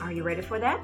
Are 0.00 0.12
you 0.12 0.22
ready 0.22 0.42
for 0.42 0.58
that? 0.58 0.80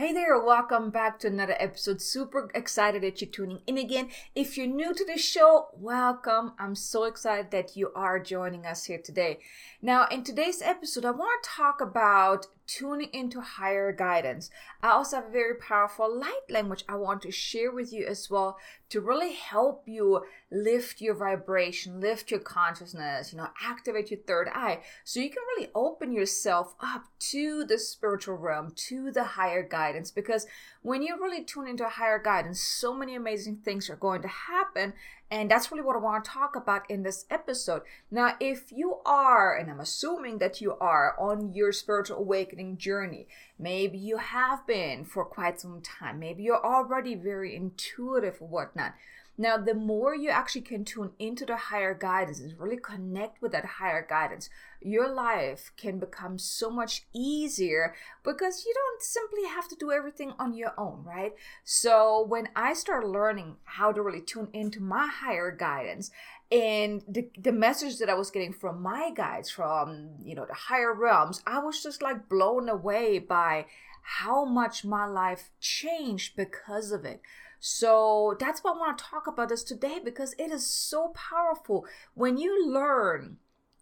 Hey 0.00 0.14
there, 0.14 0.42
welcome 0.42 0.88
back 0.88 1.18
to 1.18 1.26
another 1.26 1.56
episode. 1.58 2.00
Super 2.00 2.50
excited 2.54 3.02
that 3.02 3.20
you're 3.20 3.30
tuning 3.30 3.60
in 3.66 3.76
again. 3.76 4.08
If 4.34 4.56
you're 4.56 4.66
new 4.66 4.94
to 4.94 5.04
the 5.04 5.18
show, 5.18 5.66
welcome. 5.74 6.54
I'm 6.58 6.74
so 6.74 7.04
excited 7.04 7.50
that 7.50 7.76
you 7.76 7.92
are 7.94 8.18
joining 8.18 8.64
us 8.64 8.84
here 8.84 9.00
today. 9.04 9.40
Now, 9.82 10.06
in 10.06 10.24
today's 10.24 10.62
episode, 10.62 11.04
I 11.04 11.10
want 11.10 11.42
to 11.42 11.50
talk 11.50 11.82
about 11.82 12.46
tuning 12.70 13.08
into 13.12 13.40
higher 13.40 13.92
guidance. 13.92 14.50
I 14.82 14.90
also 14.90 15.16
have 15.16 15.26
a 15.26 15.30
very 15.30 15.54
powerful 15.56 16.20
light 16.20 16.48
language 16.48 16.84
I 16.88 16.96
want 16.96 17.22
to 17.22 17.32
share 17.32 17.72
with 17.72 17.92
you 17.92 18.06
as 18.06 18.30
well 18.30 18.58
to 18.90 19.00
really 19.00 19.32
help 19.32 19.84
you 19.86 20.24
lift 20.52 21.00
your 21.00 21.14
vibration, 21.14 22.00
lift 22.00 22.30
your 22.30 22.40
consciousness, 22.40 23.32
you 23.32 23.38
know, 23.38 23.48
activate 23.62 24.10
your 24.10 24.20
third 24.20 24.48
eye 24.52 24.80
so 25.04 25.20
you 25.20 25.30
can 25.30 25.42
really 25.56 25.70
open 25.74 26.12
yourself 26.12 26.74
up 26.80 27.04
to 27.18 27.64
the 27.64 27.78
spiritual 27.78 28.36
realm, 28.36 28.72
to 28.74 29.10
the 29.10 29.24
higher 29.24 29.62
guidance. 29.62 30.10
Because 30.10 30.46
when 30.82 31.02
you 31.02 31.16
really 31.20 31.44
tune 31.44 31.68
into 31.68 31.88
higher 31.88 32.18
guidance, 32.18 32.60
so 32.60 32.94
many 32.94 33.14
amazing 33.14 33.56
things 33.56 33.90
are 33.90 33.96
going 33.96 34.22
to 34.22 34.28
happen 34.28 34.94
and 35.32 35.48
that's 35.48 35.70
really 35.70 35.84
what 35.84 35.94
I 35.94 36.00
want 36.00 36.24
to 36.24 36.30
talk 36.30 36.56
about 36.56 36.90
in 36.90 37.04
this 37.04 37.24
episode. 37.30 37.82
Now, 38.10 38.34
if 38.40 38.72
you 38.72 38.96
are, 39.06 39.56
and 39.56 39.70
I'm 39.70 39.78
assuming 39.78 40.38
that 40.38 40.60
you 40.60 40.74
are 40.80 41.14
on 41.20 41.54
your 41.54 41.72
spiritual 41.72 42.16
awakening 42.18 42.78
journey, 42.78 43.28
maybe 43.56 43.96
you 43.96 44.16
have 44.16 44.66
been 44.66 45.04
for 45.04 45.24
quite 45.24 45.60
some 45.60 45.82
time, 45.82 46.18
maybe 46.18 46.42
you're 46.42 46.64
already 46.64 47.14
very 47.14 47.54
intuitive 47.54 48.38
or 48.40 48.48
whatnot. 48.48 48.94
Now, 49.40 49.56
the 49.56 49.72
more 49.72 50.14
you 50.14 50.28
actually 50.28 50.60
can 50.60 50.84
tune 50.84 51.12
into 51.18 51.46
the 51.46 51.56
higher 51.56 51.94
guidance 51.94 52.40
and 52.40 52.60
really 52.60 52.76
connect 52.76 53.40
with 53.40 53.52
that 53.52 53.64
higher 53.64 54.06
guidance, 54.06 54.50
your 54.82 55.08
life 55.08 55.72
can 55.78 55.98
become 55.98 56.38
so 56.38 56.68
much 56.68 57.06
easier 57.14 57.94
because 58.22 58.66
you 58.66 58.74
don't 58.74 59.02
simply 59.02 59.46
have 59.46 59.66
to 59.68 59.76
do 59.76 59.92
everything 59.92 60.34
on 60.38 60.52
your 60.52 60.74
own, 60.76 61.04
right? 61.06 61.32
So, 61.64 62.22
when 62.28 62.50
I 62.54 62.74
started 62.74 63.06
learning 63.06 63.56
how 63.64 63.92
to 63.92 64.02
really 64.02 64.20
tune 64.20 64.48
into 64.52 64.82
my 64.82 65.06
higher 65.06 65.50
guidance 65.50 66.10
and 66.52 67.02
the, 67.08 67.30
the 67.38 67.52
message 67.52 67.98
that 68.00 68.10
I 68.10 68.14
was 68.14 68.30
getting 68.30 68.52
from 68.52 68.82
my 68.82 69.10
guides, 69.10 69.48
from, 69.48 70.16
you 70.22 70.34
know, 70.34 70.44
the 70.44 70.52
higher 70.52 70.92
realms, 70.92 71.42
I 71.46 71.60
was 71.60 71.82
just 71.82 72.02
like 72.02 72.28
blown 72.28 72.68
away 72.68 73.18
by 73.18 73.64
how 74.02 74.44
much 74.44 74.84
my 74.84 75.06
life 75.06 75.50
changed 75.60 76.36
because 76.36 76.92
of 76.92 77.06
it. 77.06 77.22
So 77.60 78.36
that's 78.40 78.64
what 78.64 78.76
I 78.76 78.78
want 78.78 78.98
to 78.98 79.04
talk 79.04 79.26
about 79.26 79.50
this 79.50 79.62
today 79.62 80.00
because 80.02 80.34
it 80.38 80.50
is 80.50 80.66
so 80.66 81.12
powerful 81.14 81.86
when 82.14 82.38
you 82.38 82.66
learn 82.66 83.36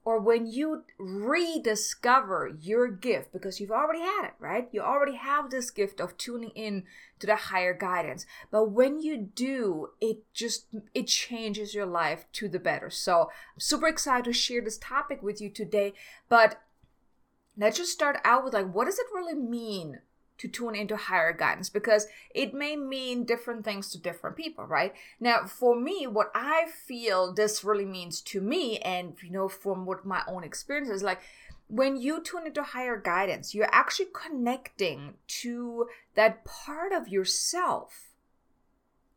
or 0.04 0.18
when 0.18 0.46
you 0.46 0.84
rediscover 0.98 2.56
your 2.60 2.88
gift 2.88 3.30
because 3.32 3.60
you've 3.60 3.70
already 3.70 4.00
had 4.00 4.24
it, 4.24 4.32
right? 4.40 4.68
You 4.72 4.80
already 4.80 5.16
have 5.16 5.50
this 5.50 5.70
gift 5.70 6.00
of 6.00 6.16
tuning 6.16 6.50
in 6.50 6.84
to 7.20 7.26
the 7.26 7.36
higher 7.36 7.74
guidance. 7.74 8.26
But 8.50 8.70
when 8.70 9.00
you 9.00 9.18
do, 9.18 9.90
it 10.00 10.24
just 10.32 10.66
it 10.94 11.06
changes 11.06 11.74
your 11.74 11.86
life 11.86 12.24
to 12.32 12.48
the 12.48 12.58
better. 12.58 12.90
So, 12.90 13.30
I'm 13.54 13.60
super 13.60 13.86
excited 13.86 14.24
to 14.24 14.32
share 14.32 14.62
this 14.62 14.78
topic 14.78 15.22
with 15.22 15.40
you 15.40 15.50
today, 15.50 15.92
but 16.28 16.60
let's 17.58 17.76
just 17.76 17.92
start 17.92 18.16
out 18.24 18.44
with 18.44 18.54
like 18.54 18.72
what 18.72 18.86
does 18.86 18.98
it 18.98 19.06
really 19.12 19.34
mean 19.34 20.00
to 20.38 20.48
tune 20.48 20.74
into 20.74 20.96
higher 20.96 21.32
guidance 21.32 21.68
because 21.68 22.06
it 22.34 22.54
may 22.54 22.76
mean 22.76 23.24
different 23.24 23.64
things 23.64 23.90
to 23.90 23.98
different 23.98 24.36
people, 24.36 24.64
right? 24.64 24.94
Now, 25.20 25.44
for 25.44 25.78
me, 25.78 26.06
what 26.06 26.30
I 26.34 26.66
feel 26.86 27.32
this 27.32 27.64
really 27.64 27.84
means 27.84 28.20
to 28.22 28.40
me, 28.40 28.78
and 28.78 29.14
you 29.22 29.30
know, 29.30 29.48
from 29.48 29.84
what 29.84 30.06
my 30.06 30.22
own 30.26 30.44
experience 30.44 30.88
is 30.88 31.02
like, 31.02 31.20
when 31.68 31.96
you 31.96 32.22
tune 32.22 32.46
into 32.46 32.62
higher 32.62 32.96
guidance, 32.96 33.54
you're 33.54 33.68
actually 33.72 34.08
connecting 34.14 35.14
to 35.26 35.86
that 36.14 36.44
part 36.44 36.92
of 36.92 37.08
yourself, 37.08 38.08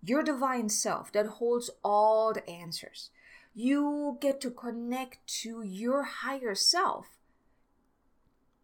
your 0.04 0.22
divine 0.22 0.68
self 0.68 1.12
that 1.14 1.28
holds 1.28 1.70
all 1.84 2.34
the 2.34 2.48
answers. 2.50 3.10
You 3.54 4.18
get 4.20 4.42
to 4.42 4.52
connect 4.52 5.26
to 5.42 5.62
your 5.62 6.04
higher 6.04 6.56
self 6.56 7.08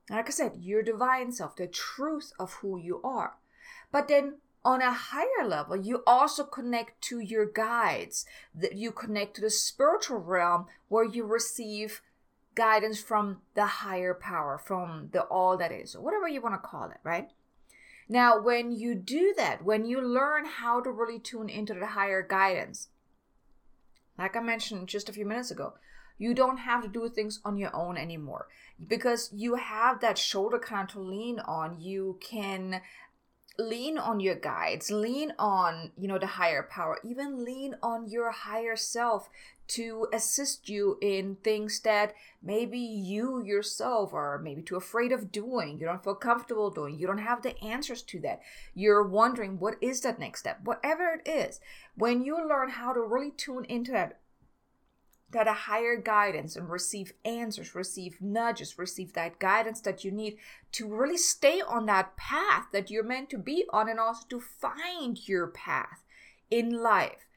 like 0.09 0.27
I 0.27 0.31
said, 0.31 0.53
your 0.59 0.83
divine 0.83 1.31
self, 1.31 1.55
the 1.55 1.67
truth 1.67 2.31
of 2.39 2.53
who 2.55 2.77
you 2.77 3.01
are. 3.03 3.35
But 3.91 4.07
then 4.07 4.35
on 4.63 4.81
a 4.81 4.91
higher 4.91 5.47
level, 5.47 5.75
you 5.75 6.03
also 6.05 6.43
connect 6.43 7.01
to 7.03 7.19
your 7.19 7.45
guides, 7.45 8.25
that 8.53 8.75
you 8.75 8.91
connect 8.91 9.35
to 9.35 9.41
the 9.41 9.49
spiritual 9.49 10.19
realm 10.19 10.65
where 10.87 11.05
you 11.05 11.25
receive 11.25 12.01
guidance 12.55 12.99
from 12.99 13.41
the 13.53 13.65
higher 13.65 14.13
power, 14.13 14.57
from 14.57 15.09
the 15.11 15.21
all 15.23 15.57
that 15.57 15.71
is, 15.71 15.95
or 15.95 16.01
whatever 16.01 16.27
you 16.27 16.41
want 16.41 16.55
to 16.55 16.67
call 16.67 16.89
it, 16.89 16.97
right? 17.03 17.29
Now, 18.09 18.41
when 18.41 18.71
you 18.71 18.95
do 18.95 19.33
that, 19.37 19.63
when 19.63 19.85
you 19.85 20.01
learn 20.01 20.45
how 20.45 20.81
to 20.81 20.91
really 20.91 21.19
tune 21.19 21.49
into 21.49 21.73
the 21.73 21.87
higher 21.87 22.25
guidance, 22.25 22.87
like 24.17 24.35
I 24.35 24.39
mentioned 24.39 24.87
just 24.87 25.09
a 25.09 25.13
few 25.13 25.25
minutes 25.25 25.51
ago, 25.51 25.73
you 26.17 26.33
don't 26.33 26.57
have 26.57 26.83
to 26.83 26.87
do 26.87 27.09
things 27.09 27.39
on 27.45 27.57
your 27.57 27.75
own 27.75 27.97
anymore 27.97 28.47
because 28.87 29.31
you 29.33 29.55
have 29.55 29.99
that 30.01 30.17
shoulder 30.17 30.59
kind 30.59 30.89
to 30.89 30.99
lean 30.99 31.39
on. 31.39 31.79
You 31.79 32.17
can 32.21 32.81
lean 33.59 33.97
on 33.97 34.19
your 34.19 34.35
guides, 34.35 34.91
lean 34.91 35.33
on, 35.39 35.91
you 35.97 36.07
know, 36.07 36.19
the 36.19 36.27
higher 36.27 36.63
power, 36.63 36.99
even 37.03 37.43
lean 37.43 37.75
on 37.81 38.07
your 38.09 38.31
higher 38.31 38.75
self 38.75 39.29
to 39.67 40.07
assist 40.13 40.69
you 40.69 40.97
in 41.01 41.35
things 41.43 41.79
that 41.81 42.13
maybe 42.41 42.79
you 42.79 43.43
yourself 43.43 44.13
are 44.13 44.39
maybe 44.39 44.61
too 44.61 44.75
afraid 44.77 45.11
of 45.11 45.31
doing, 45.31 45.77
you 45.77 45.85
don't 45.85 46.03
feel 46.03 46.15
comfortable 46.15 46.69
doing, 46.69 46.97
you 46.97 47.05
don't 47.05 47.17
have 47.17 47.41
the 47.41 47.59
answers 47.61 48.01
to 48.01 48.19
that. 48.21 48.41
You're 48.73 49.03
wondering 49.03 49.59
what 49.59 49.75
is 49.81 50.01
that 50.01 50.19
next 50.19 50.41
step, 50.41 50.59
whatever 50.63 51.19
it 51.25 51.29
is. 51.29 51.59
When 51.95 52.23
you 52.23 52.47
learn 52.47 52.69
how 52.69 52.93
to 52.93 53.01
really 53.01 53.31
tune 53.31 53.65
into 53.65 53.91
that 53.91 54.19
that 55.31 55.47
a 55.47 55.53
higher 55.53 55.97
guidance 55.97 56.55
and 56.55 56.69
receive 56.69 57.13
answers, 57.25 57.75
receive 57.75 58.21
nudges, 58.21 58.77
receive 58.77 59.13
that 59.13 59.39
guidance 59.39 59.81
that 59.81 60.03
you 60.03 60.11
need 60.11 60.37
to 60.71 60.87
really 60.87 61.17
stay 61.17 61.61
on 61.61 61.85
that 61.85 62.15
path 62.15 62.67
that 62.71 62.89
you're 62.89 63.03
meant 63.03 63.29
to 63.29 63.37
be 63.37 63.65
on 63.71 63.89
and 63.89 63.99
also 63.99 64.25
to 64.29 64.39
find 64.39 65.27
your 65.27 65.47
path 65.47 66.03
in 66.49 66.81
life. 66.81 67.27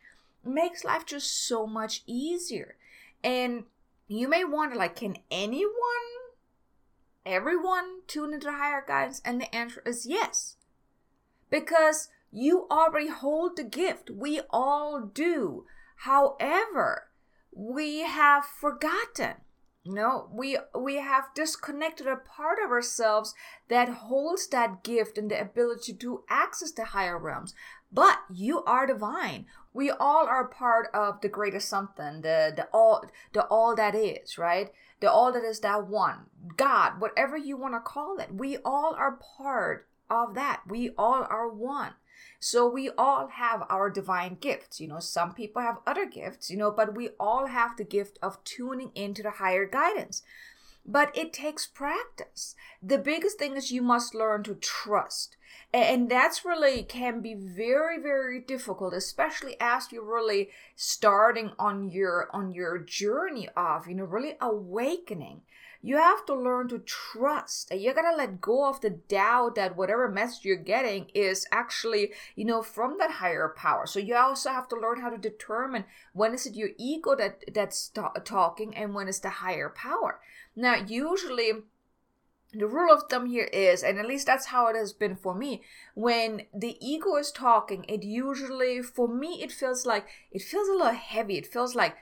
It 0.45 0.51
makes 0.51 0.85
life 0.85 1.05
just 1.05 1.47
so 1.47 1.67
much 1.67 2.03
easier. 2.07 2.77
And 3.25 3.65
you 4.07 4.29
may 4.29 4.45
wonder 4.45 4.77
like 4.77 4.97
can 4.97 5.17
anyone 5.31 5.75
everyone 7.27 8.01
tune 8.07 8.33
into 8.33 8.51
higher 8.51 8.85
guidance 8.87 9.21
and 9.25 9.41
the 9.41 9.55
answer 9.55 9.83
is 9.85 10.07
yes. 10.07 10.57
Because 11.51 12.09
you 12.31 12.69
already 12.71 13.09
hold 13.09 13.57
the 13.57 13.65
gift. 13.65 14.11
We 14.11 14.41
all 14.51 15.01
do. 15.03 15.67
However, 15.97 17.10
we 17.53 18.01
have 18.01 18.45
forgotten. 18.45 19.35
You 19.83 19.95
know 19.95 20.29
we 20.31 20.59
we 20.79 20.97
have 20.97 21.35
disconnected 21.35 22.07
a 22.07 22.17
part 22.17 22.59
of 22.63 22.71
ourselves 22.71 23.35
that 23.69 23.89
holds 23.89 24.47
that 24.49 24.85
gift 24.85 25.17
and 25.17 25.31
the 25.31 25.41
ability 25.41 25.95
to 25.95 26.23
access 26.29 26.71
the 26.71 26.85
higher 26.85 27.19
realms. 27.19 27.55
But 27.91 28.19
you 28.31 28.63
are 28.65 28.87
divine. 28.87 29.47
We 29.73 29.91
all 29.91 30.27
are 30.27 30.47
part 30.47 30.89
of 30.93 31.23
the 31.23 31.31
greatest 31.31 31.69
something 31.69 32.21
the 32.21 32.53
the 32.55 32.69
all 32.75 33.05
the 33.33 33.47
all 33.47 33.75
that 33.75 33.95
is 33.95 34.37
right? 34.37 34.71
The 35.01 35.11
all 35.11 35.33
that 35.33 35.45
is 35.45 35.61
that 35.61 35.89
one 35.89 36.27
god 36.59 37.01
whatever 37.01 37.39
you 37.39 37.57
want 37.57 37.73
to 37.75 37.81
call 37.81 38.19
it. 38.19 38.35
We 38.35 38.59
all 38.59 38.95
are 38.99 39.19
part 39.39 39.89
of 40.11 40.35
that. 40.35 40.61
We 40.69 40.91
all 40.99 41.27
are 41.31 41.49
one 41.49 41.95
So 42.39 42.69
we 42.69 42.91
all 42.97 43.29
have 43.29 43.65
our 43.69 43.91
divine 43.91 44.39
gifts. 44.41 44.81
You 44.81 44.89
know, 44.89 45.01
some 45.01 45.35
people 45.35 45.63
have 45.63 45.79
other 45.87 46.07
gifts, 46.07 46.51
you 46.51 46.57
know, 46.57 46.71
but 46.71 46.95
we 46.95 47.11
all 47.19 47.47
have 47.47 47.77
the 47.77 47.85
gift 47.85 48.19
of 48.23 48.43
tuning 48.45 48.91
into 48.95 49.23
the 49.23 49.33
higher 49.33 49.67
guidance. 49.67 50.23
But 50.87 51.17
it 51.17 51.33
takes 51.33 51.67
practice. 51.67 52.55
The 52.83 52.99
biggest 52.99 53.39
thing 53.39 53.57
is 53.57 53.71
you 53.71 53.83
must 53.83 54.15
learn 54.15 54.43
to 54.45 54.55
trust. 54.55 55.37
And 55.73 56.11
that's 56.11 56.45
really 56.45 56.83
can 56.83 57.21
be 57.21 57.35
very, 57.35 58.01
very 58.01 58.41
difficult, 58.41 58.93
especially 58.93 59.57
as 59.61 59.93
you're 59.93 60.03
really 60.03 60.51
starting 60.75 61.53
on 61.59 61.91
your 61.91 62.29
on 62.33 62.53
your 62.53 62.79
journey 62.79 63.49
of, 63.57 63.87
you 63.87 63.95
know, 63.95 64.05
really 64.05 64.37
awakening 64.41 65.43
you 65.83 65.97
have 65.97 66.27
to 66.27 66.35
learn 66.35 66.69
to 66.69 66.79
trust 66.81 67.71
and 67.71 67.81
you 67.81 67.95
gotta 67.95 68.17
let 68.17 68.41
go 68.41 68.69
of 68.69 68.81
the 68.81 68.91
doubt 68.91 69.55
that 69.55 69.77
whatever 69.77 70.09
message 70.09 70.45
you're 70.45 70.57
getting 70.57 71.07
is 71.15 71.47
actually 71.51 72.13
you 72.37 72.45
know 72.45 72.63
from 72.63 72.97
that 72.99 73.11
higher 73.13 73.53
power 73.57 73.87
so 73.87 73.99
you 73.99 74.15
also 74.15 74.51
have 74.51 74.69
to 74.69 74.77
learn 74.77 75.01
how 75.01 75.09
to 75.09 75.19
determine 75.19 75.85
when 76.13 76.35
is 76.35 76.47
it 76.47 76.55
your 76.55 76.71
ego 76.77 77.15
that 77.15 77.43
that's 77.53 77.91
talking 78.25 78.77
and 78.77 78.95
when 78.95 79.09
is 79.09 79.21
the 79.21 79.31
higher 79.31 79.71
power 79.71 80.21
now 80.55 80.75
usually 80.75 81.53
the 82.53 82.67
rule 82.67 82.93
of 82.93 83.05
thumb 83.09 83.27
here 83.27 83.49
is, 83.53 83.83
and 83.83 83.99
at 83.99 84.07
least 84.07 84.27
that's 84.27 84.47
how 84.47 84.67
it 84.67 84.77
has 84.77 84.93
been 84.93 85.15
for 85.15 85.35
me, 85.35 85.63
when 85.95 86.43
the 86.53 86.77
ego 86.85 87.15
is 87.17 87.31
talking, 87.31 87.85
it 87.89 88.03
usually, 88.03 88.83
for 88.83 89.07
me, 89.07 89.41
it 89.43 89.53
feels 89.53 89.87
like, 89.87 90.09
it 90.33 90.43
feels 90.43 90.69
a 90.69 90.73
little 90.73 90.93
heavy. 90.93 91.39
It 91.39 91.47
feels 91.47 91.77
like, 91.77 91.97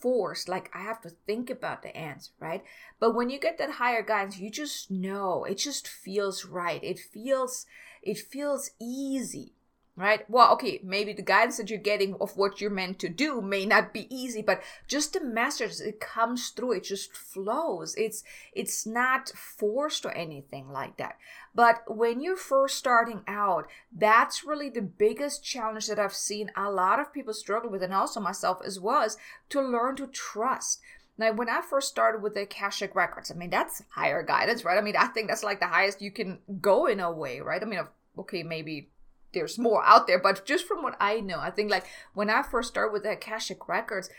forced 0.00 0.48
like 0.48 0.70
i 0.74 0.80
have 0.80 1.00
to 1.00 1.10
think 1.26 1.50
about 1.50 1.82
the 1.82 1.96
answer 1.96 2.32
right? 2.40 2.64
But 2.98 3.14
when 3.14 3.30
you 3.30 3.38
get 3.38 3.58
that 3.58 3.72
higher 3.72 4.02
guidance 4.02 4.38
you 4.38 4.50
just 4.50 4.90
know. 4.90 5.44
It 5.44 5.58
just 5.58 5.88
feels 5.88 6.44
right. 6.44 6.82
It 6.82 6.98
feels 6.98 7.66
it 8.02 8.18
feels 8.18 8.70
easy 8.80 9.54
right? 9.96 10.28
Well, 10.30 10.52
okay, 10.54 10.80
maybe 10.82 11.12
the 11.12 11.22
guidance 11.22 11.58
that 11.58 11.68
you're 11.68 11.78
getting 11.78 12.14
of 12.20 12.36
what 12.36 12.60
you're 12.60 12.70
meant 12.70 12.98
to 13.00 13.08
do 13.08 13.40
may 13.40 13.66
not 13.66 13.92
be 13.92 14.06
easy, 14.14 14.42
but 14.42 14.62
just 14.88 15.12
the 15.12 15.20
message 15.20 15.80
it 15.80 16.00
comes 16.00 16.48
through, 16.50 16.72
it 16.72 16.84
just 16.84 17.12
flows. 17.12 17.94
It's 17.96 18.24
it's 18.52 18.86
not 18.86 19.30
forced 19.30 20.06
or 20.06 20.12
anything 20.12 20.70
like 20.70 20.96
that. 20.96 21.16
But 21.54 21.82
when 21.86 22.20
you're 22.20 22.36
first 22.36 22.76
starting 22.76 23.22
out, 23.26 23.68
that's 23.92 24.44
really 24.44 24.70
the 24.70 24.82
biggest 24.82 25.44
challenge 25.44 25.86
that 25.88 25.98
I've 25.98 26.14
seen 26.14 26.50
a 26.56 26.70
lot 26.70 27.00
of 27.00 27.12
people 27.12 27.34
struggle 27.34 27.70
with, 27.70 27.82
and 27.82 27.92
also 27.92 28.20
myself 28.20 28.60
as 28.64 28.80
well, 28.80 29.02
is 29.02 29.16
to 29.50 29.60
learn 29.60 29.96
to 29.96 30.06
trust. 30.06 30.80
Now, 31.18 31.32
when 31.32 31.50
I 31.50 31.60
first 31.60 31.88
started 31.88 32.22
with 32.22 32.32
the 32.32 32.42
Akashic 32.42 32.94
Records, 32.94 33.30
I 33.30 33.34
mean, 33.34 33.50
that's 33.50 33.82
higher 33.90 34.22
guidance, 34.22 34.64
right? 34.64 34.78
I 34.78 34.80
mean, 34.80 34.96
I 34.96 35.08
think 35.08 35.28
that's 35.28 35.44
like 35.44 35.60
the 35.60 35.66
highest 35.66 36.00
you 36.00 36.10
can 36.10 36.38
go 36.62 36.86
in 36.86 36.98
a 36.98 37.12
way, 37.12 37.40
right? 37.40 37.60
I 37.60 37.66
mean, 37.66 37.80
okay, 38.16 38.42
maybe 38.42 38.88
there's 39.32 39.58
more 39.58 39.84
out 39.84 40.06
there, 40.06 40.18
but 40.18 40.44
just 40.44 40.66
from 40.66 40.82
what 40.82 40.96
I 41.00 41.20
know, 41.20 41.38
I 41.38 41.50
think 41.50 41.70
like 41.70 41.86
when 42.14 42.30
I 42.30 42.42
first 42.42 42.70
started 42.70 42.92
with 42.92 43.04
the 43.04 43.12
Akashic 43.12 43.68
Records, 43.68 44.10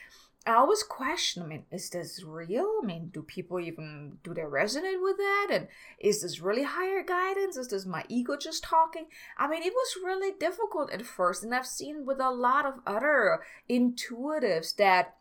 I 0.46 0.54
always 0.54 0.82
question, 0.82 1.44
I 1.44 1.46
mean, 1.46 1.66
is 1.72 1.92
this 1.92 2.24
real? 2.24 2.80
I 2.82 2.86
mean, 2.86 3.12
do 3.14 3.22
people 3.22 3.60
even 3.60 4.18
do 4.24 4.34
they 4.34 4.42
resonate 4.42 5.02
with 5.02 5.18
that? 5.18 5.50
And 5.52 5.68
is 6.00 6.24
this 6.24 6.42
really 6.42 6.64
higher 6.64 7.04
guidance? 7.04 7.58
Is 7.58 7.68
this 7.68 7.86
my 7.86 8.06
ego 8.10 8.36
just 8.38 8.64
talking? 8.64 9.06
I 9.38 9.48
mean, 9.48 9.62
it 9.62 9.74
was 9.74 9.98
really 10.04 10.32
difficult 10.40 10.92
at 10.92 11.06
first, 11.06 11.44
and 11.44 11.54
I've 11.54 11.68
seen 11.68 12.08
with 12.08 12.20
a 12.20 12.32
lot 12.32 12.66
of 12.66 12.80
other 12.88 13.42
intuitives 13.70 14.76
that 14.78 15.16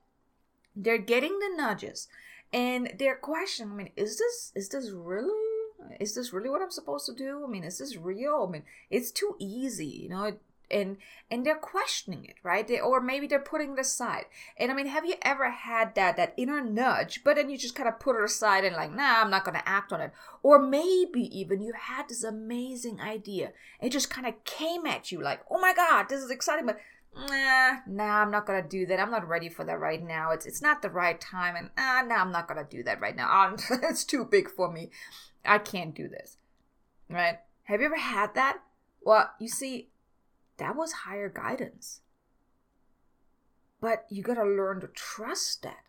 they're 0.74 0.96
getting 0.96 1.38
the 1.38 1.54
nudges 1.54 2.08
and 2.52 2.94
they're 2.98 3.16
questioning, 3.16 3.72
I 3.72 3.76
mean, 3.76 3.90
is 3.96 4.18
this 4.18 4.52
is 4.54 4.68
this 4.70 4.90
really 4.90 5.49
is 5.98 6.14
this 6.14 6.32
really 6.32 6.50
what 6.50 6.62
I'm 6.62 6.70
supposed 6.70 7.06
to 7.06 7.14
do? 7.14 7.44
I 7.46 7.50
mean, 7.50 7.64
is 7.64 7.78
this 7.78 7.96
real? 7.96 8.46
I 8.48 8.50
mean, 8.50 8.62
it's 8.90 9.10
too 9.10 9.36
easy, 9.38 9.86
you 9.86 10.08
know. 10.08 10.32
and 10.70 10.98
and 11.30 11.44
they're 11.44 11.56
questioning 11.56 12.24
it, 12.24 12.36
right? 12.42 12.66
They, 12.66 12.80
or 12.80 13.00
maybe 13.00 13.26
they're 13.26 13.40
putting 13.40 13.72
it 13.72 13.78
aside. 13.80 14.26
And 14.56 14.70
I 14.70 14.74
mean, 14.74 14.86
have 14.86 15.04
you 15.04 15.14
ever 15.22 15.50
had 15.50 15.94
that 15.96 16.16
that 16.16 16.34
inner 16.36 16.60
nudge, 16.62 17.22
but 17.24 17.36
then 17.36 17.50
you 17.50 17.58
just 17.58 17.74
kind 17.74 17.88
of 17.88 18.00
put 18.00 18.16
it 18.16 18.24
aside 18.24 18.64
and 18.64 18.76
like, 18.76 18.94
nah, 18.94 19.20
I'm 19.20 19.30
not 19.30 19.44
gonna 19.44 19.62
act 19.66 19.92
on 19.92 20.00
it. 20.00 20.12
Or 20.42 20.58
maybe 20.60 21.22
even 21.38 21.60
you 21.60 21.72
had 21.72 22.08
this 22.08 22.24
amazing 22.24 23.00
idea, 23.00 23.52
it 23.80 23.90
just 23.90 24.10
kind 24.10 24.26
of 24.26 24.44
came 24.44 24.86
at 24.86 25.10
you 25.10 25.20
like, 25.22 25.40
oh 25.50 25.60
my 25.60 25.74
god, 25.74 26.08
this 26.08 26.22
is 26.22 26.30
exciting, 26.30 26.66
but 26.66 26.78
nah, 27.16 27.78
nah, 27.86 28.22
I'm 28.22 28.30
not 28.30 28.46
gonna 28.46 28.66
do 28.66 28.86
that. 28.86 29.00
I'm 29.00 29.10
not 29.10 29.28
ready 29.28 29.48
for 29.48 29.64
that 29.64 29.80
right 29.80 30.02
now. 30.02 30.30
It's 30.30 30.46
it's 30.46 30.62
not 30.62 30.82
the 30.82 30.90
right 30.90 31.20
time, 31.20 31.56
and 31.56 31.70
ah, 31.76 32.02
nah, 32.06 32.16
I'm 32.16 32.32
not 32.32 32.48
gonna 32.48 32.66
do 32.68 32.82
that 32.84 33.00
right 33.00 33.16
now. 33.16 33.54
it's 33.70 34.04
too 34.04 34.24
big 34.24 34.50
for 34.50 34.70
me. 34.70 34.90
I 35.44 35.58
can't 35.58 35.94
do 35.94 36.08
this. 36.08 36.38
Right? 37.08 37.38
Have 37.64 37.80
you 37.80 37.86
ever 37.86 37.96
had 37.96 38.34
that? 38.34 38.58
Well, 39.02 39.30
you 39.40 39.48
see, 39.48 39.88
that 40.58 40.76
was 40.76 40.92
higher 40.92 41.28
guidance. 41.28 42.02
But 43.80 44.06
you 44.10 44.22
gotta 44.22 44.44
learn 44.44 44.80
to 44.80 44.88
trust 44.88 45.62
that. 45.62 45.84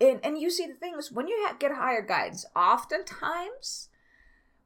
And, 0.00 0.20
and 0.24 0.38
you 0.38 0.50
see, 0.50 0.66
the 0.66 0.74
thing 0.74 0.94
is, 0.98 1.12
when 1.12 1.28
you 1.28 1.48
get 1.58 1.72
higher 1.72 2.02
guidance, 2.02 2.44
oftentimes, 2.56 3.88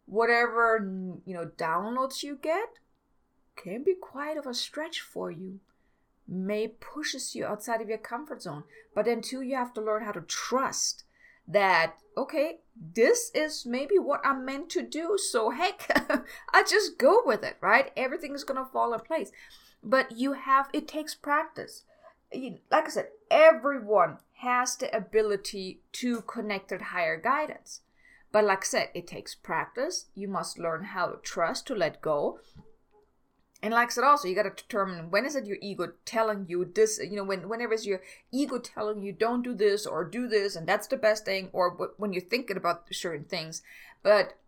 whatever, 0.06 0.78
you 1.24 1.34
know, 1.34 1.50
downloads 1.56 2.22
you 2.22 2.38
get 2.40 2.70
can 3.54 3.82
be 3.82 3.94
quite 3.94 4.36
of 4.36 4.46
a 4.46 4.54
stretch 4.54 5.00
for 5.00 5.30
you. 5.30 5.60
May 6.28 6.68
pushes 6.68 7.34
you 7.34 7.44
outside 7.44 7.80
of 7.80 7.88
your 7.88 7.98
comfort 7.98 8.42
zone. 8.42 8.64
But 8.94 9.04
then, 9.04 9.20
too, 9.20 9.42
you 9.42 9.56
have 9.56 9.74
to 9.74 9.80
learn 9.80 10.04
how 10.04 10.12
to 10.12 10.22
trust 10.22 11.04
that 11.48 11.94
okay 12.16 12.58
this 12.94 13.30
is 13.34 13.64
maybe 13.64 13.98
what 13.98 14.20
i'm 14.24 14.44
meant 14.44 14.68
to 14.68 14.82
do 14.82 15.16
so 15.16 15.50
heck 15.50 15.88
i 16.52 16.62
just 16.62 16.98
go 16.98 17.22
with 17.24 17.42
it 17.42 17.56
right? 17.60 17.90
Everything 17.96 18.34
is 18.34 18.44
gonna 18.44 18.64
fall 18.72 18.92
in 18.92 19.00
place. 19.00 19.30
But 19.82 20.12
you 20.12 20.32
have 20.32 20.68
it 20.72 20.88
takes 20.88 21.14
practice. 21.14 21.84
Like 22.34 22.86
i 22.86 22.88
said 22.88 23.08
everyone 23.30 24.18
has 24.40 24.76
the 24.76 24.94
ability 24.94 25.80
to 25.92 26.22
connect 26.22 26.70
with 26.70 26.80
higher 26.80 27.20
guidance. 27.20 27.80
But 28.32 28.44
like 28.44 28.64
i 28.64 28.66
said 28.66 28.88
it 28.94 29.06
takes 29.06 29.34
practice. 29.34 30.06
You 30.14 30.28
must 30.28 30.58
learn 30.58 30.84
how 30.84 31.06
to 31.06 31.16
trust 31.18 31.66
to 31.68 31.74
let 31.74 32.00
go 32.00 32.38
and 33.66 33.74
like 33.74 33.88
I 33.88 33.90
said, 33.90 34.04
also 34.04 34.28
you 34.28 34.36
got 34.36 34.44
to 34.44 34.62
determine 34.62 35.10
when 35.10 35.24
is 35.24 35.34
it 35.34 35.44
your 35.44 35.56
ego 35.60 35.90
telling 36.04 36.46
you 36.48 36.64
this. 36.64 37.00
You 37.02 37.16
know, 37.16 37.24
when 37.24 37.48
whenever 37.48 37.74
is 37.74 37.84
your 37.84 38.00
ego 38.30 38.60
telling 38.60 39.02
you 39.02 39.10
don't 39.10 39.42
do 39.42 39.54
this 39.54 39.86
or 39.86 40.04
do 40.04 40.28
this, 40.28 40.54
and 40.54 40.68
that's 40.68 40.86
the 40.86 40.96
best 40.96 41.24
thing, 41.24 41.50
or 41.52 41.70
when 41.96 42.12
you're 42.12 42.22
thinking 42.22 42.56
about 42.56 42.86
certain 42.92 43.24
things. 43.24 43.62
But 44.04 44.38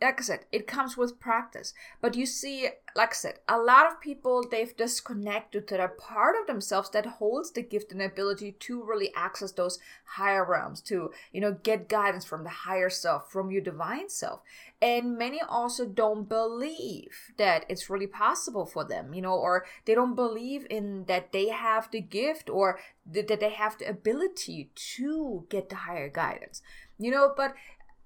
like 0.00 0.20
I 0.20 0.22
said, 0.22 0.46
it 0.50 0.66
comes 0.66 0.96
with 0.96 1.20
practice. 1.20 1.74
But 2.00 2.14
you 2.14 2.24
see, 2.24 2.68
like 2.96 3.10
I 3.10 3.14
said, 3.14 3.34
a 3.48 3.58
lot 3.58 3.86
of 3.86 4.00
people 4.00 4.44
they've 4.48 4.76
disconnected 4.76 5.68
to 5.68 5.76
that 5.76 5.98
part 5.98 6.36
of 6.40 6.46
themselves 6.46 6.90
that 6.90 7.04
holds 7.04 7.50
the 7.50 7.62
gift 7.62 7.92
and 7.92 8.00
ability 8.00 8.52
to 8.60 8.82
really 8.82 9.12
access 9.14 9.52
those 9.52 9.78
higher 10.16 10.44
realms, 10.44 10.80
to 10.82 11.10
you 11.32 11.40
know 11.40 11.56
get 11.62 11.88
guidance 11.88 12.24
from 12.24 12.44
the 12.44 12.50
higher 12.50 12.90
self, 12.90 13.30
from 13.30 13.50
your 13.50 13.62
divine 13.62 14.08
self. 14.08 14.40
And 14.80 15.18
many 15.18 15.42
also 15.46 15.84
don't 15.84 16.26
believe 16.26 17.32
that 17.36 17.66
it's 17.68 17.90
really 17.90 18.06
possible 18.06 18.64
for 18.64 18.82
them, 18.82 19.12
you 19.12 19.20
know, 19.20 19.34
or 19.34 19.66
they 19.84 19.94
don't 19.94 20.14
believe 20.14 20.66
in 20.70 21.04
that 21.04 21.32
they 21.32 21.48
have 21.48 21.90
the 21.90 22.00
gift 22.00 22.48
or 22.48 22.78
that 23.04 23.40
they 23.40 23.50
have 23.50 23.76
the 23.76 23.88
ability 23.88 24.70
to 24.74 25.44
get 25.50 25.68
the 25.68 25.76
higher 25.76 26.08
guidance 26.08 26.62
you 27.00 27.10
know 27.10 27.32
but 27.36 27.54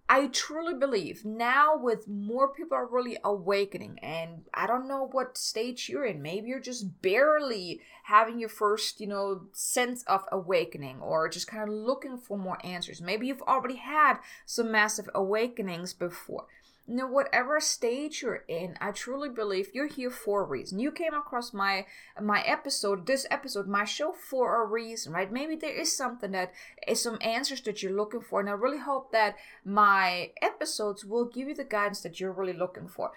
I 0.06 0.26
truly 0.26 0.74
believe 0.74 1.24
now 1.24 1.76
with 1.76 2.06
more 2.06 2.52
people 2.52 2.76
are 2.76 2.86
really 2.86 3.16
awakening 3.24 3.98
and 4.00 4.44
I 4.52 4.66
don't 4.66 4.86
know 4.86 5.08
what 5.10 5.38
stage 5.38 5.88
you're 5.88 6.04
in. 6.04 6.20
Maybe 6.20 6.48
you're 6.48 6.60
just 6.60 7.00
barely 7.00 7.80
having 8.04 8.38
your 8.38 8.50
first, 8.50 9.00
you 9.00 9.06
know, 9.06 9.46
sense 9.52 10.02
of 10.02 10.24
awakening 10.30 11.00
or 11.00 11.28
just 11.30 11.46
kind 11.46 11.62
of 11.62 11.74
looking 11.74 12.18
for 12.18 12.36
more 12.36 12.58
answers. 12.64 13.00
Maybe 13.00 13.26
you've 13.26 13.42
already 13.42 13.76
had 13.76 14.18
some 14.44 14.70
massive 14.70 15.08
awakenings 15.14 15.94
before 15.94 16.46
know 16.86 17.06
whatever 17.06 17.58
stage 17.60 18.20
you're 18.20 18.44
in 18.46 18.76
i 18.80 18.90
truly 18.90 19.28
believe 19.28 19.70
you're 19.72 19.86
here 19.86 20.10
for 20.10 20.42
a 20.42 20.46
reason. 20.46 20.78
You 20.78 20.92
came 20.92 21.14
across 21.14 21.52
my 21.52 21.86
my 22.20 22.42
episode 22.42 23.06
this 23.06 23.26
episode 23.30 23.66
my 23.66 23.84
show 23.84 24.12
for 24.12 24.62
a 24.62 24.66
reason 24.66 25.12
right? 25.12 25.30
Maybe 25.32 25.56
there 25.56 25.74
is 25.74 25.96
something 25.96 26.32
that 26.32 26.52
is 26.86 27.02
some 27.02 27.18
answers 27.20 27.62
that 27.62 27.82
you're 27.82 27.92
looking 27.92 28.20
for 28.20 28.40
and 28.40 28.48
i 28.48 28.52
really 28.52 28.78
hope 28.78 29.12
that 29.12 29.36
my 29.64 30.30
episodes 30.42 31.04
will 31.04 31.24
give 31.24 31.48
you 31.48 31.54
the 31.54 31.64
guidance 31.64 32.00
that 32.02 32.20
you're 32.20 32.32
really 32.32 32.52
looking 32.52 32.88
for 32.88 33.12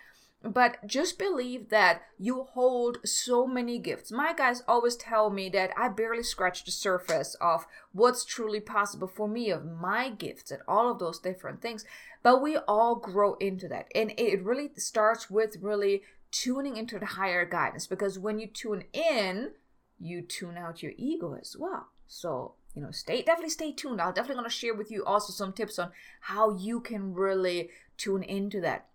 but 0.47 0.85
just 0.85 1.19
believe 1.19 1.69
that 1.69 2.01
you 2.17 2.43
hold 2.51 2.99
so 3.05 3.45
many 3.45 3.79
gifts. 3.79 4.11
My 4.11 4.33
guys 4.33 4.63
always 4.67 4.95
tell 4.95 5.29
me 5.29 5.49
that 5.49 5.71
I 5.77 5.89
barely 5.89 6.23
scratch 6.23 6.63
the 6.63 6.71
surface 6.71 7.35
of 7.41 7.65
what's 7.91 8.25
truly 8.25 8.59
possible 8.59 9.07
for 9.07 9.27
me, 9.27 9.49
of 9.49 9.65
my 9.65 10.09
gifts, 10.09 10.51
and 10.51 10.61
all 10.67 10.89
of 10.91 10.99
those 10.99 11.19
different 11.19 11.61
things. 11.61 11.85
But 12.23 12.41
we 12.41 12.57
all 12.57 12.95
grow 12.95 13.35
into 13.35 13.67
that. 13.69 13.87
And 13.93 14.13
it 14.17 14.43
really 14.43 14.71
starts 14.77 15.29
with 15.29 15.57
really 15.61 16.03
tuning 16.31 16.77
into 16.77 16.99
the 16.99 17.05
higher 17.05 17.45
guidance 17.45 17.87
because 17.87 18.19
when 18.19 18.39
you 18.39 18.47
tune 18.47 18.83
in, 18.93 19.51
you 19.99 20.21
tune 20.21 20.57
out 20.57 20.83
your 20.83 20.93
ego 20.97 21.37
as 21.39 21.55
well. 21.57 21.87
So, 22.07 22.53
you 22.73 22.81
know, 22.81 22.91
stay 22.91 23.21
definitely 23.21 23.49
stay 23.49 23.71
tuned. 23.71 24.01
I'll 24.01 24.13
definitely 24.13 24.41
gonna 24.41 24.49
share 24.49 24.75
with 24.75 24.91
you 24.91 25.03
also 25.05 25.33
some 25.33 25.53
tips 25.53 25.79
on 25.79 25.91
how 26.21 26.55
you 26.55 26.79
can 26.79 27.13
really 27.13 27.69
tune 27.97 28.23
into 28.23 28.61
that. 28.61 28.87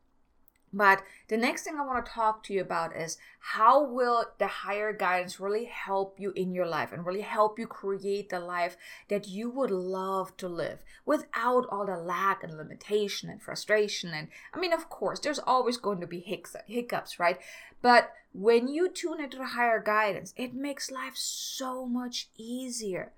But 0.73 1.02
the 1.29 1.37
next 1.37 1.64
thing 1.64 1.79
I 1.79 1.85
want 1.85 2.05
to 2.07 2.11
talk 2.11 2.43
to 2.45 2.55
you 2.55 2.62
about 2.62 2.97
is 2.97 3.19
how 3.41 3.85
will 3.85 4.25
the 4.38 4.47
higher 4.47 4.93
guidance 4.93 5.38
really 5.38 5.67
help 5.67 6.19
you 6.19 6.33
in 6.35 6.55
your 6.55 6.67
life 6.67 6.93
and 6.93 7.05
really 7.05 7.21
help 7.21 7.59
you 7.59 7.67
create 7.67 8.31
the 8.31 8.41
life 8.41 8.76
that 9.09 9.29
you 9.29 9.50
would 9.50 9.71
love 9.71 10.35
to 10.38 10.49
live 10.49 10.79
without 11.05 11.67
all 11.69 11.85
the 11.85 11.99
lack 11.99 12.43
and 12.43 12.57
limitation 12.57 13.29
and 13.29 13.43
frustration. 13.43 14.14
And 14.14 14.29
I 14.55 14.59
mean, 14.59 14.73
of 14.73 14.88
course, 14.88 15.21
there's 15.21 15.38
always 15.38 15.76
going 15.76 16.00
to 16.00 16.07
be 16.07 16.21
hiccups, 16.21 17.19
right? 17.19 17.38
But 17.83 18.11
when 18.33 18.67
you 18.67 18.88
tune 18.88 19.21
into 19.21 19.37
the 19.37 19.49
higher 19.49 19.83
guidance, 19.83 20.33
it 20.38 20.55
makes 20.55 20.91
life 20.91 21.17
so 21.17 21.85
much 21.85 22.29
easier 22.38 23.12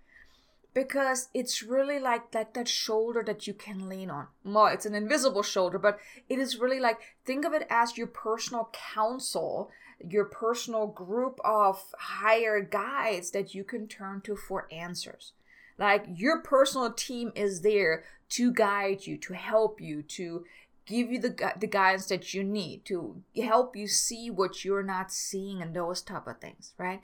because 0.75 1.29
it's 1.33 1.63
really 1.63 2.01
like 2.01 2.35
like 2.35 2.53
that 2.53 2.69
shoulder 2.69 3.23
that 3.25 3.47
you 3.47 3.55
can 3.55 3.89
lean 3.89 4.11
on. 4.11 4.27
Well, 4.45 4.67
it's 4.67 4.85
an 4.87 4.95
invisible 4.95 5.45
shoulder, 5.45 5.79
but 5.79 5.99
it 6.29 6.39
is 6.39 6.59
really 6.59 6.81
like 6.81 6.99
think 7.25 7.45
of 7.45 7.55
it 7.55 7.67
as 7.71 7.97
your 7.97 8.09
personal 8.09 8.71
counsel, 8.73 9.71
your 10.07 10.25
personal 10.25 10.89
group 10.89 11.39
of 11.45 11.83
higher 11.99 12.61
guides 12.61 13.31
that 13.31 13.55
you 13.55 13.63
can 13.63 13.87
turn 13.87 14.21
to 14.23 14.35
for 14.37 14.67
answers. 14.73 15.33
Like 15.79 16.07
your 16.09 16.41
personal 16.41 16.93
team 16.93 17.33
is 17.35 17.63
there 17.63 18.05
to 18.31 18.53
guide 18.53 19.07
you, 19.07 19.17
to 19.19 19.35
help 19.35 19.81
you, 19.81 20.03
to 20.03 20.45
give 20.87 21.11
you 21.11 21.21
the 21.21 21.53
the 21.59 21.69
guidance 21.69 22.07
that 22.07 22.35
you 22.35 22.43
need, 22.43 22.85
to 22.87 23.23
help 23.43 23.77
you 23.77 23.87
see 23.87 24.29
what 24.29 24.65
you're 24.65 24.83
not 24.83 25.13
seeing 25.13 25.63
and 25.63 25.75
those 25.75 26.03
type 26.03 26.27
of 26.27 26.41
things, 26.41 26.75
right? 26.79 27.01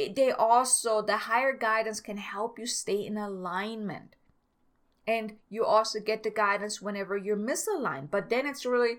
It, 0.00 0.16
they 0.16 0.30
also 0.32 1.02
the 1.02 1.16
higher 1.16 1.52
guidance 1.52 2.00
can 2.00 2.16
help 2.16 2.58
you 2.58 2.66
stay 2.66 3.06
in 3.06 3.16
alignment. 3.16 4.16
And 5.06 5.36
you 5.48 5.64
also 5.64 5.98
get 5.98 6.22
the 6.22 6.30
guidance 6.30 6.80
whenever 6.80 7.16
you're 7.16 7.36
misaligned 7.36 8.10
but 8.10 8.30
then 8.30 8.46
it's 8.46 8.64
really 8.66 8.98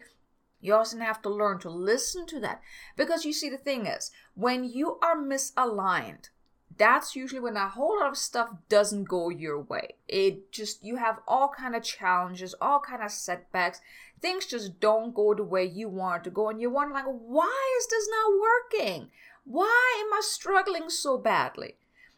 you 0.59 0.75
also 0.75 0.99
have 0.99 1.21
to 1.23 1.29
learn 1.29 1.57
to 1.59 1.69
listen 1.69 2.27
to 2.27 2.39
that. 2.41 2.61
Because 2.95 3.25
you 3.25 3.33
see 3.33 3.49
the 3.49 3.57
thing 3.57 3.87
is 3.87 4.11
when 4.35 4.63
you 4.63 4.99
are 5.01 5.17
misaligned 5.17 6.29
that's 6.77 7.15
usually 7.15 7.41
when 7.41 7.57
a 7.57 7.69
whole 7.69 7.99
lot 7.99 8.09
of 8.09 8.17
stuff 8.17 8.49
doesn't 8.69 9.03
go 9.03 9.29
your 9.29 9.59
way. 9.59 9.95
It 10.07 10.51
just 10.51 10.83
you 10.83 10.95
have 10.97 11.19
all 11.27 11.49
kind 11.49 11.75
of 11.75 11.83
challenges 11.83 12.55
all 12.61 12.79
kind 12.79 13.03
of 13.03 13.11
setbacks. 13.11 13.81
Things 14.21 14.45
just 14.45 14.79
don't 14.79 15.13
go 15.13 15.33
the 15.33 15.43
way 15.43 15.65
you 15.65 15.89
want 15.89 16.23
to 16.23 16.29
go 16.29 16.49
and 16.49 16.61
you're 16.61 16.69
wondering 16.69 17.05
like 17.05 17.13
why 17.13 17.77
is 17.79 17.87
this 17.87 18.07
not 18.09 18.39
working 18.41 19.09
why 19.43 20.03
am 20.05 20.13
I 20.13 20.21
struggling 20.21 20.89
so 20.89 21.17
badly? 21.17 21.75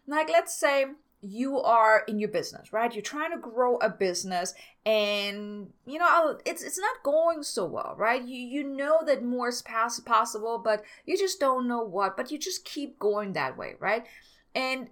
Like, 0.08 0.30
let's 0.30 0.56
say 0.56 0.86
you 1.22 1.58
are 1.62 2.04
in 2.06 2.20
your 2.20 2.30
business, 2.30 2.74
right? 2.74 2.94
You're 2.94 3.02
trying 3.02 3.32
to 3.32 3.38
grow 3.38 3.78
a 3.78 3.90
business 3.90 4.54
and 4.86 5.72
you 5.86 5.98
know 5.98 6.38
it's 6.46 6.62
it's 6.62 6.78
not 6.78 7.02
going 7.02 7.44
so 7.44 7.66
well, 7.66 7.96
right? 7.98 8.22
You 8.22 8.38
you 8.38 8.64
know 8.64 9.00
that 9.06 9.24
more 9.24 9.48
is 9.48 9.62
pass- 9.62 10.02
possible, 10.02 10.58
but 10.58 10.84
you 11.06 11.18
just 11.18 11.40
don't 11.40 11.68
know 11.68 11.82
what, 11.82 12.18
but 12.18 12.30
you 12.30 12.38
just 12.38 12.66
keep 12.66 13.00
going 13.00 13.34
that 13.34 13.58
way, 13.58 13.76
right? 13.80 14.06
And 14.54 14.90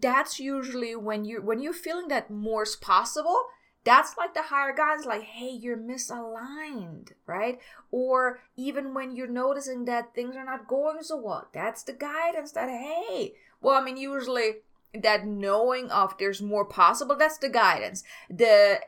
that's 0.00 0.38
usually 0.38 0.94
when 0.94 1.24
you 1.24 1.42
when 1.42 1.58
you're 1.60 1.72
feeling 1.72 2.06
that 2.08 2.30
more 2.30 2.62
is 2.62 2.76
possible, 2.76 3.46
that's 3.84 4.16
like 4.16 4.34
the 4.34 4.42
higher 4.42 4.74
guidance 4.74 5.06
like 5.06 5.22
hey 5.22 5.50
you're 5.50 5.76
misaligned 5.76 7.12
right? 7.26 7.58
Or 7.90 8.40
even 8.56 8.94
when 8.94 9.14
you're 9.14 9.26
noticing 9.26 9.84
that 9.84 10.14
things 10.14 10.36
are 10.36 10.44
not 10.44 10.68
going 10.68 11.02
so 11.02 11.16
well 11.16 11.48
that's 11.52 11.82
the 11.82 11.92
guidance 11.92 12.52
that 12.52 12.68
hey 12.68 13.34
well 13.60 13.80
i 13.80 13.84
mean 13.84 13.96
usually 13.96 14.56
that 15.02 15.26
knowing 15.26 15.90
of 15.90 16.16
there's 16.18 16.40
more 16.40 16.64
possible 16.64 17.16
that's 17.16 17.38
the 17.38 17.48
guidance. 17.48 18.04
The 18.30 18.80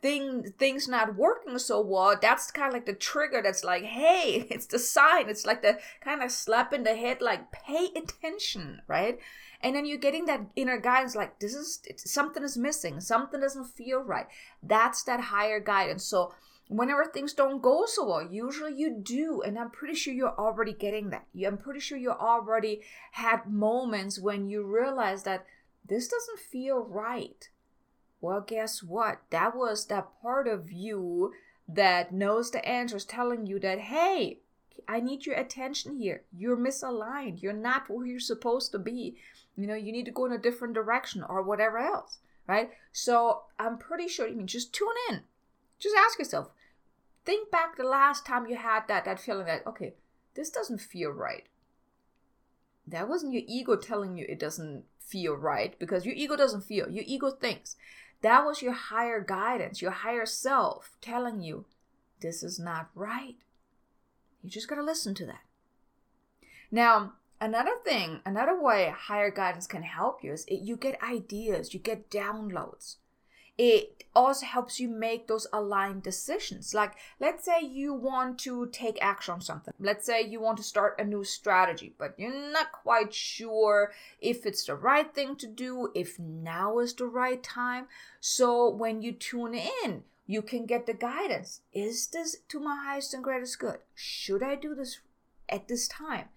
thing 0.00 0.52
things 0.58 0.88
not 0.88 1.16
working 1.16 1.58
so 1.58 1.80
well 1.80 2.16
that's 2.20 2.50
kind 2.50 2.68
of 2.68 2.72
like 2.72 2.86
the 2.86 2.92
trigger 2.92 3.40
that's 3.42 3.64
like 3.64 3.82
hey 3.82 4.46
it's 4.50 4.66
the 4.66 4.78
sign 4.78 5.28
it's 5.28 5.44
like 5.44 5.62
the 5.62 5.78
kind 6.00 6.22
of 6.22 6.30
slap 6.30 6.72
in 6.72 6.84
the 6.84 6.94
head 6.94 7.20
like 7.20 7.52
pay 7.52 7.88
attention 7.96 8.80
right? 8.86 9.18
And 9.64 9.76
then 9.76 9.86
you're 9.86 9.98
getting 9.98 10.26
that 10.26 10.40
inner 10.56 10.78
guidance 10.78 11.14
like 11.14 11.38
this 11.38 11.54
is 11.54 11.80
something 11.96 12.42
is 12.42 12.56
missing 12.56 13.00
something 13.00 13.40
doesn't 13.40 13.66
feel 13.66 14.00
right. 14.00 14.26
That's 14.62 15.02
that 15.04 15.20
higher 15.20 15.60
guidance. 15.60 16.04
So 16.04 16.32
whenever 16.68 17.04
things 17.04 17.34
don't 17.34 17.60
go 17.60 17.84
so 17.86 18.06
well 18.06 18.26
usually 18.30 18.72
you 18.74 18.98
do 19.02 19.42
and 19.44 19.58
i'm 19.58 19.68
pretty 19.68 19.94
sure 19.94 20.14
you're 20.14 20.38
already 20.38 20.72
getting 20.72 21.10
that. 21.10 21.26
I'm 21.46 21.58
pretty 21.58 21.80
sure 21.80 21.98
you 21.98 22.10
already 22.10 22.80
had 23.12 23.46
moments 23.46 24.18
when 24.18 24.48
you 24.48 24.64
realize 24.64 25.24
that 25.24 25.44
this 25.86 26.08
doesn't 26.08 26.38
feel 26.38 26.84
right 26.84 27.48
well 28.22 28.40
guess 28.40 28.82
what? 28.82 29.20
That 29.28 29.54
was 29.54 29.86
that 29.86 30.08
part 30.22 30.48
of 30.48 30.72
you 30.72 31.34
that 31.68 32.12
knows 32.12 32.50
the 32.50 32.66
answers 32.66 33.04
telling 33.04 33.46
you 33.46 33.58
that 33.60 33.78
hey 33.78 34.38
I 34.88 35.00
need 35.00 35.26
your 35.26 35.36
attention 35.36 35.98
here. 35.98 36.22
You're 36.36 36.56
misaligned. 36.56 37.42
You're 37.42 37.52
not 37.52 37.90
where 37.90 38.06
you're 38.06 38.20
supposed 38.20 38.72
to 38.72 38.78
be. 38.78 39.16
You 39.56 39.66
know 39.66 39.74
you 39.74 39.92
need 39.92 40.06
to 40.06 40.10
go 40.10 40.24
in 40.24 40.32
a 40.32 40.38
different 40.38 40.72
direction 40.72 41.22
or 41.28 41.42
whatever 41.42 41.78
else 41.78 42.18
right? 42.46 42.70
So 42.92 43.42
i'm 43.58 43.78
pretty 43.78 44.08
sure 44.08 44.26
you 44.26 44.34
I 44.34 44.36
mean 44.36 44.46
just 44.46 44.72
tune 44.72 44.94
in. 45.10 45.22
Just 45.78 45.96
ask 45.96 46.18
yourself. 46.18 46.50
Think 47.24 47.50
back 47.50 47.76
the 47.76 47.84
last 47.84 48.26
time 48.26 48.46
you 48.46 48.56
had 48.56 48.86
that 48.88 49.04
that 49.04 49.20
feeling 49.20 49.46
that 49.46 49.66
okay 49.66 49.94
this 50.34 50.50
doesn't 50.50 50.80
feel 50.80 51.10
right. 51.10 51.44
That 52.86 53.08
wasn't 53.08 53.32
your 53.32 53.42
ego 53.46 53.76
telling 53.76 54.16
you 54.16 54.26
it 54.28 54.40
doesn't 54.40 54.84
feel 54.98 55.34
right 55.34 55.78
because 55.78 56.04
your 56.06 56.14
ego 56.14 56.36
doesn't 56.36 56.62
feel. 56.62 56.90
Your 56.90 57.04
ego 57.06 57.30
thinks 57.30 57.76
that 58.22 58.44
was 58.44 58.62
your 58.62 58.72
higher 58.72 59.20
guidance 59.20 59.82
your 59.82 59.90
higher 59.90 60.26
self 60.26 60.96
telling 61.00 61.40
you 61.40 61.66
this 62.20 62.42
is 62.42 62.58
not 62.58 62.90
right 62.94 63.36
you 64.42 64.50
just 64.50 64.68
got 64.68 64.76
to 64.76 64.82
listen 64.82 65.14
to 65.14 65.26
that 65.26 65.42
now 66.70 67.12
Another 67.42 67.72
thing, 67.84 68.20
another 68.24 68.56
way 68.56 68.94
higher 68.96 69.32
guidance 69.32 69.66
can 69.66 69.82
help 69.82 70.22
you 70.22 70.30
is 70.30 70.44
it, 70.44 70.60
you 70.60 70.76
get 70.76 71.02
ideas, 71.02 71.74
you 71.74 71.80
get 71.80 72.08
downloads. 72.08 72.98
It 73.58 74.04
also 74.14 74.46
helps 74.46 74.80
you 74.80 74.88
make 74.88 75.26
those 75.26 75.46
aligned 75.52 76.02
decisions. 76.02 76.74
Like, 76.74 76.92
let's 77.20 77.44
say 77.44 77.60
you 77.60 77.92
want 77.92 78.38
to 78.40 78.66
take 78.72 78.98
action 79.02 79.34
on 79.34 79.40
something. 79.40 79.74
Let's 79.78 80.06
say 80.06 80.22
you 80.22 80.40
want 80.40 80.56
to 80.58 80.62
start 80.62 80.98
a 80.98 81.04
new 81.04 81.24
strategy, 81.24 81.94
but 81.98 82.14
you're 82.18 82.52
not 82.52 82.72
quite 82.72 83.12
sure 83.12 83.92
if 84.20 84.46
it's 84.46 84.64
the 84.64 84.74
right 84.74 85.14
thing 85.14 85.36
to 85.36 85.46
do, 85.46 85.90
if 85.94 86.18
now 86.18 86.78
is 86.78 86.94
the 86.94 87.06
right 87.06 87.42
time. 87.42 87.86
So, 88.20 88.68
when 88.68 89.02
you 89.02 89.12
tune 89.12 89.54
in, 89.54 90.04
you 90.26 90.42
can 90.42 90.66
get 90.66 90.86
the 90.86 90.94
guidance. 90.94 91.60
Is 91.72 92.06
this 92.06 92.36
to 92.48 92.60
my 92.60 92.76
highest 92.84 93.12
and 93.12 93.24
greatest 93.24 93.58
good? 93.58 93.78
Should 93.94 94.42
I 94.42 94.54
do 94.54 94.74
this 94.74 95.00
at 95.48 95.68
this 95.68 95.88
time? 95.88 96.28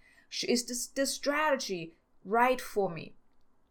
Is 0.48 0.66
this, 0.66 0.88
this 0.88 1.14
strategy 1.14 1.94
right 2.26 2.60
for 2.60 2.90
me? 2.90 3.14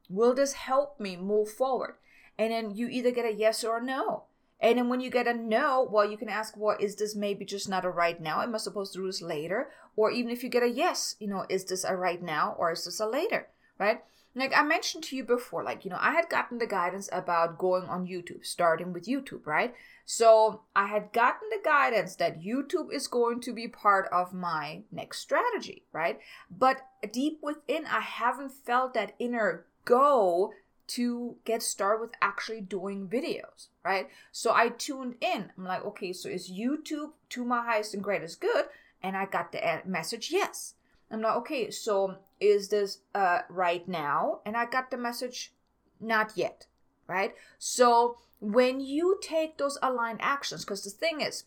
Will 0.08 0.34
this 0.34 0.54
help 0.54 0.98
me 0.98 1.16
move 1.16 1.50
forward? 1.50 1.96
And 2.38 2.52
then 2.52 2.74
you 2.74 2.88
either 2.88 3.10
get 3.10 3.24
a 3.24 3.32
yes 3.32 3.64
or 3.64 3.78
a 3.78 3.84
no. 3.84 4.24
And 4.60 4.78
then 4.78 4.88
when 4.88 5.00
you 5.00 5.10
get 5.10 5.26
a 5.26 5.34
no, 5.34 5.86
well, 5.90 6.08
you 6.08 6.16
can 6.16 6.28
ask, 6.28 6.54
well, 6.56 6.76
is 6.80 6.96
this 6.96 7.14
maybe 7.14 7.44
just 7.44 7.68
not 7.68 7.84
a 7.84 7.90
right 7.90 8.20
now? 8.20 8.40
Am 8.40 8.54
I 8.54 8.58
supposed 8.58 8.92
to 8.94 9.00
do 9.00 9.06
this 9.06 9.20
later? 9.20 9.70
Or 9.96 10.10
even 10.10 10.30
if 10.30 10.42
you 10.42 10.48
get 10.48 10.62
a 10.62 10.68
yes, 10.68 11.16
you 11.18 11.28
know, 11.28 11.44
is 11.48 11.64
this 11.64 11.84
a 11.84 11.94
right 11.94 12.22
now 12.22 12.56
or 12.58 12.72
is 12.72 12.84
this 12.84 13.00
a 13.00 13.06
later? 13.06 13.48
Right? 13.78 14.00
like 14.36 14.52
I 14.56 14.62
mentioned 14.62 15.04
to 15.04 15.16
you 15.16 15.24
before, 15.24 15.62
like, 15.62 15.84
you 15.84 15.90
know, 15.90 15.98
I 16.00 16.12
had 16.12 16.28
gotten 16.28 16.58
the 16.58 16.66
guidance 16.66 17.08
about 17.12 17.58
going 17.58 17.84
on 17.84 18.06
YouTube, 18.06 18.44
starting 18.44 18.92
with 18.92 19.06
YouTube, 19.06 19.46
right? 19.46 19.74
So 20.04 20.62
I 20.74 20.88
had 20.88 21.12
gotten 21.12 21.48
the 21.50 21.62
guidance 21.64 22.16
that 22.16 22.42
YouTube 22.42 22.92
is 22.92 23.06
going 23.06 23.40
to 23.42 23.52
be 23.52 23.68
part 23.68 24.08
of 24.12 24.34
my 24.34 24.82
next 24.90 25.20
strategy, 25.20 25.84
right? 25.92 26.18
But 26.50 26.84
deep 27.12 27.38
within, 27.42 27.86
I 27.86 28.00
haven't 28.00 28.52
felt 28.52 28.94
that 28.94 29.14
inner 29.18 29.66
go 29.84 30.52
to 30.86 31.36
get 31.44 31.62
started 31.62 32.00
with 32.00 32.12
actually 32.20 32.60
doing 32.60 33.08
videos, 33.08 33.68
right? 33.84 34.08
So 34.32 34.52
I 34.52 34.68
tuned 34.68 35.16
in. 35.20 35.50
I'm 35.56 35.64
like, 35.64 35.84
okay, 35.84 36.12
so 36.12 36.28
is 36.28 36.50
YouTube 36.50 37.12
to 37.30 37.44
my 37.44 37.62
highest 37.64 37.94
and 37.94 38.02
greatest 38.02 38.40
good? 38.40 38.66
And 39.02 39.16
I 39.16 39.26
got 39.26 39.52
the 39.52 39.82
message, 39.84 40.30
yes. 40.30 40.74
I'm 41.10 41.20
like, 41.20 41.36
okay, 41.36 41.70
so 41.70 42.16
is 42.40 42.68
this 42.68 42.98
uh, 43.14 43.40
right 43.48 43.86
now? 43.86 44.40
And 44.44 44.56
I 44.56 44.66
got 44.66 44.90
the 44.90 44.96
message, 44.96 45.52
not 46.00 46.32
yet, 46.36 46.66
right? 47.06 47.34
So 47.58 48.16
when 48.40 48.80
you 48.80 49.18
take 49.22 49.58
those 49.58 49.78
aligned 49.82 50.20
actions, 50.22 50.64
because 50.64 50.84
the 50.84 50.90
thing 50.90 51.20
is, 51.20 51.44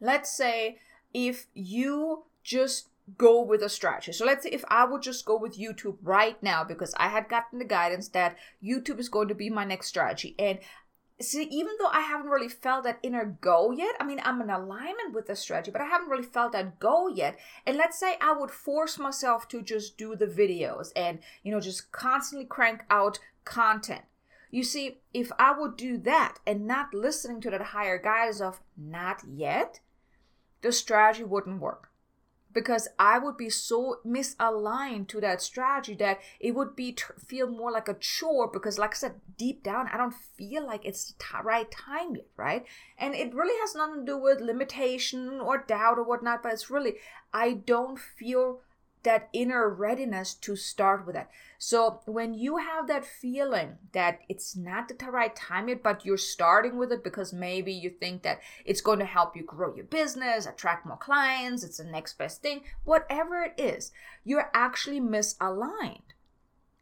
let's 0.00 0.34
say 0.34 0.78
if 1.12 1.46
you 1.54 2.24
just 2.42 2.89
go 3.16 3.42
with 3.42 3.62
a 3.62 3.68
strategy. 3.68 4.12
So 4.12 4.24
let's 4.24 4.44
say 4.44 4.50
if 4.50 4.64
I 4.68 4.84
would 4.84 5.02
just 5.02 5.24
go 5.24 5.36
with 5.36 5.58
YouTube 5.58 5.96
right 6.02 6.40
now 6.42 6.64
because 6.64 6.94
I 6.96 7.08
had 7.08 7.28
gotten 7.28 7.58
the 7.58 7.64
guidance 7.64 8.08
that 8.08 8.36
YouTube 8.62 8.98
is 8.98 9.08
going 9.08 9.28
to 9.28 9.34
be 9.34 9.50
my 9.50 9.64
next 9.64 9.86
strategy 9.86 10.34
and 10.38 10.58
see, 11.20 11.42
even 11.44 11.72
though 11.78 11.88
I 11.88 12.00
haven't 12.00 12.30
really 12.30 12.48
felt 12.48 12.84
that 12.84 12.98
inner 13.02 13.36
go 13.40 13.70
yet, 13.70 13.94
I 14.00 14.04
mean, 14.04 14.20
I'm 14.24 14.40
in 14.40 14.50
alignment 14.50 15.14
with 15.14 15.26
the 15.26 15.36
strategy, 15.36 15.70
but 15.70 15.80
I 15.80 15.86
haven't 15.86 16.08
really 16.08 16.24
felt 16.24 16.52
that 16.52 16.78
go 16.78 17.08
yet. 17.08 17.38
And 17.66 17.76
let's 17.76 17.98
say 17.98 18.16
I 18.20 18.32
would 18.32 18.50
force 18.50 18.98
myself 18.98 19.48
to 19.48 19.62
just 19.62 19.98
do 19.98 20.16
the 20.16 20.26
videos 20.26 20.90
and, 20.96 21.18
you 21.42 21.52
know, 21.52 21.60
just 21.60 21.92
constantly 21.92 22.46
crank 22.46 22.82
out 22.90 23.18
content. 23.44 24.02
You 24.50 24.64
see, 24.64 24.98
if 25.14 25.30
I 25.38 25.56
would 25.56 25.76
do 25.76 25.98
that 25.98 26.38
and 26.46 26.66
not 26.66 26.92
listening 26.92 27.40
to 27.42 27.50
that 27.50 27.62
higher 27.62 27.98
guidance 27.98 28.40
of 28.40 28.60
not 28.76 29.22
yet, 29.28 29.80
the 30.62 30.72
strategy 30.72 31.24
wouldn't 31.24 31.60
work 31.60 31.89
because 32.52 32.88
I 32.98 33.18
would 33.18 33.36
be 33.36 33.50
so 33.50 34.00
misaligned 34.06 35.08
to 35.08 35.20
that 35.20 35.42
strategy 35.42 35.94
that 35.96 36.18
it 36.40 36.54
would 36.54 36.74
be 36.74 36.96
feel 37.26 37.48
more 37.48 37.70
like 37.70 37.88
a 37.88 37.94
chore 37.94 38.48
because 38.48 38.78
like 38.78 38.90
I 38.90 38.94
said 38.94 39.14
deep 39.38 39.62
down 39.62 39.88
I 39.92 39.96
don't 39.96 40.14
feel 40.14 40.66
like 40.66 40.84
it's 40.84 41.12
the 41.12 41.42
right 41.42 41.70
time 41.70 42.16
yet 42.16 42.26
right? 42.36 42.64
And 42.98 43.14
it 43.14 43.34
really 43.34 43.58
has 43.60 43.74
nothing 43.74 44.06
to 44.06 44.12
do 44.12 44.18
with 44.18 44.40
limitation 44.40 45.40
or 45.40 45.64
doubt 45.66 45.98
or 45.98 46.04
whatnot 46.04 46.42
but 46.42 46.52
it's 46.52 46.70
really 46.70 46.94
I 47.32 47.52
don't 47.52 47.98
feel 47.98 48.60
that 49.02 49.28
inner 49.32 49.68
readiness 49.68 50.34
to 50.34 50.56
start 50.56 51.06
with 51.06 51.14
that. 51.14 51.30
So 51.58 52.00
when 52.06 52.34
you 52.34 52.58
have 52.58 52.86
that 52.88 53.04
feeling 53.04 53.78
that 53.92 54.20
it's 54.28 54.56
not 54.56 54.88
the 54.88 55.10
right 55.10 55.34
time 55.34 55.68
yet, 55.68 55.82
but 55.82 56.04
you're 56.04 56.16
starting 56.16 56.76
with 56.76 56.92
it 56.92 57.04
because 57.04 57.32
maybe 57.32 57.72
you 57.72 57.90
think 57.90 58.22
that 58.22 58.40
it's 58.64 58.80
going 58.80 58.98
to 58.98 59.04
help 59.04 59.36
you 59.36 59.42
grow 59.42 59.74
your 59.74 59.86
business, 59.86 60.46
attract 60.46 60.86
more 60.86 60.96
clients, 60.96 61.64
it's 61.64 61.78
the 61.78 61.84
next 61.84 62.18
best 62.18 62.42
thing, 62.42 62.62
whatever 62.84 63.42
it 63.42 63.54
is, 63.58 63.92
you're 64.24 64.50
actually 64.54 65.00
misaligned. 65.00 66.00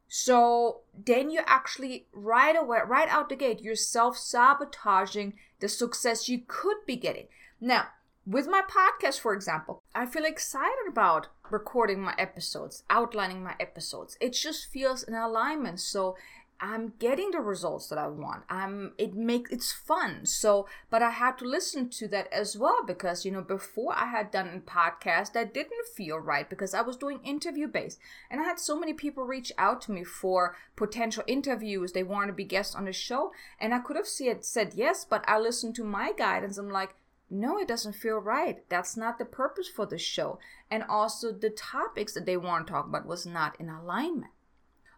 So 0.08 0.80
then 0.96 1.30
you 1.30 1.42
actually 1.46 2.06
right 2.12 2.56
away, 2.56 2.78
right 2.86 3.08
out 3.08 3.28
the 3.28 3.36
gate, 3.36 3.60
you're 3.60 3.76
self 3.76 4.16
sabotaging 4.16 5.34
the 5.60 5.68
success 5.68 6.28
you 6.28 6.40
could 6.46 6.78
be 6.86 6.96
getting. 6.96 7.28
Now, 7.60 7.88
with 8.28 8.46
my 8.46 8.60
podcast, 8.60 9.20
for 9.20 9.32
example, 9.32 9.82
I 9.94 10.04
feel 10.04 10.26
excited 10.26 10.86
about 10.86 11.28
recording 11.50 12.02
my 12.02 12.14
episodes, 12.18 12.84
outlining 12.90 13.42
my 13.42 13.54
episodes. 13.58 14.18
It 14.20 14.34
just 14.34 14.70
feels 14.70 15.02
in 15.02 15.14
alignment. 15.14 15.80
So 15.80 16.14
I'm 16.60 16.92
getting 16.98 17.30
the 17.30 17.40
results 17.40 17.88
that 17.88 17.98
I 17.98 18.08
want. 18.08 18.42
I'm 18.50 18.92
it 18.98 19.14
makes 19.14 19.50
it's 19.50 19.72
fun. 19.72 20.26
So, 20.26 20.68
but 20.90 21.02
I 21.02 21.08
had 21.08 21.38
to 21.38 21.46
listen 21.46 21.88
to 21.90 22.08
that 22.08 22.30
as 22.30 22.54
well 22.54 22.84
because 22.86 23.24
you 23.24 23.30
know 23.30 23.40
before 23.40 23.94
I 23.94 24.06
had 24.06 24.30
done 24.30 24.48
a 24.48 24.70
podcast 24.70 25.32
that 25.32 25.54
didn't 25.54 25.86
feel 25.96 26.18
right 26.18 26.50
because 26.50 26.74
I 26.74 26.82
was 26.82 26.98
doing 26.98 27.20
interview 27.24 27.66
based, 27.66 27.98
and 28.30 28.42
I 28.42 28.44
had 28.44 28.58
so 28.58 28.78
many 28.78 28.92
people 28.92 29.24
reach 29.24 29.52
out 29.56 29.80
to 29.82 29.92
me 29.92 30.04
for 30.04 30.54
potential 30.76 31.22
interviews. 31.26 31.92
They 31.92 32.02
wanted 32.02 32.26
to 32.26 32.32
be 32.34 32.44
guests 32.44 32.74
on 32.74 32.84
the 32.84 32.92
show, 32.92 33.32
and 33.58 33.72
I 33.72 33.78
could 33.78 33.96
have 33.96 34.08
said 34.08 34.44
said 34.44 34.72
yes, 34.74 35.06
but 35.08 35.24
I 35.26 35.38
listened 35.38 35.76
to 35.76 35.84
my 35.84 36.12
guidance. 36.12 36.58
I'm 36.58 36.68
like, 36.68 36.94
no, 37.30 37.58
it 37.58 37.68
doesn't 37.68 37.94
feel 37.94 38.18
right. 38.18 38.68
That's 38.68 38.96
not 38.96 39.18
the 39.18 39.24
purpose 39.24 39.68
for 39.68 39.86
the 39.86 39.98
show. 39.98 40.38
And 40.70 40.82
also, 40.82 41.32
the 41.32 41.50
topics 41.50 42.14
that 42.14 42.26
they 42.26 42.36
want 42.36 42.66
to 42.66 42.72
talk 42.72 42.86
about 42.86 43.06
was 43.06 43.26
not 43.26 43.58
in 43.60 43.68
alignment. 43.68 44.32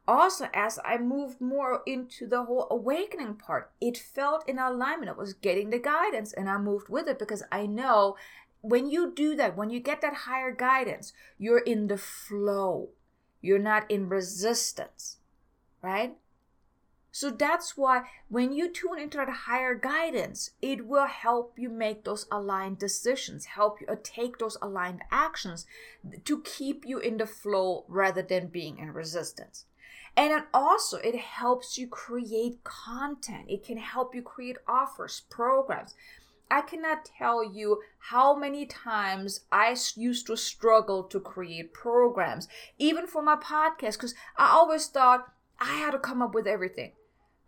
Also, 0.06 0.48
as 0.54 0.78
I 0.84 0.98
moved 0.98 1.40
more 1.40 1.82
into 1.86 2.26
the 2.26 2.44
whole 2.44 2.66
awakening 2.70 3.34
part, 3.34 3.70
it 3.80 3.96
felt 3.96 4.48
in 4.48 4.58
alignment. 4.58 5.10
I 5.10 5.14
was 5.14 5.34
getting 5.34 5.70
the 5.70 5.78
guidance 5.78 6.32
and 6.32 6.48
I 6.48 6.58
moved 6.58 6.88
with 6.88 7.06
it 7.06 7.18
because 7.18 7.42
I 7.52 7.66
know 7.66 8.16
when 8.60 8.90
you 8.90 9.12
do 9.14 9.36
that, 9.36 9.56
when 9.56 9.70
you 9.70 9.80
get 9.80 10.00
that 10.00 10.14
higher 10.26 10.52
guidance, 10.52 11.12
you're 11.38 11.60
in 11.60 11.86
the 11.86 11.96
flow. 11.96 12.90
You're 13.40 13.58
not 13.58 13.90
in 13.90 14.08
resistance, 14.08 15.18
right? 15.82 16.16
So 17.12 17.30
that's 17.30 17.76
why 17.76 18.04
when 18.28 18.52
you 18.52 18.70
tune 18.70 18.98
into 18.98 19.18
that 19.18 19.28
higher 19.28 19.74
guidance, 19.74 20.50
it 20.62 20.86
will 20.86 21.06
help 21.06 21.58
you 21.58 21.68
make 21.68 22.04
those 22.04 22.26
aligned 22.30 22.78
decisions, 22.78 23.46
help 23.46 23.80
you 23.80 23.86
uh, 23.88 23.96
take 24.02 24.38
those 24.38 24.56
aligned 24.62 25.02
actions 25.10 25.66
to 26.24 26.40
keep 26.42 26.84
you 26.86 26.98
in 26.98 27.16
the 27.16 27.26
flow 27.26 27.84
rather 27.88 28.22
than 28.22 28.46
being 28.46 28.78
in 28.78 28.92
resistance. 28.92 29.64
And 30.16 30.44
also, 30.52 30.98
it 30.98 31.16
helps 31.16 31.78
you 31.78 31.86
create 31.86 32.62
content. 32.64 33.46
It 33.48 33.64
can 33.64 33.78
help 33.78 34.14
you 34.14 34.22
create 34.22 34.56
offers, 34.68 35.22
programs. 35.30 35.94
I 36.50 36.62
cannot 36.62 37.04
tell 37.04 37.44
you 37.44 37.80
how 37.98 38.34
many 38.36 38.66
times 38.66 39.40
I 39.52 39.76
used 39.94 40.26
to 40.26 40.36
struggle 40.36 41.04
to 41.04 41.20
create 41.20 41.72
programs, 41.72 42.48
even 42.76 43.06
for 43.06 43.22
my 43.22 43.36
podcast, 43.36 43.92
because 43.92 44.14
I 44.36 44.50
always 44.50 44.88
thought 44.88 45.32
I 45.60 45.74
had 45.74 45.92
to 45.92 45.98
come 45.98 46.22
up 46.22 46.34
with 46.34 46.46
everything. 46.48 46.92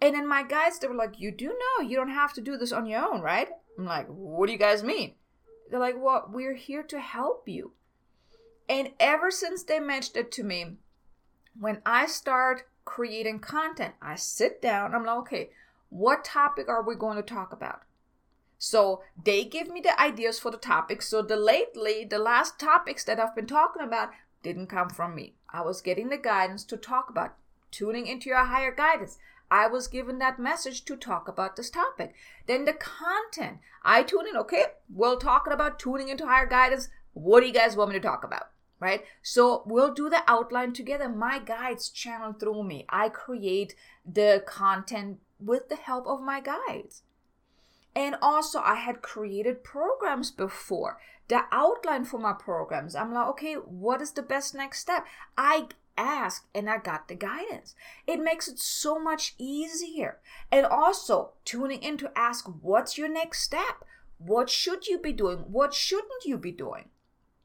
And 0.03 0.17
then 0.17 0.27
my 0.27 0.43
guides, 0.43 0.81
they 0.81 0.89
were 0.89 0.97
like, 0.97 1.21
You 1.21 1.31
do 1.31 1.47
know 1.47 1.89
you 1.89 1.97
don't 1.97 2.11
have 2.11 2.33
to 2.35 2.41
do 2.41 2.57
this 2.57 2.73
on 2.73 2.87
your 2.87 3.01
own, 3.01 3.21
right? 3.21 3.49
I'm 3.79 3.87
like, 3.87 4.09
What 4.09 4.47
do 4.47 4.53
you 4.53 4.59
guys 4.59 4.83
mean? 4.83 5.15
They're 5.71 5.79
like, 5.79 5.95
Well, 5.97 6.29
we're 6.29 6.57
here 6.57 6.83
to 6.83 6.99
help 6.99 7.49
you. 7.49 7.73
And 8.69 8.91
ever 8.99 9.31
since 9.31 9.63
they 9.63 9.79
mentioned 9.79 10.17
it 10.17 10.33
to 10.33 10.43
me, 10.43 10.79
when 11.59 11.81
I 11.87 12.07
start 12.07 12.65
creating 12.85 13.39
content, 13.39 13.95
I 14.03 14.17
sit 14.17 14.61
down, 14.61 14.93
I'm 14.93 15.07
like, 15.07 15.19
Okay, 15.19 15.51
what 15.89 16.25
topic 16.25 16.69
are 16.69 16.83
we 16.83 16.97
going 16.97 17.17
to 17.17 17.23
talk 17.23 17.53
about? 17.53 17.83
So 18.59 19.03
they 19.25 19.45
give 19.45 19.69
me 19.69 19.81
the 19.81 20.01
ideas 20.01 20.41
for 20.41 20.51
the 20.51 20.57
topics. 20.57 21.09
So 21.09 21.23
the 21.23 21.37
lately, 21.37 22.05
the 22.05 22.19
last 22.19 22.59
topics 22.59 23.05
that 23.05 23.21
I've 23.21 23.37
been 23.37 23.47
talking 23.47 23.83
about 23.83 24.11
didn't 24.43 24.67
come 24.67 24.91
from 24.91 25.15
me. 25.15 25.35
I 25.49 25.63
was 25.63 25.81
getting 25.81 26.09
the 26.09 26.17
guidance 26.17 26.65
to 26.65 26.77
talk 26.77 27.09
about 27.09 27.37
tuning 27.71 28.09
into 28.09 28.29
your 28.29 28.45
higher 28.45 28.75
guidance. 28.75 29.19
I 29.53 29.67
was 29.67 29.87
given 29.87 30.19
that 30.19 30.39
message 30.39 30.83
to 30.87 30.97
talk 30.97 31.29
about 31.29 31.57
this 31.57 31.69
topic. 31.69 32.15
Then 32.47 32.65
the 32.65 32.73
content. 32.73 33.59
I 33.83 34.03
tune 34.03 34.27
in, 34.27 34.35
okay, 34.39 34.65
we're 34.91 35.17
talking 35.17 35.53
about 35.53 35.79
tuning 35.79 36.09
into 36.09 36.27
higher 36.27 36.47
guidance. 36.47 36.89
What 37.13 37.41
do 37.41 37.49
you 37.49 37.53
guys 37.53 37.77
want 37.77 37.91
me 37.91 37.97
to 37.97 38.01
talk 38.01 38.25
about? 38.25 38.45
Right? 38.81 39.05
So 39.21 39.63
we'll 39.67 39.93
do 39.93 40.09
the 40.09 40.23
outline 40.27 40.73
together. 40.73 41.07
My 41.07 41.39
guides 41.39 41.91
channel 41.91 42.33
through 42.33 42.65
me. 42.65 42.87
I 42.89 43.11
create 43.11 43.75
the 44.11 44.43
content 44.47 45.19
with 45.39 45.69
the 45.69 45.77
help 45.77 46.07
of 46.07 46.23
my 46.23 46.41
guides. 46.41 47.03
And 47.95 48.17
also, 48.23 48.59
I 48.59 48.77
had 48.77 49.03
created 49.03 49.63
programs 49.63 50.31
before. 50.31 50.99
The 51.29 51.43
outline 51.53 52.07
for 52.07 52.19
my 52.19 52.33
programs, 52.33 52.97
I'm 52.97 53.13
like, 53.13 53.29
okay, 53.29 53.55
what 53.55 54.01
is 54.01 54.13
the 54.13 54.23
best 54.23 54.55
next 54.55 54.81
step? 54.81 55.05
I 55.37 55.69
asked 55.97 56.47
and 56.55 56.69
I 56.69 56.79
got 56.79 57.09
the 57.09 57.15
guidance. 57.15 57.75
It 58.07 58.23
makes 58.23 58.49
it 58.49 58.59
so 58.59 58.99
much 58.99 59.35
easier. 59.39 60.19
And 60.51 60.67
also 60.67 61.33
tuning 61.45 61.83
in 61.83 61.97
to 61.99 62.13
ask 62.17 62.47
what's 62.61 62.97
your 62.97 63.09
next 63.09 63.43
step? 63.43 63.85
What 64.19 64.49
should 64.49 64.87
you 64.87 64.99
be 64.99 65.13
doing? 65.13 65.39
What 65.39 65.75
shouldn't 65.75 66.25
you 66.25 66.39
be 66.39 66.53
doing? 66.53 66.91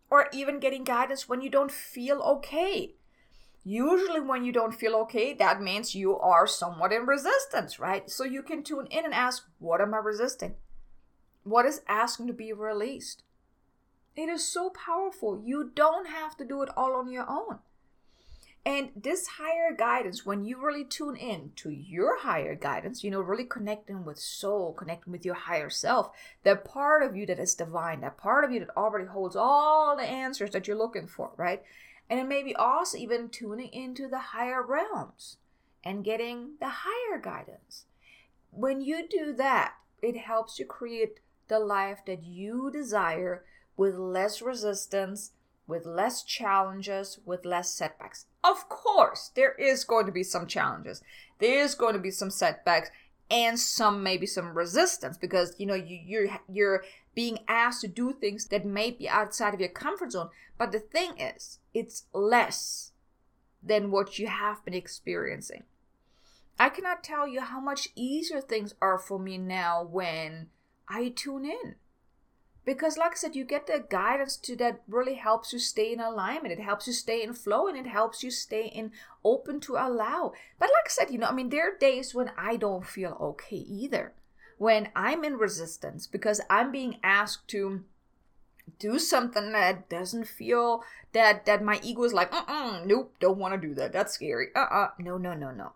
Or 0.09 0.27
even 0.31 0.59
getting 0.59 0.83
guidance 0.83 1.27
when 1.27 1.41
you 1.41 1.49
don't 1.49 1.71
feel 1.71 2.19
okay. 2.21 2.95
Usually, 3.63 4.21
when 4.21 4.45
you 4.45 4.53
don't 4.53 4.73
feel 4.73 4.95
okay, 4.95 5.33
that 5.33 5.61
means 5.61 5.93
you 5.93 6.17
are 6.17 6.47
somewhat 6.47 6.93
in 6.93 7.05
resistance, 7.05 7.79
right? 7.79 8.09
So 8.09 8.23
you 8.23 8.41
can 8.41 8.63
tune 8.63 8.87
in 8.89 9.03
and 9.03 9.13
ask, 9.13 9.45
What 9.59 9.81
am 9.81 9.93
I 9.93 9.97
resisting? 9.97 10.55
What 11.43 11.65
is 11.65 11.81
asking 11.87 12.27
to 12.27 12.33
be 12.33 12.53
released? 12.53 13.23
It 14.15 14.29
is 14.29 14.51
so 14.51 14.69
powerful. 14.69 15.41
You 15.45 15.71
don't 15.75 16.07
have 16.07 16.37
to 16.37 16.45
do 16.45 16.61
it 16.61 16.69
all 16.77 16.93
on 16.93 17.11
your 17.11 17.29
own. 17.29 17.59
And 18.67 18.89
this 18.97 19.27
higher 19.27 19.73
guidance, 19.73 20.25
when 20.25 20.43
you 20.43 20.61
really 20.61 20.83
tune 20.83 21.15
in 21.15 21.53
to 21.55 21.69
your 21.69 22.19
higher 22.19 22.53
guidance, 22.53 23.01
you 23.01 23.09
know, 23.09 23.21
really 23.21 23.45
connecting 23.45 24.03
with 24.03 24.19
soul, 24.19 24.73
connecting 24.73 25.13
with 25.13 25.23
your 25.23 25.35
higher 25.35 25.69
self, 25.69 26.11
that 26.43 26.65
part 26.65 27.01
of 27.01 27.15
you 27.15 27.25
that 27.27 27.39
is 27.39 27.55
divine, 27.55 28.01
that 28.01 28.17
part 28.17 28.43
of 28.43 28.51
you 28.51 28.59
that 28.59 28.75
already 28.75 29.05
holds 29.05 29.37
all 29.37 29.95
the 29.95 30.03
answers 30.03 30.51
that 30.51 30.67
you're 30.67 30.75
looking 30.75 31.07
for, 31.07 31.31
right? 31.37 31.63
And 32.09 32.19
it 32.19 32.27
may 32.27 32.43
be 32.43 32.53
also 32.57 32.97
even 32.97 33.29
tuning 33.29 33.69
into 33.71 34.09
the 34.09 34.19
higher 34.19 34.61
realms 34.61 35.37
and 35.81 36.03
getting 36.03 36.55
the 36.59 36.73
higher 36.83 37.21
guidance. 37.21 37.85
When 38.51 38.81
you 38.81 39.07
do 39.07 39.31
that, 39.35 39.75
it 40.01 40.17
helps 40.17 40.59
you 40.59 40.65
create 40.65 41.21
the 41.47 41.59
life 41.59 41.99
that 42.05 42.25
you 42.25 42.69
desire 42.69 43.45
with 43.77 43.95
less 43.95 44.41
resistance 44.41 45.31
with 45.67 45.85
less 45.85 46.23
challenges, 46.23 47.19
with 47.25 47.45
less 47.45 47.69
setbacks. 47.69 48.25
Of 48.43 48.69
course, 48.69 49.31
there 49.35 49.53
is 49.53 49.83
going 49.83 50.05
to 50.05 50.11
be 50.11 50.23
some 50.23 50.47
challenges. 50.47 51.03
There 51.39 51.61
is 51.63 51.75
going 51.75 51.93
to 51.93 51.99
be 51.99 52.11
some 52.11 52.31
setbacks 52.31 52.89
and 53.29 53.59
some 53.59 54.01
maybe 54.01 54.25
some 54.25 54.57
resistance 54.57 55.17
because 55.17 55.53
you 55.57 55.65
know 55.65 55.75
you, 55.75 55.99
you're 56.05 56.29
you're 56.49 56.83
being 57.13 57.39
asked 57.47 57.81
to 57.81 57.87
do 57.87 58.13
things 58.13 58.47
that 58.47 58.65
may 58.65 58.91
be 58.91 59.09
outside 59.09 59.53
of 59.53 59.59
your 59.59 59.69
comfort 59.69 60.13
zone. 60.13 60.29
But 60.57 60.71
the 60.71 60.79
thing 60.79 61.19
is, 61.19 61.59
it's 61.73 62.05
less 62.13 62.91
than 63.61 63.91
what 63.91 64.17
you 64.17 64.27
have 64.27 64.63
been 64.63 64.73
experiencing. 64.73 65.63
I 66.59 66.69
cannot 66.69 67.03
tell 67.03 67.27
you 67.27 67.41
how 67.41 67.59
much 67.59 67.89
easier 67.95 68.41
things 68.41 68.73
are 68.81 68.97
for 68.97 69.19
me 69.19 69.37
now 69.37 69.83
when 69.83 70.47
I 70.87 71.09
tune 71.09 71.45
in 71.45 71.75
because 72.67 72.97
like 72.97 73.13
i 73.13 73.15
said 73.15 73.33
you 73.33 73.45
get 73.45 73.65
the 73.65 73.85
guidance 73.89 74.35
to 74.35 74.53
that 74.57 74.81
really 74.89 75.13
helps 75.13 75.53
you 75.53 75.57
stay 75.57 75.93
in 75.93 76.01
alignment. 76.01 76.51
It 76.51 76.61
helps 76.61 76.85
you 76.85 76.91
stay 76.91 77.23
in 77.23 77.33
flow 77.33 77.67
and 77.67 77.77
it 77.77 77.87
helps 77.87 78.21
you 78.23 78.29
stay 78.29 78.65
in 78.67 78.91
open 79.23 79.61
to 79.61 79.77
allow. 79.77 80.33
But 80.59 80.69
like 80.75 80.85
i 80.85 80.89
said 80.89 81.09
you 81.09 81.17
know 81.17 81.27
i 81.27 81.31
mean 81.31 81.49
there 81.49 81.69
are 81.69 81.77
days 81.77 82.13
when 82.13 82.29
i 82.37 82.57
don't 82.57 82.85
feel 82.85 83.17
okay 83.29 83.63
either. 83.81 84.13
When 84.57 84.89
i'm 84.95 85.23
in 85.23 85.37
resistance 85.37 86.07
because 86.07 86.41
i'm 86.49 86.71
being 86.71 86.97
asked 87.03 87.47
to 87.55 87.85
do 88.79 88.99
something 88.99 89.53
that 89.53 89.87
doesn't 89.87 90.27
feel 90.27 90.83
that 91.13 91.45
that 91.45 91.63
my 91.63 91.79
ego 91.81 92.03
is 92.03 92.13
like 92.13 92.33
uh-uh 92.33 92.83
nope 92.85 93.15
don't 93.21 93.39
want 93.39 93.53
to 93.59 93.67
do 93.67 93.73
that. 93.75 93.93
That's 93.93 94.13
scary. 94.13 94.47
Uh-uh. 94.53 94.89
No 94.99 95.17
no 95.17 95.33
no 95.33 95.51
no 95.51 95.71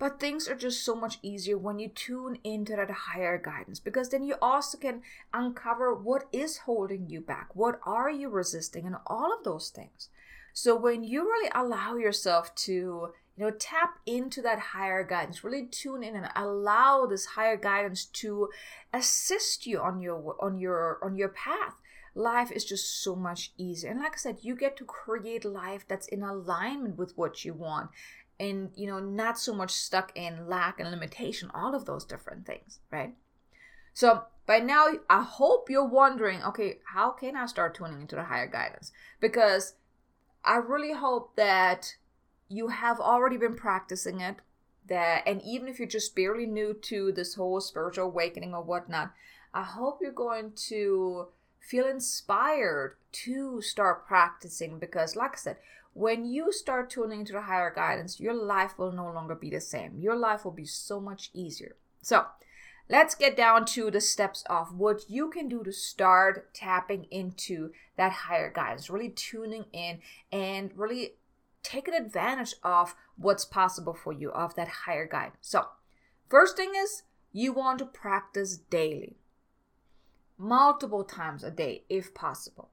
But 0.00 0.18
things 0.18 0.48
are 0.48 0.54
just 0.54 0.82
so 0.82 0.94
much 0.94 1.18
easier 1.20 1.58
when 1.58 1.78
you 1.78 1.88
tune 1.88 2.38
into 2.42 2.74
that 2.74 2.90
higher 2.90 3.36
guidance 3.36 3.78
because 3.78 4.08
then 4.08 4.24
you 4.24 4.36
also 4.40 4.78
can 4.78 5.02
uncover 5.34 5.94
what 5.94 6.24
is 6.32 6.56
holding 6.56 7.10
you 7.10 7.20
back, 7.20 7.54
what 7.54 7.78
are 7.84 8.10
you 8.10 8.30
resisting, 8.30 8.86
and 8.86 8.96
all 9.06 9.30
of 9.30 9.44
those 9.44 9.68
things. 9.68 10.08
So 10.54 10.74
when 10.74 11.04
you 11.04 11.24
really 11.24 11.50
allow 11.54 11.96
yourself 11.96 12.54
to, 12.66 12.70
you 12.72 13.12
know, 13.36 13.50
tap 13.50 13.98
into 14.06 14.40
that 14.40 14.58
higher 14.58 15.04
guidance, 15.04 15.44
really 15.44 15.66
tune 15.66 16.02
in 16.02 16.16
and 16.16 16.30
allow 16.34 17.04
this 17.04 17.26
higher 17.26 17.58
guidance 17.58 18.06
to 18.06 18.48
assist 18.94 19.66
you 19.66 19.80
on 19.80 20.00
your 20.00 20.34
on 20.40 20.58
your 20.58 20.98
on 21.02 21.14
your 21.14 21.28
path 21.28 21.74
life 22.14 22.50
is 22.50 22.64
just 22.64 23.02
so 23.02 23.14
much 23.14 23.52
easier. 23.56 23.90
And 23.90 24.00
like 24.00 24.14
I 24.14 24.16
said, 24.16 24.38
you 24.42 24.56
get 24.56 24.76
to 24.78 24.84
create 24.84 25.44
life 25.44 25.84
that's 25.86 26.08
in 26.08 26.22
alignment 26.22 26.98
with 26.98 27.16
what 27.16 27.44
you 27.44 27.54
want 27.54 27.90
and, 28.40 28.70
you 28.74 28.86
know, 28.86 28.98
not 28.98 29.38
so 29.38 29.54
much 29.54 29.70
stuck 29.70 30.10
in 30.16 30.48
lack 30.48 30.80
and 30.80 30.90
limitation, 30.90 31.50
all 31.54 31.74
of 31.74 31.84
those 31.84 32.06
different 32.06 32.46
things, 32.46 32.80
right? 32.90 33.14
So 33.92 34.22
by 34.46 34.58
now, 34.60 34.86
I 35.10 35.22
hope 35.22 35.68
you're 35.68 35.86
wondering, 35.86 36.42
okay, 36.42 36.78
how 36.94 37.10
can 37.10 37.36
I 37.36 37.44
start 37.46 37.74
tuning 37.74 38.00
into 38.00 38.16
the 38.16 38.24
higher 38.24 38.48
guidance? 38.48 38.92
Because 39.20 39.74
I 40.42 40.56
really 40.56 40.94
hope 40.94 41.36
that 41.36 41.96
you 42.48 42.68
have 42.68 42.98
already 42.98 43.36
been 43.36 43.56
practicing 43.56 44.20
it. 44.20 44.36
That, 44.88 45.22
and 45.26 45.40
even 45.42 45.68
if 45.68 45.78
you're 45.78 45.86
just 45.86 46.16
barely 46.16 46.46
new 46.46 46.74
to 46.74 47.12
this 47.12 47.34
whole 47.34 47.60
spiritual 47.60 48.06
awakening 48.06 48.54
or 48.54 48.62
whatnot, 48.62 49.12
I 49.52 49.62
hope 49.62 49.98
you're 50.00 50.10
going 50.10 50.52
to 50.68 51.28
feel 51.60 51.86
inspired 51.86 52.96
to 53.12 53.60
start 53.60 54.06
practicing 54.06 54.78
because, 54.78 55.14
like 55.14 55.34
I 55.34 55.36
said, 55.36 55.56
when 56.00 56.24
you 56.24 56.50
start 56.50 56.88
tuning 56.88 57.20
into 57.20 57.34
the 57.34 57.42
higher 57.42 57.70
guidance, 57.70 58.18
your 58.18 58.32
life 58.32 58.78
will 58.78 58.90
no 58.90 59.12
longer 59.12 59.34
be 59.34 59.50
the 59.50 59.60
same. 59.60 59.98
Your 59.98 60.16
life 60.16 60.46
will 60.46 60.50
be 60.50 60.64
so 60.64 60.98
much 60.98 61.28
easier. 61.34 61.76
So, 62.00 62.24
let's 62.88 63.14
get 63.14 63.36
down 63.36 63.66
to 63.66 63.90
the 63.90 64.00
steps 64.00 64.42
of 64.48 64.74
what 64.74 65.10
you 65.10 65.28
can 65.28 65.46
do 65.46 65.62
to 65.62 65.72
start 65.72 66.54
tapping 66.54 67.04
into 67.10 67.72
that 67.98 68.12
higher 68.12 68.50
guidance, 68.50 68.88
really 68.88 69.10
tuning 69.10 69.66
in 69.74 69.98
and 70.32 70.72
really 70.74 71.16
taking 71.62 71.92
advantage 71.92 72.54
of 72.64 72.94
what's 73.16 73.44
possible 73.44 73.92
for 73.92 74.14
you, 74.14 74.30
of 74.30 74.54
that 74.54 74.68
higher 74.68 75.06
guidance. 75.06 75.36
So, 75.42 75.66
first 76.30 76.56
thing 76.56 76.72
is 76.74 77.02
you 77.30 77.52
want 77.52 77.78
to 77.80 77.84
practice 77.84 78.56
daily 78.56 79.18
multiple 80.38 81.04
times 81.04 81.44
a 81.44 81.50
day 81.50 81.84
if 81.90 82.14
possible. 82.14 82.70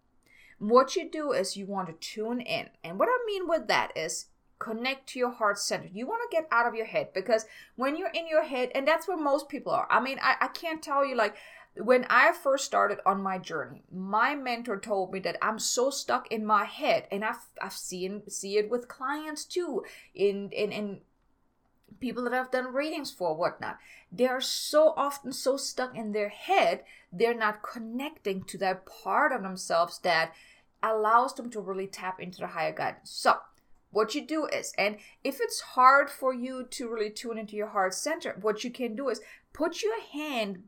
What 0.59 0.95
you 0.95 1.09
do 1.09 1.31
is 1.31 1.57
you 1.57 1.65
want 1.65 1.87
to 1.87 1.93
tune 1.93 2.41
in. 2.41 2.69
And 2.83 2.97
what 2.99 3.09
I 3.09 3.17
mean 3.25 3.47
with 3.47 3.67
that 3.67 3.91
is 3.95 4.27
connect 4.59 5.07
to 5.09 5.19
your 5.19 5.31
heart 5.31 5.59
center. 5.59 5.87
You 5.91 6.07
want 6.07 6.21
to 6.29 6.35
get 6.35 6.47
out 6.51 6.67
of 6.67 6.73
your 6.73 6.85
head 6.85 7.13
because 7.13 7.45
when 7.75 7.95
you're 7.95 8.09
in 8.09 8.27
your 8.27 8.43
head, 8.43 8.71
and 8.73 8.87
that's 8.87 9.07
where 9.07 9.17
most 9.17 9.49
people 9.49 9.71
are. 9.71 9.87
I 9.89 9.99
mean, 9.99 10.17
I, 10.21 10.35
I 10.41 10.47
can't 10.47 10.81
tell 10.81 11.05
you 11.05 11.15
like 11.15 11.35
when 11.79 12.05
I 12.09 12.31
first 12.31 12.65
started 12.65 12.99
on 13.05 13.21
my 13.21 13.37
journey, 13.37 13.83
my 13.91 14.35
mentor 14.35 14.79
told 14.79 15.13
me 15.13 15.19
that 15.19 15.37
I'm 15.41 15.59
so 15.59 15.89
stuck 15.89 16.31
in 16.31 16.45
my 16.45 16.65
head, 16.65 17.07
and 17.11 17.23
I've 17.23 17.45
I've 17.61 17.73
seen 17.73 18.23
see 18.29 18.57
it 18.57 18.69
with 18.69 18.87
clients 18.87 19.45
too, 19.45 19.83
in 20.15 20.49
in 20.51 20.71
in 20.71 21.01
people 21.99 22.23
that 22.23 22.33
I've 22.33 22.51
done 22.51 22.73
readings 22.73 23.11
for, 23.11 23.35
whatnot. 23.35 23.77
They 24.11 24.27
are 24.27 24.41
so 24.41 24.93
often 24.95 25.31
so 25.31 25.57
stuck 25.57 25.95
in 25.95 26.11
their 26.11 26.29
head, 26.29 26.83
they're 27.11 27.33
not 27.33 27.63
connecting 27.63 28.43
to 28.43 28.57
that 28.59 28.85
part 28.85 29.31
of 29.31 29.43
themselves 29.43 29.99
that 29.99 30.33
allows 30.83 31.33
them 31.33 31.49
to 31.51 31.59
really 31.59 31.87
tap 31.87 32.19
into 32.19 32.39
the 32.39 32.47
higher 32.47 32.73
guidance. 32.73 33.09
So, 33.11 33.37
what 33.91 34.13
you 34.15 34.25
do 34.25 34.45
is, 34.45 34.73
and 34.77 34.97
if 35.23 35.39
it's 35.39 35.61
hard 35.61 36.09
for 36.09 36.33
you 36.33 36.67
to 36.71 36.89
really 36.89 37.09
tune 37.09 37.37
into 37.37 37.55
your 37.55 37.67
heart 37.67 37.93
center, 37.93 38.37
what 38.41 38.63
you 38.63 38.69
can 38.69 38.95
do 38.95 39.09
is 39.09 39.21
put 39.53 39.81
your 39.81 39.99
hand 40.01 40.63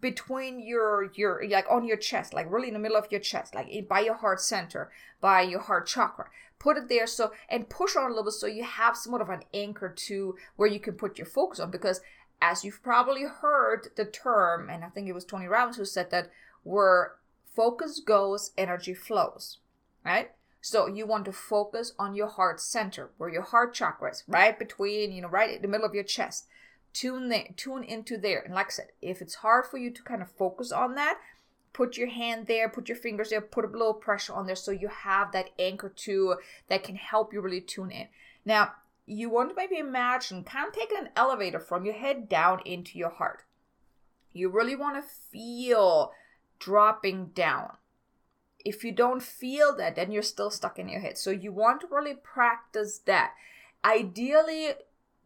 between 0.00 0.60
your 0.60 1.10
your 1.14 1.42
like 1.48 1.66
on 1.70 1.84
your 1.84 1.96
chest 1.96 2.32
like 2.32 2.50
really 2.50 2.68
in 2.68 2.74
the 2.74 2.80
middle 2.80 2.96
of 2.96 3.10
your 3.10 3.20
chest 3.20 3.54
like 3.54 3.88
by 3.88 4.00
your 4.00 4.14
heart 4.14 4.40
center 4.40 4.90
by 5.20 5.42
your 5.42 5.60
heart 5.60 5.86
chakra. 5.86 6.26
Put 6.58 6.76
it 6.76 6.88
there 6.88 7.06
so 7.06 7.32
and 7.48 7.68
push 7.68 7.96
on 7.96 8.04
a 8.04 8.08
little 8.08 8.24
bit 8.24 8.32
so 8.32 8.46
you 8.46 8.64
have 8.64 8.96
somewhat 8.96 9.22
of 9.22 9.28
an 9.28 9.44
anchor 9.54 9.88
to 9.88 10.36
where 10.56 10.68
you 10.68 10.80
can 10.80 10.94
put 10.94 11.18
your 11.18 11.26
focus 11.26 11.60
on 11.60 11.70
because 11.70 12.00
as 12.42 12.64
you've 12.64 12.82
probably 12.82 13.24
heard 13.24 13.88
the 13.96 14.04
term 14.04 14.70
and 14.70 14.82
i 14.82 14.88
think 14.88 15.06
it 15.06 15.12
was 15.12 15.26
tony 15.26 15.46
robbins 15.46 15.76
who 15.76 15.84
said 15.84 16.10
that 16.10 16.30
where 16.62 17.16
focus 17.54 18.00
goes 18.00 18.52
energy 18.56 18.94
flows 18.94 19.58
right? 20.04 20.30
So 20.62 20.86
you 20.86 21.06
want 21.06 21.24
to 21.24 21.32
focus 21.32 21.94
on 21.98 22.14
your 22.14 22.26
heart 22.26 22.60
center 22.60 23.10
where 23.16 23.30
your 23.30 23.42
heart 23.42 23.72
chakra 23.72 24.10
is 24.10 24.24
right 24.28 24.58
between 24.58 25.12
you 25.12 25.22
know 25.22 25.28
right 25.28 25.56
in 25.56 25.62
the 25.62 25.68
middle 25.68 25.86
of 25.86 25.94
your 25.94 26.04
chest 26.04 26.46
tune 26.92 27.28
there, 27.28 27.48
tune 27.56 27.84
into 27.84 28.16
there. 28.16 28.40
And 28.40 28.54
like 28.54 28.66
I 28.66 28.70
said, 28.70 28.88
if 29.00 29.22
it's 29.22 29.36
hard 29.36 29.66
for 29.66 29.78
you 29.78 29.90
to 29.90 30.02
kind 30.02 30.22
of 30.22 30.30
focus 30.30 30.72
on 30.72 30.94
that, 30.96 31.18
put 31.72 31.96
your 31.96 32.08
hand 32.08 32.46
there, 32.46 32.68
put 32.68 32.88
your 32.88 32.96
fingers 32.96 33.30
there, 33.30 33.40
put 33.40 33.64
a 33.64 33.68
little 33.68 33.94
pressure 33.94 34.34
on 34.34 34.46
there 34.46 34.56
so 34.56 34.70
you 34.70 34.88
have 34.88 35.32
that 35.32 35.50
anchor 35.58 35.88
to 35.88 36.36
that 36.68 36.84
can 36.84 36.96
help 36.96 37.32
you 37.32 37.40
really 37.40 37.60
tune 37.60 37.90
in. 37.90 38.08
Now, 38.44 38.72
you 39.06 39.28
want 39.28 39.50
to 39.50 39.56
maybe 39.56 39.78
imagine 39.78 40.44
kind 40.44 40.68
of 40.68 40.74
taking 40.74 40.98
an 40.98 41.10
elevator 41.16 41.58
from 41.58 41.84
your 41.84 41.94
head 41.94 42.28
down 42.28 42.60
into 42.64 42.98
your 42.98 43.10
heart. 43.10 43.44
You 44.32 44.48
really 44.48 44.76
want 44.76 44.96
to 44.96 45.10
feel 45.30 46.12
dropping 46.58 47.26
down. 47.28 47.72
If 48.64 48.84
you 48.84 48.92
don't 48.92 49.22
feel 49.22 49.74
that, 49.76 49.96
then 49.96 50.12
you're 50.12 50.22
still 50.22 50.50
stuck 50.50 50.78
in 50.78 50.88
your 50.88 51.00
head. 51.00 51.18
So 51.18 51.30
you 51.30 51.50
want 51.50 51.80
to 51.80 51.88
really 51.90 52.14
practice 52.14 52.98
that. 53.06 53.32
Ideally, 53.84 54.74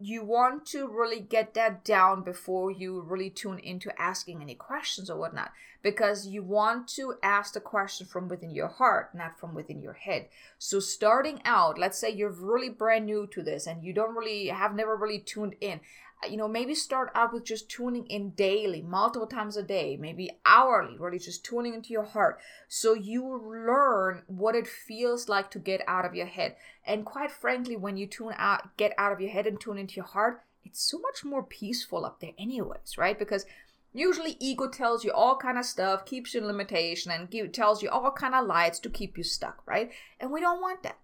you 0.00 0.24
want 0.24 0.66
to 0.66 0.88
really 0.88 1.20
get 1.20 1.54
that 1.54 1.85
down 1.85 2.24
before 2.24 2.70
you 2.70 3.00
really 3.00 3.30
tune 3.30 3.61
into 3.61 3.90
asking 4.00 4.42
any 4.42 4.54
questions 4.54 5.09
or 5.09 5.16
whatnot 5.16 5.52
because 5.83 6.26
you 6.26 6.42
want 6.42 6.88
to 6.88 7.14
ask 7.22 7.54
the 7.54 7.61
question 7.61 8.04
from 8.07 8.28
within 8.28 8.50
your 8.50 8.66
heart 8.66 9.14
not 9.14 9.38
from 9.38 9.54
within 9.54 9.80
your 9.80 9.92
head. 9.92 10.28
So 10.59 10.80
starting 10.80 11.40
out 11.44 11.78
let's 11.78 11.98
say 11.98 12.11
you're 12.11 12.30
really 12.30 12.70
brand 12.70 13.07
new 13.07 13.28
to 13.28 13.42
this 13.42 13.66
and 13.66 13.85
you 13.85 13.92
don't 13.92 14.16
really 14.16 14.48
have 14.48 14.74
never 14.74 14.96
really 14.96 15.20
tuned 15.20 15.54
in 15.61 15.80
you 16.30 16.37
know, 16.37 16.48
maybe 16.48 16.74
start 16.74 17.10
out 17.14 17.32
with 17.32 17.44
just 17.44 17.68
tuning 17.68 18.06
in 18.06 18.30
daily, 18.30 18.82
multiple 18.82 19.26
times 19.26 19.56
a 19.56 19.62
day, 19.62 19.96
maybe 19.96 20.30
hourly, 20.44 20.96
really 20.98 21.18
just 21.18 21.44
tuning 21.44 21.74
into 21.74 21.92
your 21.92 22.04
heart. 22.04 22.38
So 22.68 22.94
you 22.94 23.24
learn 23.26 24.22
what 24.26 24.54
it 24.54 24.66
feels 24.66 25.28
like 25.28 25.50
to 25.52 25.58
get 25.58 25.82
out 25.87 26.04
of 26.04 26.14
your 26.14 26.26
head. 26.26 26.56
And 26.87 27.04
quite 27.04 27.30
frankly, 27.30 27.76
when 27.76 27.96
you 27.96 28.06
tune 28.06 28.34
out, 28.37 28.76
get 28.76 28.92
out 28.98 29.12
of 29.12 29.20
your 29.20 29.30
head 29.30 29.46
and 29.46 29.60
tune 29.60 29.78
into 29.78 29.96
your 29.96 30.04
heart, 30.04 30.42
it's 30.64 30.82
so 30.82 30.98
much 30.98 31.24
more 31.24 31.42
peaceful 31.42 32.04
up 32.04 32.20
there 32.20 32.32
anyways, 32.38 32.96
right? 32.96 33.18
Because 33.18 33.46
usually 33.92 34.37
ego 34.40 34.68
tells 34.68 35.04
you 35.04 35.12
all 35.12 35.37
kind 35.37 35.58
of 35.58 35.64
stuff, 35.64 36.04
keeps 36.04 36.34
you 36.34 36.40
in 36.40 36.46
limitation, 36.46 37.12
and 37.12 37.54
tells 37.54 37.82
you 37.82 37.88
all 37.88 38.10
kind 38.10 38.34
of 38.34 38.46
lies 38.46 38.80
to 38.80 38.90
keep 38.90 39.16
you 39.16 39.24
stuck, 39.24 39.62
right? 39.66 39.90
And 40.18 40.30
we 40.30 40.40
don't 40.40 40.60
want 40.60 40.82
that. 40.82 40.98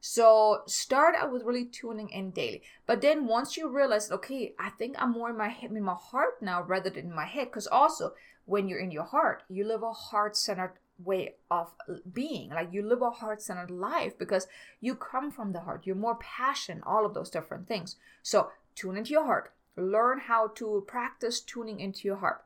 So 0.00 0.62
start 0.66 1.14
out 1.16 1.32
with 1.32 1.42
really 1.42 1.64
tuning 1.64 2.08
in 2.10 2.30
daily. 2.30 2.62
But 2.86 3.00
then 3.00 3.26
once 3.26 3.56
you 3.56 3.68
realize, 3.68 4.10
okay, 4.10 4.54
I 4.58 4.70
think 4.70 4.96
I'm 4.98 5.12
more 5.12 5.30
in 5.30 5.36
my 5.36 5.48
head, 5.48 5.70
in 5.70 5.82
my 5.82 5.96
heart 5.98 6.40
now 6.40 6.62
rather 6.62 6.90
than 6.90 7.06
in 7.06 7.14
my 7.14 7.26
head. 7.26 7.48
Because 7.48 7.66
also 7.66 8.14
when 8.44 8.68
you're 8.68 8.78
in 8.78 8.90
your 8.90 9.04
heart, 9.04 9.42
you 9.48 9.64
live 9.64 9.82
a 9.82 9.92
heart-centered 9.92 10.74
way 11.04 11.34
of 11.50 11.72
being. 12.12 12.50
Like 12.50 12.72
you 12.72 12.82
live 12.82 13.02
a 13.02 13.10
heart-centered 13.10 13.70
life 13.70 14.16
because 14.18 14.46
you 14.80 14.94
come 14.94 15.30
from 15.30 15.52
the 15.52 15.60
heart. 15.60 15.82
You're 15.84 15.96
more 15.96 16.16
passion, 16.16 16.82
all 16.86 17.04
of 17.04 17.14
those 17.14 17.30
different 17.30 17.66
things. 17.66 17.96
So 18.22 18.50
tune 18.74 18.96
into 18.96 19.10
your 19.10 19.24
heart. 19.24 19.52
Learn 19.76 20.20
how 20.20 20.48
to 20.56 20.84
practice 20.86 21.40
tuning 21.40 21.80
into 21.80 22.08
your 22.08 22.16
heart. 22.16 22.44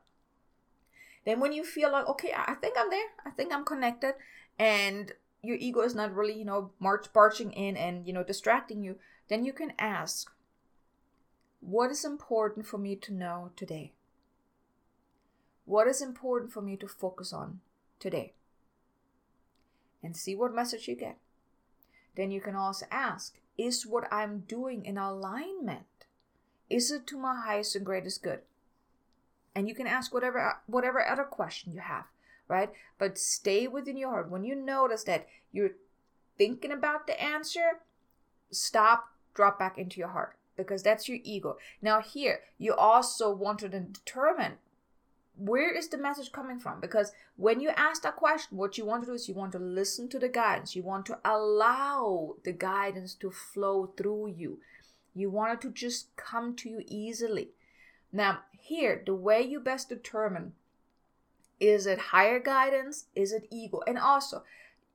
Then 1.25 1.39
when 1.39 1.53
you 1.53 1.63
feel 1.63 1.91
like, 1.91 2.07
okay, 2.07 2.33
I 2.35 2.55
think 2.55 2.75
I'm 2.77 2.89
there, 2.89 3.07
I 3.25 3.29
think 3.29 3.53
I'm 3.53 3.63
connected, 3.63 4.15
and 4.59 5.13
your 5.43 5.57
ego 5.57 5.81
is 5.81 5.93
not 5.93 6.15
really, 6.15 6.33
you 6.33 6.45
know, 6.45 6.71
march 6.79 7.07
marching 7.13 7.51
in 7.51 7.75
and, 7.75 8.07
you 8.07 8.13
know, 8.13 8.23
distracting 8.23 8.81
you, 8.81 8.95
then 9.27 9.43
you 9.43 9.51
can 9.51 9.73
ask, 9.77 10.31
what 11.59 11.91
is 11.91 12.05
important 12.05 12.65
for 12.65 12.77
me 12.77 12.95
to 12.95 13.13
know 13.13 13.51
today? 13.55 13.91
What 15.65 15.87
is 15.87 16.01
important 16.01 16.51
for 16.51 16.61
me 16.61 16.77
to 16.77 16.87
focus 16.87 17.33
on 17.33 17.59
today? 17.99 18.33
And 20.01 20.15
see 20.15 20.35
what 20.35 20.55
message 20.55 20.87
you 20.87 20.95
get. 20.95 21.17
Then 22.15 22.31
you 22.31 22.41
can 22.41 22.55
also 22.55 22.85
ask, 22.89 23.35
is 23.57 23.85
what 23.85 24.11
I'm 24.11 24.39
doing 24.47 24.85
in 24.85 24.97
alignment? 24.97 25.85
Is 26.69 26.91
it 26.91 27.05
to 27.07 27.17
my 27.17 27.41
highest 27.45 27.75
and 27.75 27.85
greatest 27.85 28.23
good? 28.23 28.39
And 29.55 29.67
you 29.67 29.75
can 29.75 29.87
ask 29.87 30.13
whatever 30.13 30.61
whatever 30.65 31.05
other 31.05 31.23
question 31.23 31.73
you 31.73 31.79
have 31.79 32.05
right? 32.53 32.71
But 32.97 33.17
stay 33.17 33.67
within 33.67 33.97
your 33.97 34.11
heart. 34.11 34.31
When 34.31 34.43
you 34.43 34.55
notice 34.55 35.03
that 35.05 35.27
you're 35.51 35.75
thinking 36.37 36.71
about 36.71 37.07
the 37.07 37.21
answer, 37.21 37.79
stop, 38.51 39.05
drop 39.33 39.59
back 39.59 39.77
into 39.77 39.99
your 39.99 40.09
heart 40.09 40.37
because 40.55 40.83
that's 40.83 41.09
your 41.09 41.19
ego. 41.23 41.57
Now, 41.81 41.99
here, 41.99 42.41
you 42.57 42.73
also 42.73 43.33
want 43.33 43.59
to 43.59 43.69
determine 43.69 44.53
where 45.35 45.75
is 45.75 45.87
the 45.89 45.97
message 45.97 46.31
coming 46.31 46.59
from 46.59 46.79
because 46.79 47.11
when 47.37 47.59
you 47.59 47.69
ask 47.69 48.03
that 48.03 48.15
question 48.15 48.55
what 48.55 48.77
you 48.77 48.85
want 48.85 49.01
to 49.01 49.07
do 49.07 49.15
is 49.15 49.27
you 49.27 49.33
want 49.33 49.51
to 49.51 49.57
listen 49.57 50.07
to 50.07 50.19
the 50.19 50.29
guidance 50.29 50.75
you 50.75 50.83
want 50.83 51.07
to 51.07 51.17
allow 51.25 52.35
the 52.45 52.51
guidance 52.51 53.15
to 53.15 53.31
flow 53.31 53.91
through 53.97 54.27
you 54.27 54.59
You 55.13 55.29
want 55.29 55.53
it 55.53 55.61
to 55.61 55.71
just 55.71 56.15
come 56.15 56.55
to 56.57 56.69
you 56.69 56.83
easily. 56.87 57.49
Now, 58.11 58.39
here, 58.57 59.01
the 59.05 59.13
way 59.13 59.41
you 59.41 59.59
best 59.59 59.89
determine 59.89 60.53
is 61.59 61.85
it 61.85 61.99
higher 61.99 62.39
guidance? 62.39 63.05
Is 63.15 63.31
it 63.31 63.47
ego? 63.51 63.81
And 63.87 63.97
also, 63.97 64.43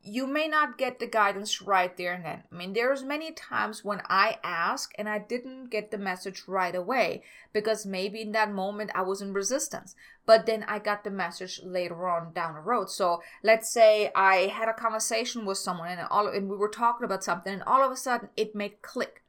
you 0.02 0.26
may 0.26 0.46
not 0.48 0.78
get 0.78 0.98
the 0.98 1.06
guidance 1.06 1.60
right 1.60 1.96
there 1.96 2.14
and 2.14 2.24
then. 2.24 2.44
I 2.50 2.54
mean, 2.54 2.72
there's 2.72 3.02
many 3.02 3.32
times 3.32 3.84
when 3.84 4.00
I 4.08 4.38
ask 4.44 4.92
and 4.96 5.08
I 5.08 5.18
didn't 5.18 5.70
get 5.70 5.90
the 5.90 5.98
message 5.98 6.44
right 6.46 6.74
away 6.74 7.24
because 7.52 7.84
maybe 7.84 8.22
in 8.22 8.32
that 8.32 8.52
moment 8.52 8.90
I 8.94 9.02
was 9.02 9.20
in 9.20 9.32
resistance. 9.32 9.94
But 10.24 10.46
then 10.46 10.64
I 10.68 10.78
got 10.78 11.04
the 11.04 11.10
message 11.10 11.60
later 11.64 12.08
on 12.08 12.32
down 12.32 12.54
the 12.54 12.60
road. 12.60 12.90
So 12.90 13.22
let's 13.42 13.70
say 13.70 14.10
I 14.14 14.46
had 14.46 14.68
a 14.68 14.72
conversation 14.72 15.44
with 15.44 15.58
someone 15.58 15.88
and 15.88 16.06
all 16.10 16.28
and 16.28 16.48
we 16.48 16.56
were 16.56 16.68
talking 16.68 17.04
about 17.04 17.24
something 17.24 17.52
and 17.52 17.62
all 17.64 17.82
of 17.82 17.90
a 17.90 17.96
sudden 17.96 18.28
it 18.36 18.54
made 18.54 18.82
click. 18.82 19.22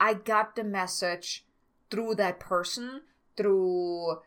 I 0.00 0.14
got 0.14 0.56
the 0.56 0.64
message 0.64 1.44
through 1.90 2.16
that 2.16 2.40
person, 2.40 3.02
through 3.36 4.18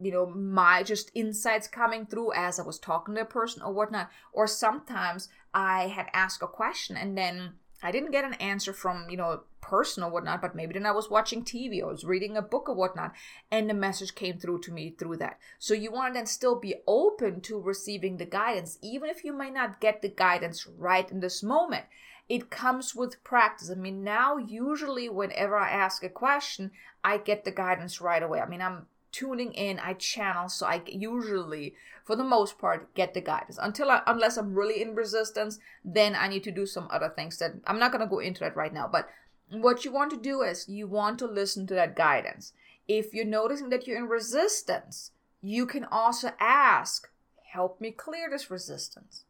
you 0.00 0.12
know 0.12 0.26
my 0.26 0.82
just 0.82 1.10
insights 1.14 1.68
coming 1.68 2.06
through 2.06 2.32
as 2.34 2.58
i 2.58 2.62
was 2.62 2.78
talking 2.78 3.14
to 3.14 3.20
a 3.20 3.24
person 3.24 3.62
or 3.62 3.72
whatnot 3.72 4.10
or 4.32 4.46
sometimes 4.46 5.28
i 5.54 5.86
had 5.88 6.06
asked 6.12 6.42
a 6.42 6.46
question 6.46 6.96
and 6.96 7.16
then 7.16 7.52
i 7.82 7.90
didn't 7.90 8.12
get 8.12 8.24
an 8.24 8.34
answer 8.34 8.72
from 8.72 9.08
you 9.08 9.16
know 9.16 9.30
a 9.30 9.40
person 9.60 10.02
or 10.02 10.10
whatnot 10.10 10.40
but 10.40 10.54
maybe 10.54 10.74
then 10.74 10.86
i 10.86 10.92
was 10.92 11.10
watching 11.10 11.42
tv 11.42 11.82
or 11.82 11.88
was 11.88 12.04
reading 12.04 12.36
a 12.36 12.42
book 12.42 12.68
or 12.68 12.74
whatnot 12.74 13.12
and 13.50 13.68
the 13.68 13.74
message 13.74 14.14
came 14.14 14.38
through 14.38 14.60
to 14.60 14.70
me 14.70 14.94
through 14.98 15.16
that 15.16 15.38
so 15.58 15.74
you 15.74 15.90
want 15.90 16.14
to 16.14 16.18
then 16.18 16.26
still 16.26 16.58
be 16.58 16.74
open 16.86 17.40
to 17.40 17.60
receiving 17.60 18.16
the 18.16 18.26
guidance 18.26 18.78
even 18.82 19.10
if 19.10 19.24
you 19.24 19.32
may 19.32 19.50
not 19.50 19.80
get 19.80 20.02
the 20.02 20.08
guidance 20.08 20.66
right 20.78 21.10
in 21.10 21.20
this 21.20 21.42
moment 21.42 21.84
it 22.28 22.50
comes 22.50 22.94
with 22.94 23.22
practice. 23.22 23.70
I 23.70 23.74
mean, 23.74 24.02
now 24.02 24.36
usually 24.36 25.08
whenever 25.08 25.56
I 25.56 25.70
ask 25.70 26.02
a 26.02 26.08
question, 26.08 26.72
I 27.04 27.18
get 27.18 27.44
the 27.44 27.52
guidance 27.52 28.00
right 28.00 28.22
away. 28.22 28.40
I 28.40 28.48
mean, 28.48 28.60
I'm 28.60 28.86
tuning 29.16 29.54
in, 29.54 29.78
I 29.78 29.94
channel, 29.94 30.50
so 30.50 30.66
I 30.66 30.82
usually, 30.86 31.74
for 32.04 32.16
the 32.16 32.24
most 32.24 32.58
part, 32.58 32.94
get 32.94 33.14
the 33.14 33.22
guidance. 33.22 33.58
Until 33.60 33.90
I, 33.90 34.02
unless 34.06 34.36
I'm 34.36 34.54
really 34.54 34.82
in 34.82 34.94
resistance, 34.94 35.58
then 35.82 36.14
I 36.14 36.28
need 36.28 36.44
to 36.44 36.50
do 36.50 36.66
some 36.66 36.86
other 36.90 37.08
things 37.08 37.38
that 37.38 37.54
I'm 37.66 37.78
not 37.78 37.92
gonna 37.92 38.06
go 38.06 38.18
into 38.18 38.40
that 38.40 38.56
right 38.56 38.74
now. 38.74 38.86
But 38.86 39.08
what 39.50 39.86
you 39.86 39.90
want 39.92 40.10
to 40.10 40.18
do 40.18 40.42
is 40.42 40.68
you 40.68 40.86
want 40.86 41.18
to 41.20 41.26
listen 41.26 41.66
to 41.68 41.74
that 41.74 41.96
guidance. 41.96 42.52
If 42.86 43.14
you're 43.14 43.24
noticing 43.24 43.70
that 43.70 43.86
you're 43.86 43.96
in 43.96 44.08
resistance, 44.08 45.12
you 45.40 45.64
can 45.64 45.86
also 45.86 46.32
ask, 46.38 47.08
help 47.52 47.80
me 47.80 47.92
clear 47.92 48.28
this 48.28 48.50
resistance. 48.50 49.24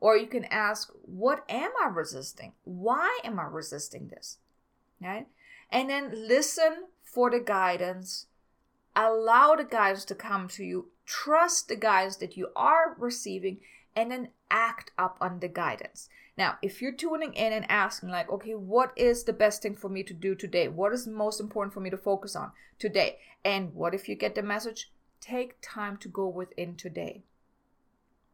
Or 0.00 0.16
you 0.16 0.26
can 0.26 0.46
ask, 0.46 0.90
what 1.02 1.44
am 1.48 1.70
I 1.80 1.86
resisting? 1.86 2.54
Why 2.64 3.20
am 3.22 3.38
I 3.38 3.44
resisting 3.44 4.08
this? 4.08 4.38
Right? 5.00 5.28
And 5.70 5.88
then 5.88 6.26
listen 6.26 6.86
for 7.04 7.30
the 7.30 7.40
guidance 7.40 8.26
allow 8.98 9.54
the 9.54 9.64
guidance 9.64 10.04
to 10.06 10.14
come 10.14 10.48
to 10.48 10.64
you, 10.64 10.88
trust 11.06 11.68
the 11.68 11.76
guidance 11.76 12.16
that 12.16 12.36
you 12.36 12.48
are 12.56 12.96
receiving, 12.98 13.60
and 13.94 14.10
then 14.10 14.28
act 14.50 14.90
up 14.98 15.16
on 15.20 15.40
the 15.40 15.48
guidance. 15.48 16.08
Now, 16.36 16.58
if 16.62 16.82
you're 16.82 16.92
tuning 16.92 17.32
in 17.34 17.52
and 17.52 17.68
asking, 17.70 18.10
like, 18.10 18.30
okay, 18.30 18.54
what 18.54 18.92
is 18.96 19.24
the 19.24 19.32
best 19.32 19.62
thing 19.62 19.74
for 19.74 19.88
me 19.88 20.02
to 20.04 20.14
do 20.14 20.34
today? 20.34 20.68
What 20.68 20.92
is 20.92 21.06
most 21.06 21.40
important 21.40 21.74
for 21.74 21.80
me 21.80 21.90
to 21.90 21.96
focus 21.96 22.36
on 22.36 22.52
today? 22.78 23.18
And 23.44 23.74
what 23.74 23.94
if 23.94 24.08
you 24.08 24.14
get 24.14 24.34
the 24.34 24.42
message? 24.42 24.90
Take 25.20 25.56
time 25.62 25.96
to 25.98 26.08
go 26.08 26.28
within 26.28 26.76
today. 26.76 27.24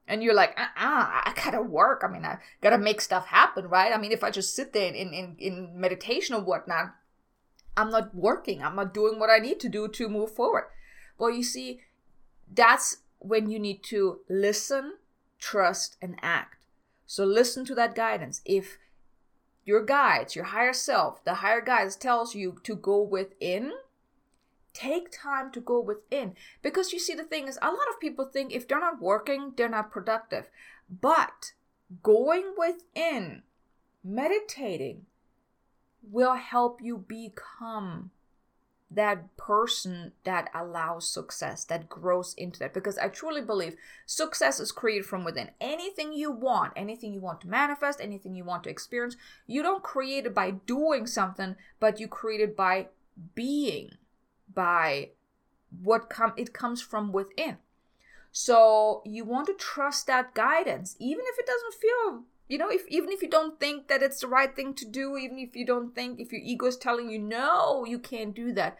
And 0.07 0.22
you're 0.22 0.35
like, 0.35 0.50
uh 0.59 0.64
uh 0.64 0.66
I 0.77 1.33
gotta 1.35 1.62
work. 1.62 2.03
I 2.05 2.12
mean, 2.12 2.27
I 2.27 2.38
gotta 2.61 2.77
make 2.77 3.00
stuff 3.00 3.27
happen, 3.27 3.68
right? 3.68 3.92
I 3.92 3.96
mean, 3.96 4.12
if 4.12 4.22
I 4.22 4.31
just 4.31 4.55
sit 4.55 4.74
there 4.74 4.92
in, 4.92 5.14
in, 5.14 5.37
in 5.38 5.81
meditation 5.81 6.35
or 6.35 6.42
whatnot, 6.42 6.94
I'm 7.76 7.90
not 7.90 8.14
working. 8.14 8.62
I'm 8.62 8.76
not 8.76 8.94
doing 8.94 9.18
what 9.18 9.30
I 9.30 9.38
need 9.38 9.60
to 9.60 9.68
do 9.68 9.88
to 9.88 10.08
move 10.08 10.32
forward. 10.32 10.66
Well, 11.18 11.30
you 11.30 11.42
see, 11.42 11.80
that's 12.52 12.98
when 13.18 13.50
you 13.50 13.58
need 13.58 13.82
to 13.84 14.20
listen, 14.28 14.94
trust, 15.38 15.96
and 16.00 16.16
act. 16.22 16.66
So 17.06 17.24
listen 17.24 17.64
to 17.66 17.74
that 17.74 17.94
guidance. 17.94 18.40
If 18.44 18.78
your 19.64 19.84
guides, 19.84 20.37
your 20.37 20.46
higher 20.46 20.72
self, 20.72 21.24
the 21.24 21.34
higher 21.34 21.60
guides 21.60 21.96
tells 21.96 22.34
you 22.34 22.60
to 22.64 22.74
go 22.74 23.00
within, 23.02 23.72
take 24.72 25.10
time 25.10 25.50
to 25.52 25.60
go 25.60 25.80
within. 25.80 26.34
Because 26.62 26.92
you 26.92 26.98
see, 26.98 27.14
the 27.14 27.24
thing 27.24 27.48
is, 27.48 27.58
a 27.62 27.68
lot 27.68 27.88
of 27.92 28.00
people 28.00 28.26
think 28.26 28.52
if 28.52 28.68
they're 28.68 28.80
not 28.80 29.00
working, 29.00 29.52
they're 29.56 29.68
not 29.68 29.90
productive. 29.90 30.48
But 30.88 31.52
going 32.02 32.54
within, 32.58 33.42
meditating, 34.02 35.06
will 36.10 36.34
help 36.34 36.80
you 36.82 36.98
become 36.98 38.10
that 38.90 39.36
person 39.36 40.12
that 40.24 40.48
allows 40.54 41.08
success, 41.08 41.64
that 41.64 41.88
grows 41.88 42.34
into 42.34 42.58
that. 42.60 42.74
Because 42.74 42.96
I 42.98 43.08
truly 43.08 43.40
believe 43.40 43.76
success 44.06 44.60
is 44.60 44.72
created 44.72 45.06
from 45.06 45.24
within. 45.24 45.50
Anything 45.60 46.12
you 46.12 46.30
want, 46.30 46.72
anything 46.76 47.12
you 47.12 47.20
want 47.20 47.40
to 47.42 47.48
manifest, 47.48 48.00
anything 48.00 48.34
you 48.34 48.44
want 48.44 48.64
to 48.64 48.70
experience, 48.70 49.16
you 49.46 49.62
don't 49.62 49.82
create 49.82 50.26
it 50.26 50.34
by 50.34 50.52
doing 50.52 51.06
something, 51.06 51.56
but 51.80 51.98
you 51.98 52.08
create 52.08 52.40
it 52.40 52.56
by 52.56 52.88
being, 53.34 53.90
by 54.52 55.10
what 55.82 56.08
come 56.10 56.32
it 56.36 56.52
comes 56.52 56.80
from 56.80 57.12
within. 57.12 57.58
So 58.30 59.02
you 59.04 59.24
want 59.24 59.46
to 59.46 59.54
trust 59.54 60.06
that 60.06 60.34
guidance, 60.34 60.96
even 60.98 61.24
if 61.26 61.38
it 61.38 61.46
doesn't 61.46 61.74
feel 61.74 62.24
you 62.48 62.59
know 62.59 62.70
if 62.70 62.83
even 62.88 63.11
if 63.11 63.22
you 63.22 63.28
don't 63.28 63.59
think 63.59 63.88
that 63.88 64.02
it's 64.02 64.20
the 64.20 64.28
right 64.28 64.54
thing 64.54 64.74
to 64.74 64.85
do 64.85 65.16
even 65.16 65.38
if 65.38 65.57
you 65.57 65.64
don't 65.64 65.94
think 65.94 66.20
if 66.20 66.33
your 66.33 66.40
ego 66.42 66.66
is 66.66 66.76
telling 66.76 67.11
you 67.11 67.18
no 67.18 67.85
you 67.85 67.98
can't 67.98 68.35
do 68.35 68.52
that 68.52 68.76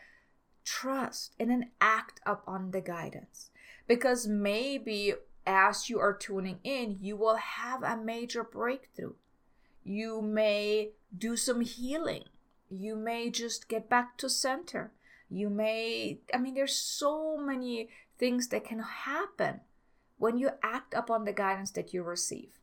trust 0.65 1.35
and 1.39 1.51
then 1.51 1.71
act 1.81 2.21
up 2.27 2.43
on 2.47 2.71
the 2.71 2.81
guidance. 2.81 3.51
Because 3.87 4.27
maybe 4.27 5.15
as 5.47 5.91
you 5.91 6.01
are 6.01 6.17
tuning 6.17 6.59
in 6.65 6.97
you 7.01 7.17
will 7.17 7.37
have 7.37 7.83
a 7.83 7.97
major 7.97 8.43
breakthrough. 8.43 9.15
You 9.85 10.23
may 10.23 10.93
do 11.17 11.37
some 11.37 11.61
healing. 11.61 12.25
You 12.71 12.97
may 12.97 13.31
just 13.31 13.69
get 13.69 13.91
back 13.91 14.17
to 14.19 14.29
center. 14.29 14.93
You 15.31 15.51
may 15.51 16.21
i 16.33 16.39
mean 16.39 16.55
there's 16.55 16.77
so 16.77 17.37
many 17.37 17.89
things 18.19 18.49
that 18.49 18.65
can 18.65 18.79
happen 18.79 19.61
when 20.19 20.39
you 20.39 20.51
act 20.63 20.95
upon 20.95 21.25
the 21.25 21.33
guidance 21.33 21.73
that 21.73 21.93
you 21.93 22.03
receive 22.03 22.61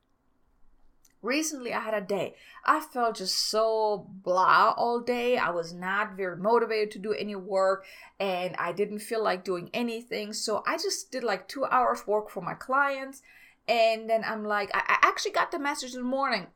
recently 1.21 1.73
I 1.73 1.79
had 1.79 1.93
a 1.93 2.01
day. 2.01 2.35
I 2.65 2.79
felt 2.79 3.17
just 3.17 3.35
so 3.49 4.07
blah 4.23 4.73
all 4.77 4.99
day. 4.99 5.37
I 5.37 5.49
was 5.49 5.73
not 5.73 6.15
very 6.15 6.37
motivated 6.37 6.91
to 6.91 6.99
do 6.99 7.13
any 7.13 7.35
work 7.35 7.85
and 8.19 8.55
I 8.57 8.71
didn't 8.71 8.99
feel 8.99 9.23
like 9.23 9.43
doing 9.43 9.69
anything. 9.73 10.33
So 10.33 10.63
I 10.67 10.77
just 10.77 11.11
did 11.11 11.23
like 11.23 11.47
two 11.47 11.65
hours 11.65 12.07
work 12.07 12.29
for 12.29 12.41
my 12.41 12.53
clients. 12.53 13.21
And 13.67 14.09
then 14.09 14.23
I'm 14.25 14.43
like, 14.43 14.71
I, 14.73 14.97
actually 15.01 15.31
got 15.31 15.51
the 15.51 15.59
message 15.59 15.93
in 15.93 16.01
the 16.01 16.07
morning. 16.07 16.47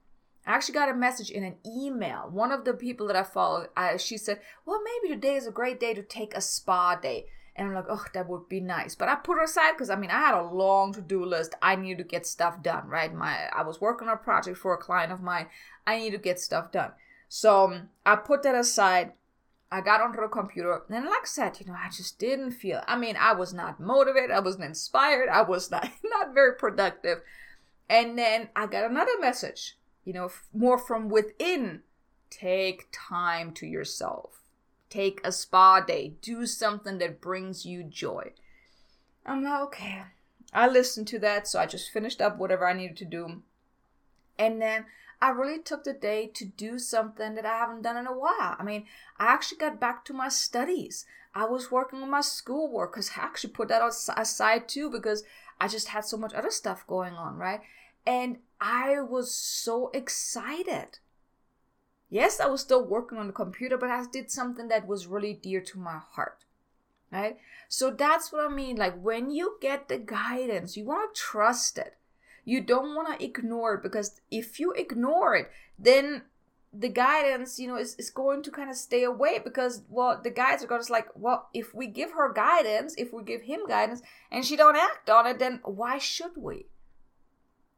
I 0.46 0.54
actually 0.54 0.76
got 0.76 0.90
a 0.90 0.94
message 0.94 1.32
in 1.32 1.44
an 1.44 1.56
email. 1.66 2.30
One 2.32 2.52
of 2.52 2.66
the 2.66 2.74
people 2.74 3.08
that 3.08 3.16
I 3.16 3.24
follow, 3.24 3.68
uh, 3.76 3.98
she 3.98 4.18
said, 4.18 4.42
Well, 4.66 4.82
maybe 4.84 5.14
today 5.14 5.36
is 5.36 5.48
a 5.48 5.52
great 5.52 5.80
day 5.80 5.94
to 5.94 6.04
take 6.04 6.36
a 6.36 6.42
spa 6.42 6.96
day. 6.96 7.26
And 7.56 7.70
I'm 7.70 7.74
like, 7.74 7.86
oh, 7.90 8.04
that 8.14 8.28
would 8.28 8.50
be 8.50 8.60
nice. 8.60 8.96
But 8.96 9.08
I 9.08 9.16
put 9.16 9.38
it 9.38 9.46
aside 9.46 9.74
because 9.74 9.90
I 9.90 9.96
mean, 9.96 10.12
I 10.12 10.20
had 10.20 10.34
a 10.34 10.44
long 10.44 10.94
to 10.94 11.02
do 11.02 11.24
list. 11.24 11.56
I 11.62 11.76
needed 11.76 12.00
to 12.00 12.04
get 12.04 12.26
stuff 12.26 12.62
done, 12.62 12.88
right? 12.88 13.14
My 13.14 13.48
I 13.56 13.64
was 13.64 13.80
working 13.80 14.10
on 14.10 14.16
a 14.16 14.18
project 14.18 14.58
for 14.58 14.74
a 14.74 14.78
client 14.78 15.12
of 15.12 15.22
mine. 15.22 15.48
I 15.88 16.00
need 16.00 16.12
to 16.12 16.18
get 16.18 16.40
stuff 16.40 16.72
done. 16.72 16.92
So 17.30 17.66
um, 17.66 17.90
I 18.06 18.18
put 18.18 18.44
that 18.44 18.56
aside. 18.56 19.14
I 19.72 19.82
got 19.82 20.02
onto 20.02 20.22
the 20.22 20.28
computer, 20.28 20.82
and 20.90 21.06
like 21.06 21.24
I 21.24 21.26
said, 21.26 21.60
you 21.60 21.66
know, 21.66 21.74
I 21.74 21.90
just 21.90 22.20
didn't 22.20 22.52
feel. 22.52 22.82
I 22.88 22.98
mean, 22.98 23.18
I 23.20 23.34
was 23.34 23.54
not 23.54 23.80
motivated. 23.80 24.32
I 24.32 24.40
wasn't 24.40 24.66
inspired. 24.66 25.30
I 25.30 25.42
was 25.42 25.72
not 25.72 25.90
not 26.04 26.34
very 26.34 26.56
productive. 26.56 27.20
And 27.90 28.18
then 28.18 28.50
I 28.56 28.66
got 28.66 28.90
another 28.90 29.20
message, 29.20 29.78
you 30.04 30.14
know, 30.14 30.30
more 30.54 30.78
from 30.78 31.08
within. 31.08 31.82
Take 32.32 32.88
time 32.92 33.54
to 33.54 33.66
yourself 33.66 34.45
Take 34.96 35.20
a 35.26 35.34
spa 35.34 35.82
day. 35.82 36.14
Do 36.22 36.46
something 36.46 37.00
that 37.00 37.20
brings 37.20 37.66
you 37.66 37.84
joy. 37.84 38.32
I'm 39.26 39.44
like, 39.44 39.62
okay. 39.64 40.04
I 40.54 40.70
listened 40.70 41.10
to 41.10 41.20
that, 41.20 41.50
so 41.50 41.60
I 41.60 41.66
just 41.66 41.92
finished 41.92 42.22
up 42.22 42.38
whatever 42.38 42.66
I 42.66 42.72
needed 42.72 42.96
to 42.98 43.06
do. 43.06 43.42
And 44.40 44.62
then 44.62 44.86
I 45.22 45.32
really 45.32 45.62
took 45.62 45.84
the 45.84 45.92
day 45.92 46.32
to 46.36 46.46
do 46.46 46.80
something 46.80 47.36
that 47.36 47.46
I 47.46 47.58
haven't 47.58 47.82
done 47.82 47.98
in 47.98 48.08
a 48.08 48.18
while. 48.18 48.56
I 48.58 48.64
mean, 48.64 48.86
I 49.20 49.26
actually 49.26 49.58
got 49.58 49.82
back 49.82 50.06
to 50.06 50.14
my 50.14 50.30
studies. 50.30 51.06
I 51.34 51.44
was 51.44 51.70
working 51.70 52.02
on 52.02 52.10
my 52.10 52.22
schoolwork 52.22 52.94
because 52.94 53.12
I 53.18 53.24
actually 53.24 53.52
put 53.52 53.68
that 53.68 53.82
aside 54.16 54.70
too 54.70 54.90
because 54.90 55.26
I 55.60 55.68
just 55.68 55.90
had 55.90 56.06
so 56.06 56.16
much 56.16 56.34
other 56.34 56.52
stuff 56.52 56.88
going 56.88 57.16
on, 57.16 57.36
right? 57.36 57.60
And 58.08 58.38
I 58.62 59.02
was 59.02 59.36
so 59.36 59.90
excited 59.94 61.00
Yes, 62.10 62.40
I 62.40 62.48
was 62.48 62.62
still 62.62 62.86
working 62.86 63.18
on 63.18 63.28
the 63.28 63.34
computer, 63.34 63.78
but 63.78 63.90
I 63.90 64.04
did 64.12 64.32
something 64.32 64.68
that 64.68 64.88
was 64.88 65.08
really 65.08 65.34
dear 65.34 65.62
to 65.62 65.80
my 65.80 66.00
heart. 66.12 66.46
Right? 67.12 67.38
So 67.70 67.92
that's 67.92 68.32
what 68.32 68.46
I 68.46 68.54
mean. 68.54 68.76
Like 68.76 69.02
when 69.02 69.32
you 69.32 69.58
get 69.62 69.88
the 69.88 69.98
guidance, 69.98 70.76
you 70.76 70.86
want 70.86 71.14
to 71.14 71.22
trust 71.22 71.78
it. 71.78 71.96
You 72.44 72.62
don't 72.62 72.96
want 72.96 73.20
to 73.20 73.26
ignore 73.26 73.76
it 73.76 73.84
because 73.84 74.22
if 74.30 74.60
you 74.60 74.72
ignore 74.74 75.36
it, 75.36 75.52
then 75.80 76.24
the 76.78 76.90
guidance, 76.90 77.58
you 77.58 77.68
know, 77.68 77.78
is, 77.78 77.96
is 77.96 78.10
going 78.10 78.44
to 78.44 78.52
kind 78.52 78.70
of 78.70 78.76
stay 78.76 79.04
away 79.04 79.40
because, 79.40 79.84
well, 79.90 80.20
the 80.22 80.30
guides 80.30 80.64
are 80.64 80.68
going 80.68 80.84
to 80.84 80.92
like, 80.92 81.08
well, 81.16 81.50
if 81.54 81.74
we 81.74 81.88
give 81.88 82.12
her 82.12 82.32
guidance, 82.32 82.94
if 82.98 83.14
we 83.14 83.24
give 83.24 83.44
him 83.44 83.68
guidance 83.68 84.02
and 84.32 84.46
she 84.46 84.56
don't 84.56 84.76
act 84.76 85.10
on 85.10 85.26
it, 85.26 85.40
then 85.40 85.62
why 85.64 85.98
should 85.98 86.36
we? 86.36 86.68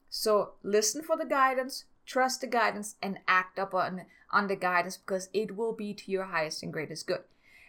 So 0.09 0.53
listen 0.63 1.03
for 1.03 1.15
the 1.15 1.25
guidance, 1.25 1.85
trust 2.07 2.41
the 2.41 2.47
guidance, 2.47 2.95
and 3.03 3.19
act 3.27 3.59
upon 3.59 4.05
on 4.31 4.47
the 4.47 4.55
guidance 4.55 4.97
because 4.97 5.29
it 5.33 5.55
will 5.55 5.73
be 5.73 5.93
to 5.93 6.11
your 6.11 6.25
highest 6.25 6.63
and 6.63 6.73
greatest 6.73 7.05
good. 7.05 7.21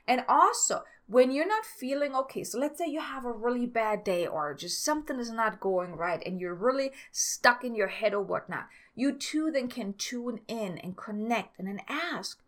And 0.06 0.24
also, 0.26 0.84
when 1.06 1.30
you're 1.30 1.46
not 1.46 1.66
feeling 1.66 2.14
okay, 2.14 2.42
so 2.42 2.58
let's 2.58 2.78
say 2.78 2.86
you 2.88 3.00
have 3.00 3.26
a 3.26 3.32
really 3.32 3.66
bad 3.66 4.04
day 4.04 4.26
or 4.26 4.54
just 4.54 4.82
something 4.82 5.20
is 5.20 5.30
not 5.30 5.60
going 5.60 5.96
right 5.96 6.22
and 6.24 6.40
you're 6.40 6.54
really 6.54 6.92
stuck 7.12 7.62
in 7.62 7.74
your 7.74 7.88
head 7.88 8.14
or 8.14 8.22
whatnot, 8.22 8.68
you 8.94 9.12
too 9.12 9.50
then 9.50 9.68
can 9.68 9.92
tune 9.92 10.40
in 10.48 10.78
and 10.78 10.96
connect 10.96 11.58
and 11.58 11.68
then 11.68 11.80
ask, 11.88 12.40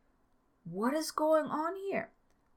what 0.65 0.95
is 0.95 1.11
going 1.11 1.47
on 1.47 1.75
here? 1.91 2.11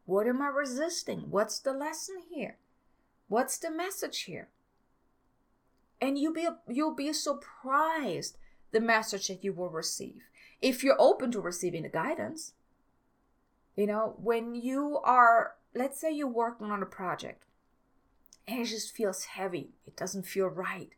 What 0.06 0.28
am 0.28 0.42
I 0.42 0.48
resisting? 0.48 1.30
What's 1.30 1.60
the 1.60 1.74
lesson 1.74 2.16
here? 2.34 2.58
What's 3.28 3.58
the 3.58 3.72
message 3.72 4.22
here? 4.22 4.50
And 6.02 6.18
you'll 6.18 6.34
be 6.34 6.48
you'll 6.68 6.96
be 6.96 7.14
surprised 7.14 8.38
the 8.74 8.82
message 8.82 9.30
that 9.30 9.44
you 9.44 9.54
will 9.54 9.70
receive 9.70 10.24
if 10.62 10.84
you're 10.84 11.00
open 11.00 11.32
to 11.32 11.40
receiving 11.40 11.84
the 11.84 11.90
guidance. 11.90 12.54
You 13.76 13.88
know, 13.88 14.16
when 14.22 14.56
you 14.56 15.00
are, 15.04 15.56
let's 15.74 16.00
say 16.00 16.12
you're 16.12 16.28
working 16.28 16.70
on 16.70 16.84
a 16.84 16.88
project 16.88 17.46
and 18.48 18.60
it 18.60 18.66
just 18.66 18.96
feels 18.96 19.26
heavy, 19.26 19.70
it 19.88 19.96
doesn't 19.96 20.26
feel 20.26 20.48
right, 20.48 20.90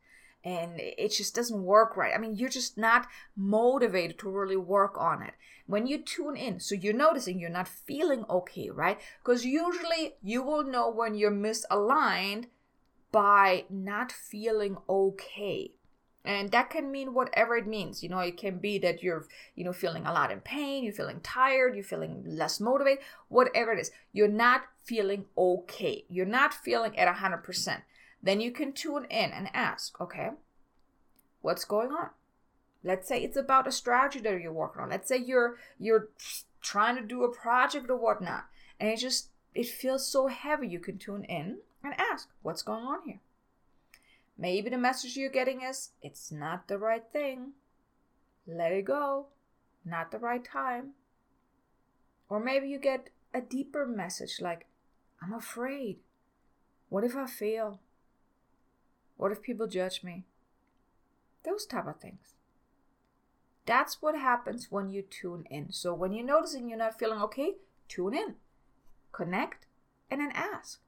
and 0.43 0.79
it 0.79 1.09
just 1.09 1.35
doesn't 1.35 1.63
work 1.63 1.95
right. 1.95 2.13
I 2.13 2.17
mean, 2.17 2.35
you're 2.35 2.49
just 2.49 2.77
not 2.77 3.07
motivated 3.35 4.19
to 4.19 4.29
really 4.29 4.57
work 4.57 4.97
on 4.97 5.21
it. 5.21 5.33
When 5.67 5.87
you 5.87 5.99
tune 5.99 6.35
in, 6.35 6.59
so 6.59 6.75
you're 6.75 6.93
noticing 6.93 7.39
you're 7.39 7.49
not 7.49 7.67
feeling 7.67 8.25
okay, 8.29 8.69
right? 8.69 8.99
Because 9.23 9.45
usually 9.45 10.15
you 10.21 10.43
will 10.43 10.63
know 10.63 10.89
when 10.89 11.15
you're 11.15 11.31
misaligned 11.31 12.45
by 13.11 13.65
not 13.69 14.11
feeling 14.11 14.77
okay 14.89 15.71
and 16.27 16.51
that 16.51 16.69
can 16.69 16.91
mean 16.91 17.13
whatever 17.13 17.55
it 17.55 17.67
means 17.67 18.03
you 18.03 18.09
know 18.09 18.19
it 18.19 18.37
can 18.37 18.57
be 18.57 18.77
that 18.77 19.03
you're 19.03 19.25
you 19.55 19.63
know 19.63 19.73
feeling 19.73 20.05
a 20.05 20.13
lot 20.13 20.31
in 20.31 20.39
pain 20.41 20.83
you're 20.83 20.93
feeling 20.93 21.19
tired 21.21 21.75
you're 21.75 21.83
feeling 21.83 22.23
less 22.25 22.59
motivated 22.59 23.03
whatever 23.27 23.73
it 23.73 23.79
is. 23.79 23.91
You're 24.13 24.27
not 24.27 24.63
feeling 24.83 25.25
okay. 25.37 26.05
You're 26.09 26.25
not 26.25 26.53
feeling 26.53 26.97
at 26.97 27.13
100% 27.13 27.81
then 28.21 28.41
you 28.41 28.51
can 28.51 28.73
tune 28.73 29.05
in 29.05 29.31
and 29.31 29.49
ask 29.53 29.99
okay 29.99 30.31
what's 31.41 31.65
going 31.65 31.91
on? 31.91 32.09
Let's 32.83 33.07
say 33.07 33.21
it's 33.21 33.37
about 33.37 33.67
a 33.67 33.71
strategy 33.71 34.19
that 34.21 34.41
you're 34.41 34.51
working 34.51 34.81
on. 34.81 34.89
Let's 34.89 35.07
say 35.07 35.17
you're 35.17 35.57
you're 35.79 36.09
trying 36.61 36.95
to 36.95 37.01
do 37.01 37.23
a 37.23 37.31
project 37.31 37.89
or 37.89 37.97
whatnot 37.97 38.45
and 38.79 38.89
it 38.89 38.97
just 38.97 39.29
it 39.53 39.67
feels 39.67 40.07
so 40.07 40.27
heavy. 40.27 40.67
You 40.67 40.79
can 40.79 40.97
tune 40.97 41.23
in 41.25 41.59
and 41.83 41.93
ask 41.99 42.29
what's 42.41 42.63
going 42.63 42.83
on 42.83 42.99
here 43.05 43.19
Maybe 44.37 44.69
the 44.69 44.77
message 44.77 45.15
you're 45.15 45.29
getting 45.29 45.61
is 45.61 45.91
it's 46.01 46.31
not 46.31 46.67
the 46.67 46.77
right 46.77 47.03
thing. 47.11 47.53
Let 48.47 48.71
it 48.71 48.85
go. 48.85 49.27
Not 49.85 50.11
the 50.11 50.19
right 50.19 50.43
time. 50.43 50.91
Or 52.27 52.39
maybe 52.39 52.67
you 52.67 52.79
get 52.79 53.09
a 53.33 53.41
deeper 53.41 53.85
message 53.85 54.41
like, 54.41 54.65
I'm 55.21 55.33
afraid. 55.33 55.97
What 56.89 57.03
if 57.03 57.15
I 57.15 57.27
fail? 57.27 57.79
What 59.17 59.31
if 59.31 59.41
people 59.41 59.67
judge 59.67 60.03
me? 60.03 60.25
Those 61.43 61.65
type 61.65 61.87
of 61.87 61.99
things. 61.99 62.35
That's 63.65 64.01
what 64.01 64.15
happens 64.15 64.67
when 64.69 64.89
you 64.89 65.01
tune 65.01 65.45
in. 65.49 65.71
So 65.71 65.93
when 65.93 66.13
you're 66.13 66.25
noticing 66.25 66.69
you're 66.69 66.77
not 66.77 66.99
feeling 66.99 67.21
okay, 67.21 67.55
tune 67.87 68.13
in, 68.13 68.35
connect, 69.11 69.65
and 70.11 70.21
then 70.21 70.31
ask. 70.33 70.79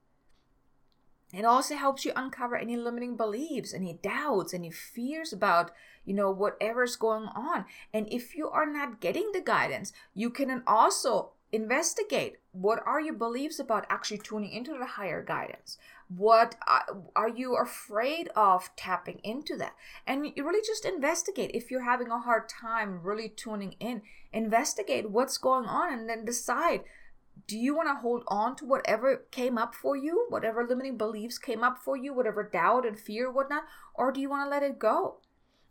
It 1.33 1.43
also 1.43 1.75
helps 1.75 2.05
you 2.05 2.13
uncover 2.15 2.55
any 2.55 2.77
limiting 2.77 3.17
beliefs, 3.17 3.73
any 3.73 3.99
doubts, 4.01 4.53
any 4.53 4.71
fears 4.71 5.33
about, 5.33 5.71
you 6.05 6.13
know, 6.13 6.31
whatever's 6.31 6.95
going 6.95 7.27
on. 7.35 7.65
And 7.93 8.07
if 8.11 8.35
you 8.35 8.49
are 8.49 8.65
not 8.65 9.01
getting 9.01 9.31
the 9.33 9.41
guidance, 9.41 9.91
you 10.13 10.29
can 10.29 10.63
also 10.65 11.31
investigate 11.51 12.37
what 12.51 12.81
are 12.85 12.99
your 12.99 13.13
beliefs 13.13 13.59
about 13.59 13.85
actually 13.89 14.17
tuning 14.17 14.51
into 14.51 14.77
the 14.77 14.85
higher 14.85 15.23
guidance? 15.23 15.77
What 16.09 16.55
uh, 16.67 16.93
are 17.15 17.29
you 17.29 17.55
afraid 17.55 18.29
of 18.35 18.69
tapping 18.75 19.19
into 19.23 19.55
that? 19.57 19.73
And 20.05 20.31
you 20.35 20.45
really 20.45 20.65
just 20.65 20.85
investigate. 20.85 21.51
If 21.53 21.69
you're 21.69 21.83
having 21.83 22.09
a 22.09 22.19
hard 22.19 22.49
time 22.49 23.01
really 23.03 23.29
tuning 23.29 23.75
in 23.79 24.01
investigate 24.33 25.09
what's 25.09 25.37
going 25.37 25.65
on 25.65 25.93
and 25.93 26.09
then 26.09 26.25
decide 26.25 26.81
do 27.45 27.57
you 27.57 27.75
want 27.75 27.89
to 27.89 28.01
hold 28.01 28.23
on 28.27 28.55
to 28.57 28.65
whatever 28.65 29.25
came 29.31 29.57
up 29.57 29.75
for 29.75 29.95
you, 29.95 30.25
whatever 30.29 30.65
limiting 30.65 30.97
beliefs 30.97 31.37
came 31.37 31.63
up 31.63 31.77
for 31.77 31.95
you, 31.95 32.13
whatever 32.13 32.43
doubt 32.43 32.85
and 32.85 32.99
fear, 32.99 33.31
whatnot, 33.31 33.63
or 33.93 34.11
do 34.11 34.19
you 34.19 34.29
want 34.29 34.45
to 34.45 34.49
let 34.49 34.63
it 34.63 34.79
go? 34.79 35.17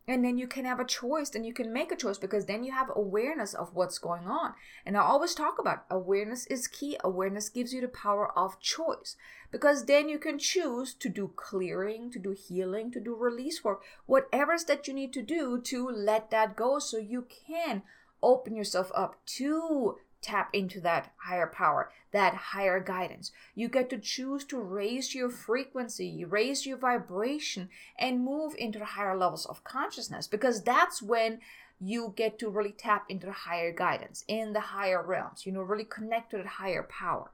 And 0.09 0.25
then 0.25 0.39
you 0.39 0.47
can 0.47 0.65
have 0.65 0.79
a 0.79 0.85
choice, 0.85 1.31
then 1.31 1.43
you 1.43 1.53
can 1.53 1.73
make 1.73 1.91
a 1.91 1.97
choice 1.97 2.17
because 2.17 2.47
then 2.47 2.63
you 2.63 2.71
have 2.71 2.91
awareness 2.95 3.55
of 3.55 3.75
what's 3.75 3.99
going 3.99 4.29
on. 4.29 4.55
And 4.85 4.97
I 4.97 5.01
always 5.01 5.35
talk 5.35 5.59
about 5.59 5.85
awareness 5.91 6.47
is 6.47 6.69
key. 6.69 6.97
Awareness 7.03 7.49
gives 7.49 7.73
you 7.73 7.81
the 7.81 7.89
power 7.89 8.31
of 8.39 8.61
choice 8.61 9.17
because 9.51 9.87
then 9.87 10.09
you 10.09 10.21
can 10.21 10.39
choose 10.39 10.95
to 10.95 11.09
do 11.09 11.33
clearing, 11.35 12.13
to 12.13 12.21
do 12.21 12.31
healing, 12.31 12.93
to 12.93 13.01
do 13.01 13.17
release 13.17 13.65
work, 13.65 13.83
whatever's 14.07 14.65
that 14.65 14.87
you 14.87 14.95
need 14.95 15.13
to 15.13 15.23
do 15.23 15.61
to 15.63 15.89
let 15.89 16.31
that 16.31 16.55
go 16.55 16.79
so 16.79 16.99
you 16.99 17.27
can 17.49 17.83
open 18.23 18.55
yourself 18.55 18.93
up 18.95 19.17
to 19.27 19.97
tap 20.27 20.51
into 20.53 20.81
that 20.81 21.13
higher 21.17 21.47
power, 21.47 21.91
that 22.11 22.35
higher 22.35 22.81
guidance. 22.81 23.31
You 23.55 23.69
get 23.69 23.89
to 23.91 23.99
choose 23.99 24.45
to 24.47 24.61
raise 24.61 25.15
your 25.15 25.31
frequency, 25.31 26.25
raise 26.25 26.67
your 26.67 26.77
vibration, 26.77 27.69
and 27.99 28.25
move 28.25 28.55
into 28.59 28.85
higher 28.85 29.17
levels 29.17 29.47
of 29.47 29.63
consciousness 29.63 30.27
because 30.27 30.63
that's 30.63 31.01
when 31.01 31.39
you 31.79 32.13
get 32.17 32.39
to 32.41 32.51
really 32.51 32.73
tap 32.73 33.05
into 33.09 33.27
the 33.27 33.33
higher 33.33 33.73
guidance 33.73 34.25
in 34.27 34.53
the 34.53 34.61
higher 34.61 35.03
realms, 35.07 35.47
you 35.47 35.53
know, 35.53 35.63
really 35.63 35.85
connect 35.85 36.31
to 36.31 36.39
the 36.39 36.49
higher 36.49 36.83
power. 36.83 37.31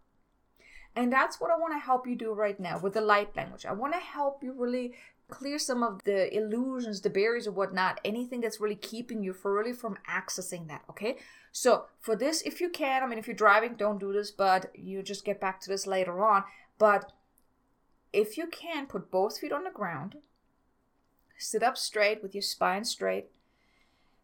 And 0.94 1.10
that's 1.10 1.40
what 1.40 1.50
I 1.50 1.56
want 1.56 1.72
to 1.72 1.78
help 1.78 2.06
you 2.06 2.14
do 2.14 2.34
right 2.34 2.60
now 2.60 2.78
with 2.78 2.92
the 2.92 3.00
light 3.00 3.34
language. 3.34 3.64
I 3.64 3.72
want 3.72 3.94
to 3.94 3.98
help 3.98 4.42
you 4.42 4.52
really 4.52 4.92
clear 5.32 5.58
some 5.58 5.82
of 5.82 6.04
the 6.04 6.32
illusions, 6.36 7.00
the 7.00 7.10
barriers, 7.10 7.46
or 7.46 7.52
whatnot, 7.52 8.00
anything 8.04 8.42
that's 8.42 8.60
really 8.60 8.76
keeping 8.76 9.22
you 9.24 9.34
really 9.42 9.72
from 9.72 9.96
accessing 10.08 10.68
that. 10.68 10.82
Okay. 10.90 11.16
So 11.50 11.86
for 12.00 12.14
this, 12.14 12.42
if 12.42 12.60
you 12.60 12.68
can, 12.68 13.02
I 13.02 13.06
mean, 13.06 13.18
if 13.18 13.26
you're 13.26 13.34
driving, 13.34 13.74
don't 13.74 13.98
do 13.98 14.12
this, 14.12 14.30
but 14.30 14.70
you 14.74 15.02
just 15.02 15.24
get 15.24 15.40
back 15.40 15.60
to 15.62 15.68
this 15.68 15.86
later 15.86 16.24
on. 16.24 16.44
But 16.78 17.12
if 18.12 18.36
you 18.36 18.46
can, 18.46 18.86
put 18.86 19.10
both 19.10 19.38
feet 19.38 19.52
on 19.52 19.64
the 19.64 19.70
ground, 19.70 20.16
sit 21.38 21.62
up 21.62 21.76
straight 21.78 22.22
with 22.22 22.34
your 22.34 22.42
spine 22.42 22.84
straight. 22.84 23.26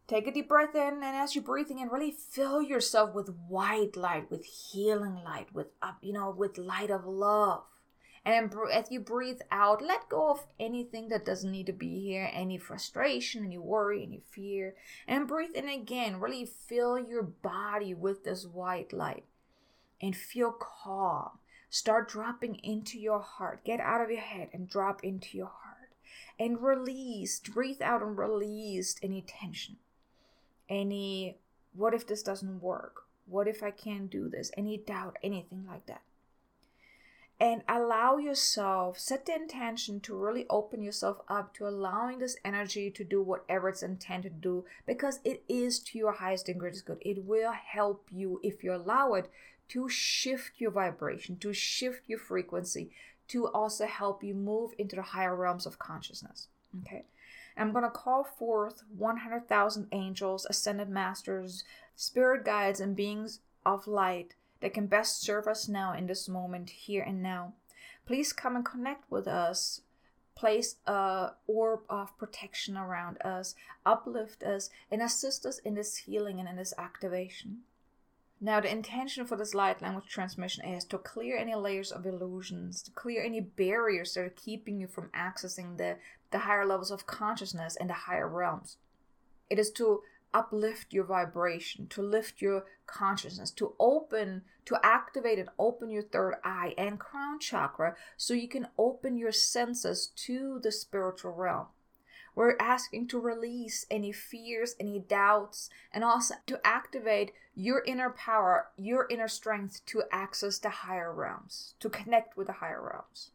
Take 0.07 0.27
a 0.27 0.33
deep 0.33 0.49
breath 0.49 0.75
in, 0.75 0.94
and 0.94 1.05
as 1.05 1.35
you're 1.35 1.44
breathing 1.44 1.81
in, 1.81 1.88
really 1.88 2.12
fill 2.12 2.62
yourself 2.62 3.14
with 3.14 3.35
white 3.47 3.94
light, 3.94 4.31
with 4.31 4.44
healing 4.44 5.16
light, 5.23 5.49
with 5.53 5.68
up, 5.83 5.99
you 6.01 6.14
know, 6.14 6.31
with 6.31 6.57
light 6.57 6.90
of 6.90 7.05
love. 7.05 7.64
And 8.29 8.53
as 8.71 8.91
you 8.91 9.01
breathe 9.01 9.41
out, 9.51 9.81
let 9.81 10.11
go 10.11 10.33
of 10.33 10.47
anything 10.61 11.09
that 11.09 11.25
doesn't 11.25 11.51
need 11.51 11.64
to 11.64 11.73
be 11.73 12.01
here, 12.01 12.29
any 12.31 12.59
frustration, 12.59 13.43
any 13.43 13.57
worry, 13.57 14.03
any 14.03 14.21
fear. 14.31 14.75
And 15.07 15.27
breathe 15.27 15.55
in 15.55 15.67
again. 15.67 16.21
Really 16.21 16.45
fill 16.45 16.99
your 16.99 17.23
body 17.23 17.95
with 17.95 18.25
this 18.25 18.45
white 18.45 18.93
light 18.93 19.25
and 20.03 20.14
feel 20.14 20.53
calm. 20.53 21.38
Start 21.71 22.11
dropping 22.11 22.57
into 22.57 22.99
your 22.99 23.21
heart. 23.21 23.64
Get 23.64 23.81
out 23.81 24.03
of 24.03 24.11
your 24.11 24.21
head 24.21 24.51
and 24.53 24.69
drop 24.69 25.03
into 25.03 25.38
your 25.38 25.47
heart. 25.47 25.95
And 26.38 26.62
release, 26.62 27.41
breathe 27.41 27.81
out 27.81 28.03
and 28.03 28.19
release 28.19 28.97
any 29.03 29.23
tension. 29.23 29.77
Any, 30.69 31.38
what 31.73 31.95
if 31.95 32.07
this 32.07 32.23
doesn't 32.23 32.61
work? 32.61 33.05
What 33.25 33.49
if 33.49 33.62
I 33.62 33.71
can't 33.71 34.11
do 34.11 34.29
this? 34.29 34.51
Any 34.55 34.77
doubt, 34.77 35.17
anything 35.23 35.64
like 35.67 35.87
that 35.87 36.03
and 37.40 37.62
allow 37.68 38.16
yourself, 38.16 38.98
set 38.98 39.27
the 39.27 39.35
intention 39.35 40.01
to 40.01 40.16
really 40.16 40.44
open 40.51 40.82
yourself 40.82 41.18
up 41.28 41.55
to 41.55 41.68
allowing 41.68 42.18
this 42.18 42.36
energy 42.45 42.91
to 42.91 43.05
do 43.05 43.22
whatever 43.22 43.68
it's 43.68 43.82
intended 43.82 44.43
to 44.43 44.49
do 44.49 44.64
because 44.86 45.20
it 45.24 45.45
is 45.49 45.78
to 45.78 45.99
your 45.99 46.12
highest 46.12 46.49
and 46.49 46.59
greatest 46.59 46.84
good. 46.84 46.99
It 47.01 47.24
will 47.24 47.53
help 47.53 48.09
you 48.11 48.41
if 48.43 48.64
you 48.64 48.74
allow 48.74 49.14
it 49.14 49.30
to 49.68 49.89
shift 49.89 50.53
your 50.59 50.72
vibration, 50.72 51.36
to 51.39 51.53
shift 51.53 52.03
your 52.09 52.18
frequency, 52.18 52.91
to 53.28 53.47
also 53.47 53.86
help 53.86 54.24
you 54.24 54.34
move 54.34 54.72
into 54.78 54.97
the 54.97 55.03
higher 55.03 55.36
realms 55.36 55.66
of 55.66 55.78
consciousness. 55.78 56.49
Okay. 56.80 57.05
I'm 57.57 57.72
going 57.72 57.84
to 57.84 57.91
call 57.91 58.24
forth 58.24 58.82
100,000 58.97 59.89
angels, 59.93 60.47
ascended 60.49 60.89
masters, 60.89 61.64
spirit 61.97 62.45
guides, 62.45 62.80
and 62.80 62.95
beings 62.95 63.41
of 63.66 63.86
light 63.86 64.34
that 64.61 64.75
can 64.75 64.87
best 64.87 65.23
serve 65.23 65.47
us 65.47 65.69
now 65.69 65.93
in 65.93 66.07
this 66.07 66.29
moment, 66.29 66.71
here 66.71 67.03
and 67.03 67.23
now. 67.23 67.55
Please 68.07 68.33
come 68.33 68.57
and 68.57 68.65
connect 68.65 69.11
with 69.11 69.29
us. 69.29 69.83
place 70.39 70.77
a 70.87 71.31
orb 71.49 71.81
of 71.91 72.17
protection 72.17 72.77
around 72.77 73.21
us, 73.23 73.57
uplift 73.85 74.43
us, 74.45 74.71
and 74.91 75.03
assist 75.03 75.45
us 75.45 75.59
in 75.59 75.75
this 75.75 75.97
healing 75.97 76.39
and 76.39 76.49
in 76.49 76.57
this 76.57 76.73
activation. 76.79 77.59
Now, 78.41 78.61
the 78.61 78.71
intention 78.71 79.27
for 79.27 79.35
this 79.37 79.53
light 79.53 79.83
language 79.83 80.07
transmission 80.09 80.65
is 80.65 80.85
to 80.85 80.99
clear 80.99 81.37
any 81.37 81.57
layers 81.57 81.91
of 81.91 82.07
illusions, 82.07 82.83
to 82.83 82.93
clear 82.93 83.21
any 83.21 83.41
barriers 83.41 84.15
that 84.15 84.21
are 84.21 84.29
keeping 84.29 84.81
you 84.81 84.87
from 84.87 85.11
accessing 85.11 85.77
the, 85.77 85.97
the 86.31 86.39
higher 86.39 86.65
levels 86.65 86.93
of 86.93 87.05
consciousness 87.05 87.75
and 87.75 87.91
the 87.91 87.95
higher 87.95 88.29
realms. 88.29 88.77
It 89.51 89.59
is 89.59 89.73
to 89.73 90.03
uplift 90.35 90.93
your 90.93 91.05
vibration, 91.05 91.87
to 91.89 92.03
lift 92.03 92.41
your 92.41 92.64
consciousness, 92.87 93.51
to 93.53 93.74
open, 93.79 94.43
to 94.64 94.76
activate 94.83 95.39
and 95.39 95.49
open 95.59 95.91
your 95.91 96.03
third 96.03 96.35
eye 96.45 96.74
and 96.76 96.99
crown 96.99 97.39
chakra 97.39 97.97
so 98.16 98.35
you 98.35 98.49
can 98.49 98.68
open 98.76 99.16
your 99.16 99.33
senses 99.33 100.09
to 100.16 100.61
the 100.62 100.72
spiritual 100.72 101.33
realm. 101.33 101.66
We're 102.35 102.57
asking 102.61 103.09
to 103.09 103.18
release 103.18 103.85
any 103.91 104.12
fears, 104.12 104.76
any 104.79 105.01
doubts, 105.01 105.70
and 105.93 106.05
also 106.05 106.37
to 106.47 106.61
activate 106.64 107.33
your 107.55 107.83
inner 107.85 108.11
power, 108.11 108.68
your 108.76 109.09
inner 109.11 109.26
strength 109.26 109.85
to 109.87 110.05
access 110.12 110.59
the 110.59 110.70
higher 110.70 111.12
realms, 111.12 111.74
to 111.81 111.89
connect 111.89 112.37
with 112.37 112.47
the 112.47 112.53
higher 112.55 112.81
realms. 112.81 113.33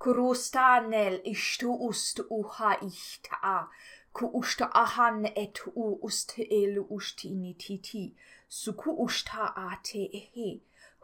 Kurustanel 0.00 1.20
ishtu 1.26 1.88
ust 1.88 2.20
uha 2.30 3.68
ku 4.14 4.26
usta 4.32 4.66
ahan 4.72 5.24
et 5.34 5.58
u 5.74 5.98
ust 6.08 6.38
el 6.38 6.76
usti 6.96 7.30
nititi 7.30 8.14
suku 8.48 8.90
usta 9.04 9.52
ate 9.56 10.02
ehe. 10.20 10.50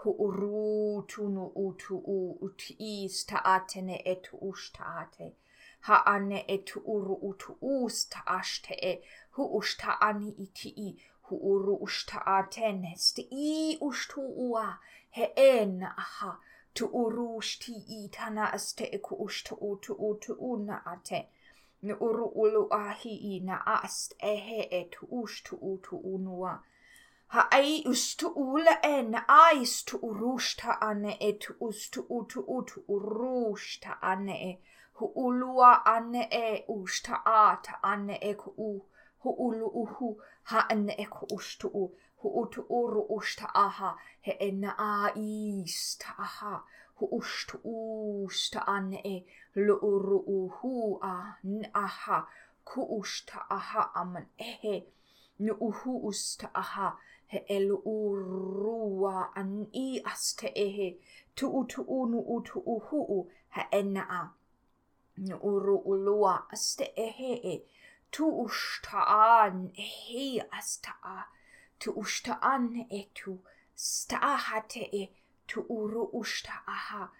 Hu 0.01 0.11
uru 0.27 1.03
tunu 1.09 1.47
utu 1.57 1.97
u 2.17 2.39
uti 2.41 2.77
ista 2.79 3.41
atene 3.45 3.97
et 4.13 4.29
usta 4.41 4.85
ate. 5.01 5.33
Ane 5.89 6.45
e 6.49 6.59
tu 6.59 6.79
uru 6.87 7.19
utu 7.31 7.57
usta 7.61 8.23
ashte 8.27 8.79
e. 8.81 9.03
Hu 9.31 9.43
usta 9.59 9.99
ani 10.01 10.31
iti 10.39 10.73
i. 10.77 10.97
Hu 11.23 11.37
uru 11.37 11.75
usta 11.83 12.23
atene 12.25 12.95
sti 12.97 13.27
i 13.33 13.79
ustu 13.81 14.21
ua. 14.21 14.79
He 15.11 15.33
en 15.37 15.83
aha. 15.83 16.39
Tu 16.75 16.87
uru 16.87 17.27
usti 17.39 17.75
i 17.89 18.09
tana 18.13 18.53
aste 18.53 18.85
e 18.93 18.99
ku 18.99 19.17
usta 19.17 19.57
utu 19.61 19.95
utu 19.99 20.37
una 20.39 20.83
ate 20.87 21.27
ne 21.83 21.95
uru 21.95 22.27
ulu 22.35 22.67
ahi 22.71 23.15
i 23.37 23.41
na 23.41 23.63
ast 23.67 24.15
e 24.19 24.37
he 24.37 24.69
e 24.71 24.85
tu 24.91 25.07
ustu 25.11 25.57
utu 25.57 25.97
unua 25.97 26.61
ha 27.33 27.49
ai 27.51 27.83
ustu 27.87 28.29
ula 28.29 28.81
e 28.83 29.03
na 29.03 29.21
aistu 29.29 29.99
urusta 30.03 30.81
ane 30.81 31.17
e 31.21 31.33
tu 31.33 31.55
ustu 31.61 32.05
utu 32.11 32.41
utu 32.49 32.85
urusta 32.89 33.99
ane 34.03 34.35
e. 34.51 34.59
Hu 34.95 35.07
ulua 35.15 35.87
ane 35.87 36.29
e 36.31 36.65
usta 36.69 37.23
ata 37.25 37.79
ane 37.83 38.19
e 38.21 38.35
ku 38.35 38.51
u. 38.59 38.83
Hu 39.23 39.31
ulu 39.47 39.67
uhu 39.83 40.09
ha 40.43 40.67
ane 40.69 40.95
e 40.99 41.07
ku 41.07 41.27
ustu 41.37 41.69
u. 41.69 41.85
Hu 42.17 42.29
utu 42.43 42.67
uru 42.69 43.07
usta 43.09 43.47
aha. 43.55 43.97
He 44.21 44.37
e 44.41 44.51
na 44.51 44.75
a 44.77 45.13
ista 45.15 46.15
aha. 46.19 46.65
Hu 46.97 47.07
ustu 47.13 47.61
usta 47.65 48.67
ane 48.67 49.01
e 49.05 49.25
lu 49.57 49.75
uru 49.83 50.19
uhu 50.27 50.99
a 51.03 51.37
n 51.45 51.67
aha. 51.75 52.29
Ku 52.65 52.87
usta 52.99 53.47
aha 53.51 53.91
aman 53.95 54.27
ehe. 54.39 54.87
Nu 55.39 55.55
uhu 55.55 56.07
usta 56.07 56.51
aha. 56.55 56.99
He 57.27 57.45
elu 57.49 57.83
urua 57.85 59.31
an 59.35 59.67
i 59.73 60.01
aste 60.05 60.53
ehe. 60.55 60.99
Tu 61.35 61.47
utu 61.49 61.83
unu 61.83 62.21
utu 62.37 62.61
uhu 62.61 63.31
ha 63.49 63.67
ena 63.73 64.07
a 64.09 64.23
uru 65.43 65.83
ulua 65.85 66.47
aste 66.53 66.93
ehe 66.97 67.33
e. 67.55 67.65
Tu 68.13 68.25
ushtaan 68.25 69.73
ehe 69.75 70.41
asta 70.53 70.95
a. 71.03 71.27
Tu 71.79 71.93
ushtaan 71.93 72.87
e 72.91 73.09
tu 73.15 73.41
stahate 73.75 74.89
e. 74.93 75.11
Tu 75.47 75.61
uru 75.69 76.11
ushta 76.13 76.63
aha 76.67 77.11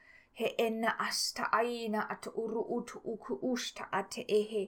he 0.41 0.49
ena 0.67 0.91
asta 1.09 1.49
aina 1.53 2.07
at 2.15 2.27
uru 2.43 2.63
utu 2.77 2.99
uku 3.13 3.35
ushta 3.53 3.85
ate 3.93 4.23
ehe 4.41 4.63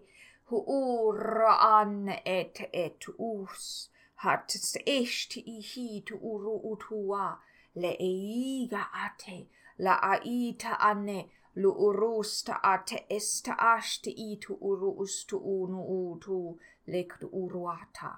hu 0.48 0.58
ura 0.78 1.52
an 1.76 2.08
et 2.24 2.60
et 2.72 3.06
us 3.18 3.88
hat 4.24 4.56
eshti 4.96 5.40
ihi 5.58 6.02
tu 6.06 6.18
uru 6.32 6.56
utua 6.72 7.38
le 7.74 7.92
eiga 8.08 8.82
ate 9.04 9.38
la 9.78 9.94
aita 10.12 10.76
ane 10.90 11.30
lu 11.54 11.70
urusta 11.86 12.60
ate 12.74 12.98
esta 13.18 13.56
ashte 13.58 14.10
itu 14.10 14.58
uru 14.70 14.90
ustu 15.04 15.38
unu 15.38 15.80
utu 16.00 16.58
lekdu 16.86 17.26
uruata 17.42 18.12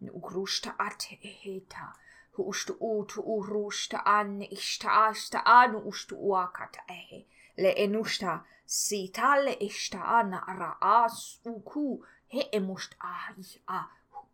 nu 0.00 0.12
ugrusta 0.12 0.74
ate 0.78 1.18
eheta 1.30 1.86
huushtu'u 2.36 3.06
an 4.04 4.40
istasta 4.42 5.42
an 5.44 5.74
ustu 5.74 6.16
oa 6.16 6.46
kata 6.52 6.82
ehe. 6.88 7.26
Le 7.56 7.74
enusta 7.84 8.44
sitale 8.66 9.56
ista 9.60 10.00
an 10.18 10.34
ara 10.34 10.76
as 10.80 11.38
uku 11.44 12.02
he 12.28 12.48
emust 12.52 12.94
ahi 13.00 13.60
na'ra'a 13.68 13.80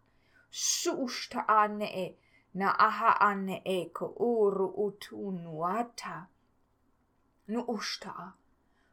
Sux 0.52 1.28
ta' 1.30 1.46
anne 1.48 1.90
e 2.06 2.08
na 2.54 2.76
aha 2.78 3.18
anne 3.20 3.62
e 3.66 3.90
ko 3.90 4.14
uru 4.20 4.70
utunu 4.86 5.58
għata. 5.74 6.28
Nu'ux 7.48 8.00
ta' 8.00 8.34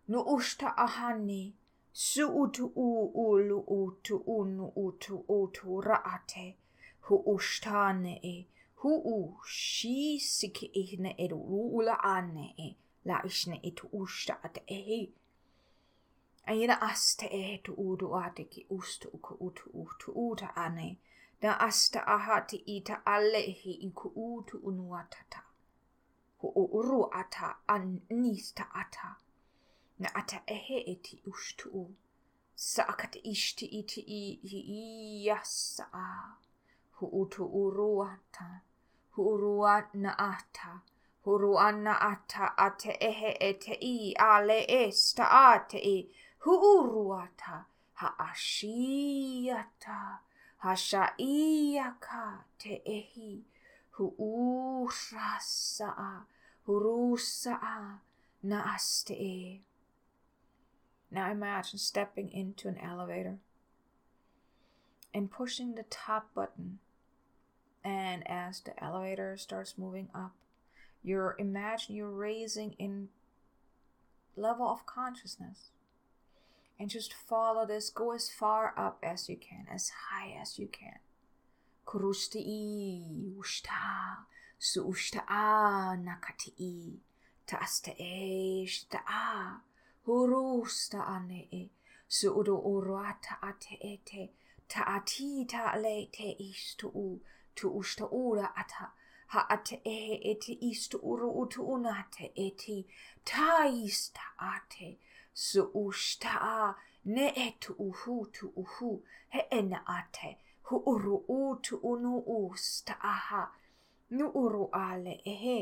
nu'ux 0.08 0.56
ta' 0.56 0.74
ahanni. 0.76 1.54
Su 1.92 2.24
utu 2.42 2.72
u 2.74 3.10
ulu 3.28 3.64
utu 3.68 4.22
unu 4.26 4.72
utu 4.76 5.24
utu 5.28 5.82
ra'ate. 5.82 6.54
hu'u 7.08 7.38
shtane'e, 7.38 8.46
hu'u 8.82 9.38
shisike 9.46 10.66
e 10.66 10.80
ihne 10.80 11.14
e 11.18 11.28
ula 11.32 11.96
ane 12.02 12.54
e 12.58 12.76
la 13.04 13.22
isne 13.24 13.60
etu 13.62 13.88
usta'te'e. 13.92 14.80
E 14.98 15.12
Aina 16.46 16.80
aste 16.80 17.26
etu 17.26 17.72
udu 17.74 18.14
ateki 18.16 18.66
ustu 18.70 19.08
ku 19.24 19.34
utu 19.40 19.70
utu 19.74 20.12
uta 20.12 20.48
ane, 20.56 20.98
da 21.40 21.60
asta 21.60 22.06
ahati 22.06 22.56
ita 22.56 23.02
i 23.06 23.90
ku 23.94 24.08
utu 24.14 24.58
unuatata. 24.58 25.42
Hu'u 26.40 26.68
uru 26.78 27.08
ata 27.12 27.56
an 27.68 28.00
nista 28.10 28.64
ata, 28.74 29.16
na 29.98 30.08
ata 30.14 30.42
ehe 30.46 30.78
eti 30.92 31.22
ustu'u. 31.26 31.94
Sa'akat 32.54 33.16
ishti 33.24 33.66
iti 33.66 34.00
i 34.00 34.40
i 34.42 34.58
i 34.80 35.26
yassa'a. 35.26 36.45
Utu 37.00 37.44
uru 37.44 38.02
ata 38.02 38.62
hu 39.10 39.22
uru 39.34 39.60
na 39.94 40.14
ata 40.18 40.82
hu 41.24 41.58
na 41.72 41.94
ata 42.00 42.54
ate 42.56 42.96
ehe 43.00 43.36
ete 43.40 43.78
i 43.82 44.14
ale 44.18 44.64
esta 44.68 45.24
ate 45.30 45.78
i 45.78 46.08
hu 46.38 46.50
uru 46.50 47.12
ata 47.12 47.66
ha 47.92 48.14
ashiata 48.18 49.98
ha 50.56 50.74
shaiyaka 50.74 52.44
te 52.58 52.82
ehi 52.84 53.44
hu'urasa'a, 53.98 55.06
hurusa'a, 56.66 58.00
na'aste'e. 58.44 59.60
Now 61.10 61.30
imagine 61.30 61.78
stepping 61.78 62.30
into 62.30 62.68
an 62.68 62.76
elevator 62.78 63.38
and 65.14 65.30
pushing 65.30 65.74
the 65.74 65.84
top 65.84 66.34
button. 66.34 66.80
And 67.86 68.28
as 68.28 68.58
the 68.62 68.72
elevator 68.82 69.36
starts 69.36 69.78
moving 69.78 70.08
up, 70.12 70.34
you're 71.04 71.36
imagine 71.38 71.94
you're 71.94 72.10
raising 72.10 72.72
in 72.80 73.10
level 74.34 74.68
of 74.68 74.84
consciousness. 74.86 75.70
And 76.80 76.90
just 76.90 77.14
follow 77.14 77.64
this, 77.64 77.88
go 77.88 78.12
as 78.12 78.28
far 78.28 78.74
up 78.76 78.98
as 79.04 79.28
you 79.28 79.36
can, 79.36 79.66
as 79.72 79.92
high 80.10 80.36
as 80.42 80.58
you 80.58 80.66
can. 80.66 80.98
Kurusti 81.86 83.32
ushta 83.38 84.26
su 84.58 84.82
ushta 84.82 85.22
a 85.28 85.96
nakati 85.96 86.52
i 86.58 86.98
ta 87.46 87.60
e 87.98 88.66
shta 88.66 89.00
a 89.06 89.60
hurusta 90.06 91.06
ane 91.06 91.70
su 92.08 92.34
udo 92.36 92.60
uruata 92.60 93.38
ate 93.40 93.78
ete 93.80 94.32
ta 94.68 94.82
ati 94.96 95.46
ta 95.46 95.72
te 96.12 96.36
istu 96.40 97.20
tu 97.56 97.66
usta 97.80 98.04
ura 98.24 98.46
ata 98.62 98.92
ha 99.32 99.40
ate 99.54 99.76
ehe 99.84 100.14
ete 100.30 100.52
istu 100.70 100.96
uru 101.10 101.28
utu 101.42 101.60
unate 101.74 102.26
eti 102.46 102.86
ta 103.24 103.66
ista 103.66 104.26
ate 104.38 104.98
su 105.32 105.62
usta 105.74 106.32
a 106.40 106.74
ne 107.04 107.26
etu 107.46 107.72
uhu 107.86 108.14
tu 108.32 108.52
uhu 108.62 108.90
he 109.34 109.40
ena 109.58 109.80
ate 109.98 110.30
hu 110.66 110.76
uru 110.92 111.16
utu 111.28 111.76
unu 111.92 112.14
usta 112.38 112.94
aha 113.14 113.42
nu 114.10 114.26
uru 114.42 114.68
ale 114.72 115.14
ehe 115.24 115.58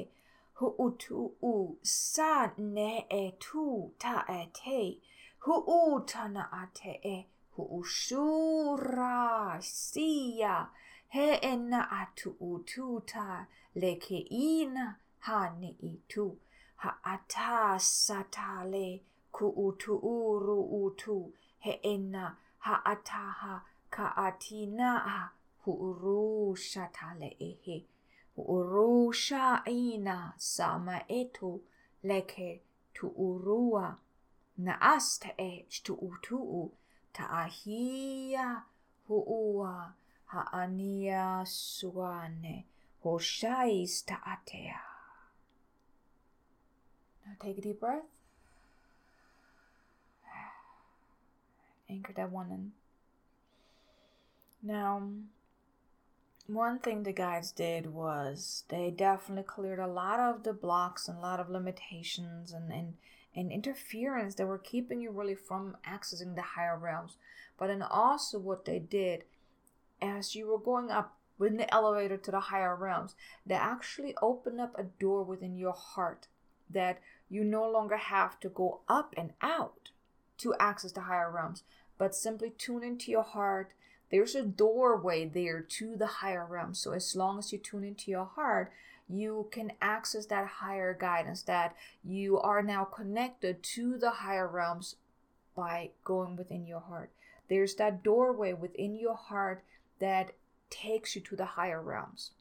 hu 0.59 0.67
utu 0.87 1.37
u 1.43 1.79
sa 1.83 2.53
ne 2.59 3.07
etu 3.11 3.93
ta 3.99 4.25
ete 4.41 5.01
hu 5.45 5.55
utana 5.79 6.45
ate 6.63 6.93
e 7.17 7.17
hu 7.57 7.63
usura 7.81 9.59
sia 9.61 10.57
heena 11.15 11.81
atu 12.01 12.65
ta 13.07 13.47
lekeina 13.77 14.97
hane 15.21 15.77
itu. 15.81 16.37
Ha 16.77 16.99
atasatale 17.05 19.01
ku 19.33 19.47
utu 19.67 19.95
uru 19.95 20.59
utu 20.85 21.33
heena 21.65 22.37
ha 22.59 22.83
ataha 22.85 23.62
ka 23.91 24.07
atinaa 24.27 25.31
hu 25.65 25.73
urusha 25.89 26.91
tale 26.93 27.37
ehe. 27.41 27.87
Hu 28.35 28.43
urusha 28.43 29.62
ina 29.67 30.35
sama 30.37 30.99
etu 31.09 31.61
leke 32.03 32.61
tu 32.93 33.07
urua. 33.09 33.97
Na 34.59 34.73
asta 34.81 35.31
e 35.39 35.67
tu 35.85 35.95
utu 35.95 36.71
ta 37.12 37.25
ahia 37.31 38.65
hu 39.07 39.17
ua 39.19 39.95
ania 40.33 41.47
suane 41.47 42.64
ho 43.03 43.18
shais 43.18 44.05
ta 44.05 44.20
atea. 44.27 44.81
Now 47.27 47.33
take 47.41 47.59
a 47.59 47.61
deep 47.61 47.81
breath. 47.81 48.03
Anchor 51.89 52.12
that 52.14 52.33
one 52.33 52.51
in. 52.51 52.72
Now, 54.62 55.11
one 56.47 56.79
thing 56.79 57.03
the 57.03 57.12
guides 57.12 57.53
did 57.53 57.93
was 57.93 58.64
they 58.68 58.91
definitely 58.91 59.45
cleared 59.45 59.79
a 59.79 59.87
lot 59.87 60.20
of 60.20 60.43
the 60.43 60.53
blocks 60.53 61.09
and 61.09 61.18
a 61.18 61.20
lot 61.20 61.41
of 61.41 61.51
limitations 61.51 62.53
and, 62.53 62.72
and, 62.72 62.95
and 63.37 63.53
interference 63.53 64.35
that 64.37 64.47
were 64.47 64.59
keeping 64.59 65.01
you 65.01 65.11
really 65.11 65.35
from 65.35 65.77
accessing 65.87 66.35
the 66.35 66.43
higher 66.43 66.79
realms. 66.79 67.16
But 67.59 67.68
then 67.68 67.83
also 67.83 68.39
what 68.39 68.64
they 68.64 68.79
did 68.79 69.25
as 70.01 70.35
you 70.35 70.47
were 70.47 70.59
going 70.59 70.91
up 70.91 71.17
in 71.41 71.57
the 71.57 71.73
elevator 71.73 72.17
to 72.17 72.31
the 72.31 72.41
higher 72.41 72.77
realms, 72.77 73.15
they 73.45 73.55
actually 73.55 74.15
opened 74.23 74.61
up 74.61 74.79
a 74.79 74.85
door 74.85 75.23
within 75.23 75.57
your 75.57 75.73
heart 75.73 76.29
that 76.71 76.99
you 77.29 77.45
no 77.45 77.69
longer 77.69 77.97
have 77.97 78.39
to 78.41 78.49
go 78.49 78.81
up 78.89 79.15
and 79.17 79.33
out 79.41 79.91
to 80.39 80.55
access 80.59 80.93
the 80.93 81.03
higher 81.03 81.31
realms, 81.31 81.63
but 81.99 82.15
simply 82.15 82.51
tune 82.51 82.83
into 82.83 83.11
your 83.11 83.23
heart 83.23 83.73
there's 84.15 84.37
a 84.37 84.43
doorway 84.45 85.25
there 85.25 85.61
to 85.61 85.97
the 85.97 86.07
higher 86.07 86.47
realms. 86.47 86.79
So 86.79 86.93
as 86.93 87.17
long 87.17 87.41
as 87.41 87.53
you 87.53 87.59
tune 87.59 87.83
into 87.83 88.13
your 88.13 88.27
heart, 88.27 88.73
you 89.09 89.49
can 89.51 89.73
access 89.83 90.27
that 90.27 90.47
higher 90.47 90.95
guidance 90.95 91.43
that 91.43 91.75
you 92.05 92.39
are 92.39 92.63
now 92.63 92.85
connected 92.85 93.63
to 93.75 93.99
the 93.99 94.11
higher 94.11 94.47
realms 94.47 94.95
by 95.57 95.91
going 96.05 96.37
within 96.37 96.65
your 96.65 96.79
heart. 96.79 97.11
There's 97.49 97.75
that 97.75 98.05
doorway 98.05 98.53
within 98.53 98.95
your 98.95 99.17
heart 99.17 99.65
that 100.05 100.33
takes 100.69 101.17
you 101.17 101.23
to 101.23 101.35
the 101.35 101.47
higher 101.47 101.81
realms. 101.81 102.33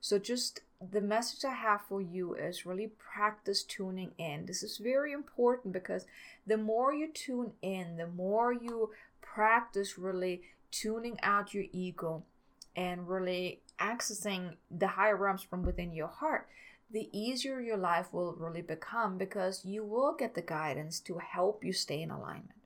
So 0.00 0.18
just 0.18 0.62
the 0.80 1.00
message 1.00 1.44
I 1.44 1.54
have 1.54 1.82
for 1.82 2.00
you 2.00 2.34
is 2.34 2.66
really 2.66 2.90
practice 2.98 3.62
tuning 3.62 4.10
in. 4.18 4.46
This 4.46 4.64
is 4.64 4.78
very 4.78 5.12
important 5.12 5.72
because 5.72 6.04
the 6.44 6.56
more 6.56 6.92
you 6.92 7.12
tune 7.12 7.52
in, 7.62 7.96
the 7.96 8.08
more 8.08 8.52
you 8.52 8.90
practice 9.20 9.98
really 9.98 10.42
tuning 10.72 11.16
out 11.22 11.54
your 11.54 11.66
ego 11.70 12.24
and 12.74 13.08
really 13.08 13.60
accessing 13.78 14.56
the 14.68 14.88
higher 14.88 15.16
realms 15.16 15.42
from 15.42 15.62
within 15.62 15.92
your 15.92 16.08
heart, 16.08 16.48
the 16.90 17.08
easier 17.12 17.60
your 17.60 17.76
life 17.76 18.12
will 18.12 18.32
really 18.32 18.62
become 18.62 19.16
because 19.16 19.64
you 19.64 19.84
will 19.84 20.16
get 20.18 20.34
the 20.34 20.42
guidance 20.42 20.98
to 20.98 21.18
help 21.18 21.62
you 21.62 21.72
stay 21.72 22.02
in 22.02 22.10
alignment. 22.10 22.59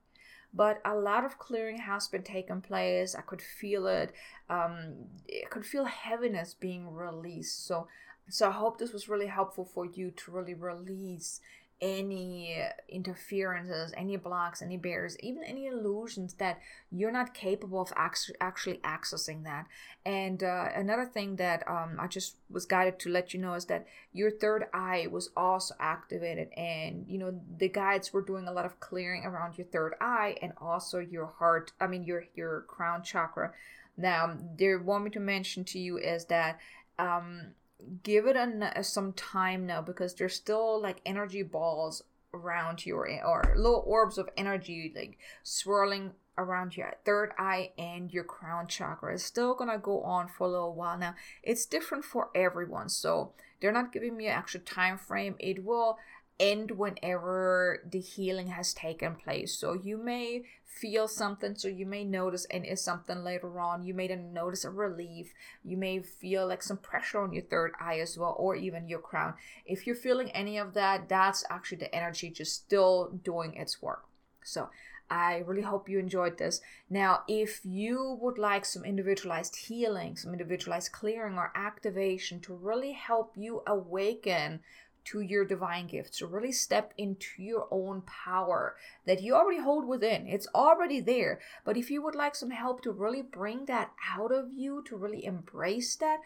But 0.55 0.81
a 0.85 0.95
lot 0.95 1.25
of 1.25 1.39
clearing 1.39 1.79
has 1.79 2.07
been 2.07 2.23
taking 2.23 2.61
place. 2.61 3.15
I 3.15 3.23
could 3.23 3.43
feel 3.43 3.87
it. 3.87 4.13
Um, 4.49 4.95
I 5.29 5.49
could 5.51 5.67
feel 5.67 5.85
heaviness 5.85 6.55
being 6.55 6.95
released. 6.95 7.67
So, 7.67 7.89
so 8.29 8.49
I 8.49 8.53
hope 8.53 8.79
this 8.79 8.93
was 8.93 9.09
really 9.09 9.27
helpful 9.27 9.65
for 9.65 9.85
you 9.85 10.13
to 10.13 10.31
really 10.31 10.55
release 10.55 11.41
any 11.85 12.57
interferences, 12.89 13.93
any 13.95 14.17
blocks, 14.17 14.63
any 14.63 14.79
barriers, 14.79 15.19
even 15.21 15.45
any 15.45 15.67
illusions 15.67 16.33
that 16.35 16.59
you're 16.91 17.13
not 17.13 17.35
capable 17.35 17.83
of 17.83 17.93
actually 17.97 18.79
accessing 18.79 19.45
that. 19.45 19.67
And 20.07 20.43
uh, 20.43 20.69
another 20.75 21.05
thing 21.05 21.37
that 21.37 21.63
um, 21.69 21.99
I 22.01 22.07
just 22.07 22.37
was 22.49 22.65
guided 22.65 22.99
to 23.01 23.11
let 23.11 23.35
you 23.35 23.41
know 23.41 23.53
is 23.53 23.67
that 23.67 23.87
your 24.15 24.31
third 24.31 24.65
eye 24.73 25.09
was 25.11 25.29
also 25.37 25.75
activated, 25.79 26.49
and 26.57 27.05
you 27.07 27.19
know 27.19 27.39
the 27.59 27.69
guides 27.69 28.15
were 28.15 28.23
doing 28.23 28.49
a 28.49 28.53
lot 28.53 28.65
of 28.65 28.81
clearing 28.81 29.27
around 29.27 29.59
your 29.59 29.67
third 29.67 29.95
eye 30.01 30.37
and 30.41 30.55
also 30.59 31.01
your 31.01 31.27
heart. 31.27 31.73
I 31.79 31.87
mean 31.87 32.05
your 32.05 32.25
your 32.35 32.63
crown 32.63 33.03
chakra. 33.03 33.53
Now, 33.97 34.37
they 34.57 34.75
want 34.75 35.05
me 35.05 35.11
to 35.11 35.21
mention 35.21 35.65
to 35.65 35.79
you 35.79 35.99
is 35.99 36.25
that. 36.27 36.59
Um, 36.99 37.55
give 38.03 38.27
it 38.27 38.37
an, 38.37 38.63
uh, 38.63 38.83
some 38.83 39.13
time 39.13 39.67
now 39.67 39.83
because 39.83 40.15
there's 40.15 40.35
still 40.35 40.81
like 40.81 41.01
energy 41.05 41.43
balls 41.43 42.03
around 42.33 42.85
your 42.85 43.09
or 43.25 43.55
little 43.57 43.85
orbs 43.87 44.19
of 44.19 44.29
energy 44.37 44.93
like 44.95 45.19
swirling 45.43 46.13
around 46.37 46.77
your 46.77 46.93
third 47.05 47.33
eye 47.39 47.71
and 47.79 48.13
your 48.13 48.25
crown 48.25 48.67
chakra. 48.67 49.15
It's 49.15 49.25
still 49.25 49.55
gonna 49.55 49.79
go 49.79 50.03
on 50.03 50.29
for 50.29 50.47
a 50.47 50.51
little 50.51 50.75
while 50.75 50.99
now. 50.99 51.15
It's 51.43 51.67
different 51.67 52.05
for 52.05 52.31
everyone, 52.35 52.89
so 52.89 53.33
they're 53.61 53.73
not 53.73 53.93
giving 53.93 54.17
me 54.17 54.27
an 54.27 54.33
actual 54.33 54.61
time 54.61 54.99
frame. 54.99 55.37
It 55.39 55.65
will 55.65 55.99
end 56.41 56.73
whenever 56.73 57.83
the 57.89 58.01
healing 58.01 58.49
has 58.49 58.75
taken 58.75 59.15
place. 59.15 59.57
So 59.57 59.73
you 59.73 59.97
may 59.97 60.45
feel 60.65 61.07
something, 61.07 61.55
so 61.55 61.69
you 61.69 61.87
may 61.87 62.05
notice 62.05 62.47
and 62.47 62.67
is 62.67 62.83
something 62.83 63.23
later 63.23 63.61
on. 63.61 63.85
You 63.85 63.95
may 63.95 64.09
then 64.09 64.33
notice 64.33 64.65
a 64.65 64.71
relief. 64.71 65.33
You 65.63 65.77
may 65.77 66.01
feel 66.01 66.49
like 66.49 66.63
some 66.63 66.79
pressure 66.79 67.21
on 67.21 67.33
your 67.33 67.45
third 67.45 67.73
eye 67.81 68.01
as 68.01 68.19
well, 68.19 68.35
or 68.39 68.57
even 68.57 68.89
your 68.89 68.99
crown. 68.99 69.35
If 69.65 69.87
you're 69.87 69.97
feeling 69.97 70.31
any 70.31 70.59
of 70.59 70.75
that, 70.75 71.09
that's 71.09 71.45
actually 71.49 71.79
the 71.79 71.95
energy 71.95 72.31
just 72.31 72.55
still 72.55 73.11
doing 73.23 73.55
its 73.55 73.81
work. 73.81 74.05
So 74.43 74.69
I 75.11 75.45
really 75.47 75.63
hope 75.63 75.89
you 75.89 75.99
enjoyed 75.99 76.39
this. 76.39 76.61
Now, 76.89 77.23
if 77.29 77.61
you 77.65 78.19
would 78.21 78.39
like 78.39 78.65
some 78.65 78.85
individualized 78.85 79.55
healing, 79.55 80.17
some 80.17 80.33
individualized 80.33 80.93
clearing 80.93 81.37
or 81.37 81.53
activation 81.55 82.41
to 82.41 82.55
really 82.55 82.93
help 82.93 83.35
you 83.37 83.63
awaken 83.67 84.61
to 85.07 85.21
your 85.21 85.45
divine 85.45 85.87
gifts, 85.87 86.19
to 86.19 86.27
really 86.27 86.53
step 86.53 86.93
into 86.97 87.43
your 87.43 87.69
own 87.71 88.03
power 88.03 88.77
that 89.07 89.23
you 89.23 89.35
already 89.35 89.61
hold 89.61 89.87
within. 89.87 90.27
It's 90.27 90.49
already 90.55 91.01
there. 91.01 91.41
But 91.65 91.77
if 91.77 91.91
you 91.91 92.03
would 92.03 92.15
like 92.15 92.35
some 92.35 92.51
help 92.51 92.83
to 92.83 92.93
really 92.93 93.23
bring 93.23 93.67
that 93.67 93.93
out 94.17 94.33
of 94.33 94.53
you, 94.53 94.83
to 94.87 94.97
really 94.97 95.25
embrace 95.25 95.97
that, 95.97 96.21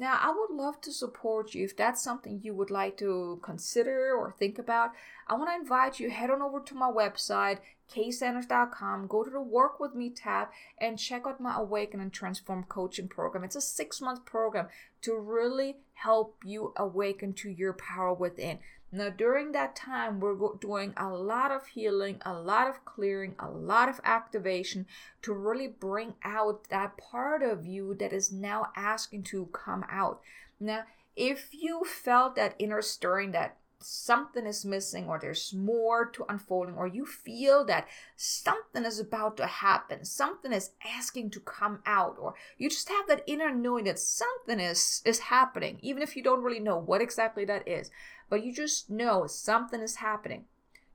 now, 0.00 0.18
I 0.18 0.32
would 0.34 0.56
love 0.56 0.80
to 0.82 0.92
support 0.92 1.52
you 1.52 1.64
if 1.64 1.76
that's 1.76 2.02
something 2.02 2.40
you 2.42 2.54
would 2.54 2.70
like 2.70 2.96
to 2.98 3.38
consider 3.42 4.14
or 4.16 4.32
think 4.32 4.58
about. 4.58 4.92
I 5.28 5.34
want 5.34 5.50
to 5.50 5.56
invite 5.56 6.00
you 6.00 6.08
head 6.08 6.30
on 6.30 6.40
over 6.40 6.60
to 6.60 6.74
my 6.74 6.90
website 6.90 7.58
ksanders.com, 7.90 9.06
go 9.06 9.24
to 9.24 9.30
the 9.30 9.40
Work 9.40 9.80
With 9.80 9.94
Me 9.94 10.10
tab, 10.10 10.48
and 10.78 10.98
check 10.98 11.22
out 11.26 11.40
my 11.40 11.56
Awaken 11.56 12.00
and 12.00 12.12
Transform 12.12 12.64
coaching 12.64 13.08
program. 13.08 13.44
It's 13.44 13.56
a 13.56 13.60
six 13.60 14.00
month 14.00 14.24
program 14.24 14.68
to 15.02 15.16
really 15.16 15.76
help 15.94 16.36
you 16.44 16.72
awaken 16.76 17.32
to 17.34 17.50
your 17.50 17.72
power 17.72 18.14
within. 18.14 18.58
Now, 18.92 19.08
during 19.08 19.52
that 19.52 19.76
time, 19.76 20.18
we're 20.18 20.36
doing 20.60 20.94
a 20.96 21.08
lot 21.10 21.52
of 21.52 21.66
healing, 21.68 22.20
a 22.26 22.32
lot 22.32 22.66
of 22.66 22.84
clearing, 22.84 23.36
a 23.38 23.48
lot 23.48 23.88
of 23.88 24.00
activation 24.02 24.86
to 25.22 25.32
really 25.32 25.68
bring 25.68 26.14
out 26.24 26.68
that 26.70 26.96
part 26.96 27.42
of 27.42 27.66
you 27.66 27.94
that 27.94 28.12
is 28.12 28.32
now 28.32 28.72
asking 28.74 29.22
to 29.24 29.46
come 29.52 29.84
out. 29.88 30.20
Now, 30.58 30.84
if 31.14 31.50
you 31.52 31.84
felt 31.84 32.34
that 32.34 32.56
inner 32.58 32.82
stirring 32.82 33.30
that 33.32 33.58
something 33.80 34.46
is 34.46 34.64
missing 34.64 35.06
or 35.08 35.18
there's 35.18 35.54
more 35.54 36.06
to 36.06 36.24
unfolding 36.28 36.74
or 36.74 36.86
you 36.86 37.06
feel 37.06 37.64
that 37.64 37.88
something 38.16 38.84
is 38.84 39.00
about 39.00 39.36
to 39.36 39.46
happen 39.46 40.04
something 40.04 40.52
is 40.52 40.70
asking 40.84 41.30
to 41.30 41.40
come 41.40 41.80
out 41.86 42.16
or 42.18 42.34
you 42.58 42.68
just 42.68 42.88
have 42.88 43.08
that 43.08 43.24
inner 43.26 43.54
knowing 43.54 43.84
that 43.84 43.98
something 43.98 44.60
is 44.60 45.00
is 45.04 45.18
happening 45.18 45.78
even 45.82 46.02
if 46.02 46.14
you 46.14 46.22
don't 46.22 46.42
really 46.42 46.60
know 46.60 46.76
what 46.76 47.00
exactly 47.00 47.44
that 47.44 47.66
is 47.66 47.90
but 48.28 48.44
you 48.44 48.52
just 48.52 48.90
know 48.90 49.26
something 49.26 49.80
is 49.80 49.96
happening 49.96 50.44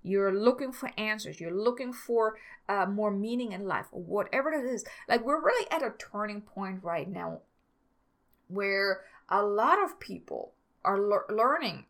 you're 0.05 0.31
looking 0.31 0.71
for 0.71 0.91
answers, 0.99 1.39
you're 1.39 1.51
looking 1.51 1.91
for 1.91 2.37
uh, 2.69 2.85
more 2.85 3.09
meaning 3.09 3.53
in 3.53 3.65
life, 3.65 3.87
or 3.91 4.03
whatever 4.03 4.51
it 4.51 4.63
is. 4.63 4.85
Like, 5.09 5.25
we're 5.25 5.43
really 5.43 5.67
at 5.71 5.81
a 5.81 5.95
turning 5.97 6.41
point 6.41 6.83
right 6.83 7.09
now 7.09 7.39
where 8.47 9.01
a 9.27 9.41
lot 9.41 9.83
of 9.83 9.99
people 9.99 10.53
are 10.83 10.99
le- 10.99 11.33
learning 11.33 11.85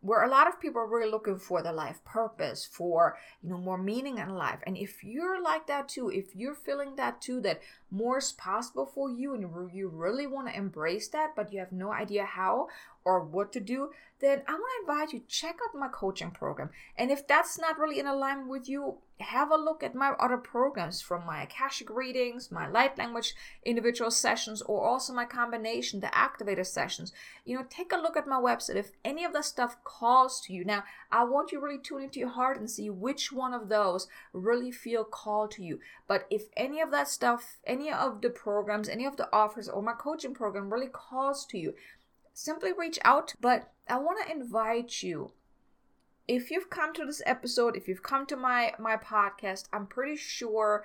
where 0.00 0.22
a 0.22 0.28
lot 0.28 0.46
of 0.46 0.60
people 0.60 0.80
are 0.80 0.86
really 0.86 1.10
looking 1.10 1.38
for 1.38 1.62
the 1.62 1.72
life 1.72 2.02
purpose 2.04 2.68
for 2.70 3.16
you 3.42 3.50
know 3.50 3.58
more 3.58 3.78
meaning 3.78 4.18
in 4.18 4.34
life. 4.34 4.60
And 4.66 4.76
if 4.76 5.02
you're 5.02 5.42
like 5.42 5.66
that 5.66 5.88
too 5.88 6.10
if 6.10 6.36
you're 6.36 6.54
feeling 6.54 6.96
that 6.96 7.20
too 7.20 7.40
that 7.42 7.60
more 7.90 8.18
is 8.18 8.32
possible 8.32 8.86
for 8.86 9.10
you 9.10 9.34
and 9.34 9.42
you 9.72 9.88
really 9.88 10.26
want 10.26 10.48
to 10.48 10.56
embrace 10.56 11.08
that 11.08 11.34
but 11.34 11.52
you 11.52 11.58
have 11.58 11.72
no 11.72 11.92
idea 11.92 12.24
how 12.24 12.68
or 13.08 13.24
what 13.24 13.52
to 13.54 13.60
do 13.60 13.90
then 14.20 14.42
i 14.48 14.52
want 14.52 14.86
to 14.86 14.92
invite 14.92 15.12
you 15.12 15.22
check 15.28 15.56
out 15.64 15.78
my 15.78 15.88
coaching 15.88 16.30
program. 16.30 16.70
And 16.96 17.10
if 17.10 17.26
that's 17.26 17.58
not 17.58 17.78
really 17.78 17.98
in 17.98 18.06
alignment 18.06 18.48
with 18.48 18.68
you 18.68 18.98
have 19.20 19.50
a 19.50 19.56
look 19.56 19.82
at 19.82 19.96
my 19.96 20.10
other 20.20 20.36
programs 20.36 21.00
from 21.00 21.26
my 21.26 21.42
akashic 21.42 21.90
readings 21.90 22.52
my 22.52 22.68
light 22.68 22.96
language 22.96 23.34
individual 23.64 24.12
sessions 24.12 24.62
or 24.62 24.86
also 24.86 25.12
my 25.12 25.24
combination 25.24 26.00
the 26.00 26.08
activator 26.08 26.66
sessions. 26.66 27.12
You 27.44 27.56
know 27.56 27.64
take 27.68 27.92
a 27.92 27.96
look 27.96 28.16
at 28.16 28.26
my 28.26 28.36
website 28.36 28.76
if 28.76 28.92
any 29.04 29.24
of 29.24 29.32
that 29.32 29.44
stuff 29.44 29.76
calls 29.84 30.40
to 30.42 30.52
you. 30.52 30.64
Now 30.64 30.84
i 31.10 31.24
want 31.24 31.52
you 31.52 31.60
really 31.60 31.78
tune 31.78 32.02
into 32.02 32.20
your 32.20 32.30
heart 32.30 32.58
and 32.58 32.70
see 32.70 32.90
which 32.90 33.32
one 33.32 33.54
of 33.54 33.68
those 33.68 34.08
really 34.32 34.72
feel 34.72 35.04
called 35.04 35.52
to 35.52 35.64
you. 35.64 35.78
But 36.06 36.26
if 36.30 36.44
any 36.56 36.80
of 36.80 36.90
that 36.90 37.08
stuff 37.08 37.58
any 37.64 37.90
of 37.90 38.20
the 38.20 38.30
programs 38.30 38.88
any 38.88 39.06
of 39.06 39.16
the 39.16 39.28
offers 39.32 39.68
or 39.68 39.82
my 39.82 39.94
coaching 39.94 40.34
program 40.34 40.72
really 40.72 40.88
calls 40.88 41.46
to 41.46 41.58
you 41.58 41.74
simply 42.38 42.72
reach 42.72 42.98
out 43.04 43.34
but 43.40 43.72
i 43.88 43.96
want 43.96 44.18
to 44.24 44.32
invite 44.32 45.02
you 45.02 45.32
if 46.28 46.50
you've 46.50 46.68
come 46.68 46.92
to 46.92 47.06
this 47.06 47.22
episode, 47.24 47.74
if 47.74 47.88
you've 47.88 48.02
come 48.02 48.26
to 48.26 48.36
my 48.36 48.74
my 48.78 48.96
podcast, 48.96 49.64
I'm 49.72 49.86
pretty 49.86 50.16
sure 50.16 50.84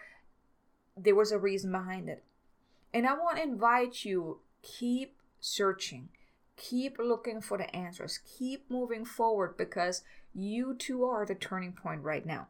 there 0.96 1.16
was 1.16 1.32
a 1.32 1.38
reason 1.38 1.72
behind 1.72 2.08
it. 2.08 2.24
And 2.94 3.06
I 3.06 3.14
want 3.14 3.38
to 3.38 3.44
invite 3.44 4.06
you 4.06 4.40
keep 4.62 5.18
searching. 5.42 6.10
Keep 6.56 6.98
looking 6.98 7.42
for 7.42 7.58
the 7.58 7.76
answers. 7.76 8.20
Keep 8.38 8.70
moving 8.70 9.04
forward 9.04 9.58
because 9.58 10.04
you 10.34 10.76
too 10.76 11.04
are 11.04 11.26
the 11.26 11.36
turning 11.36 11.74
point 11.74 12.04
right 12.04 12.26
now. 12.26 12.48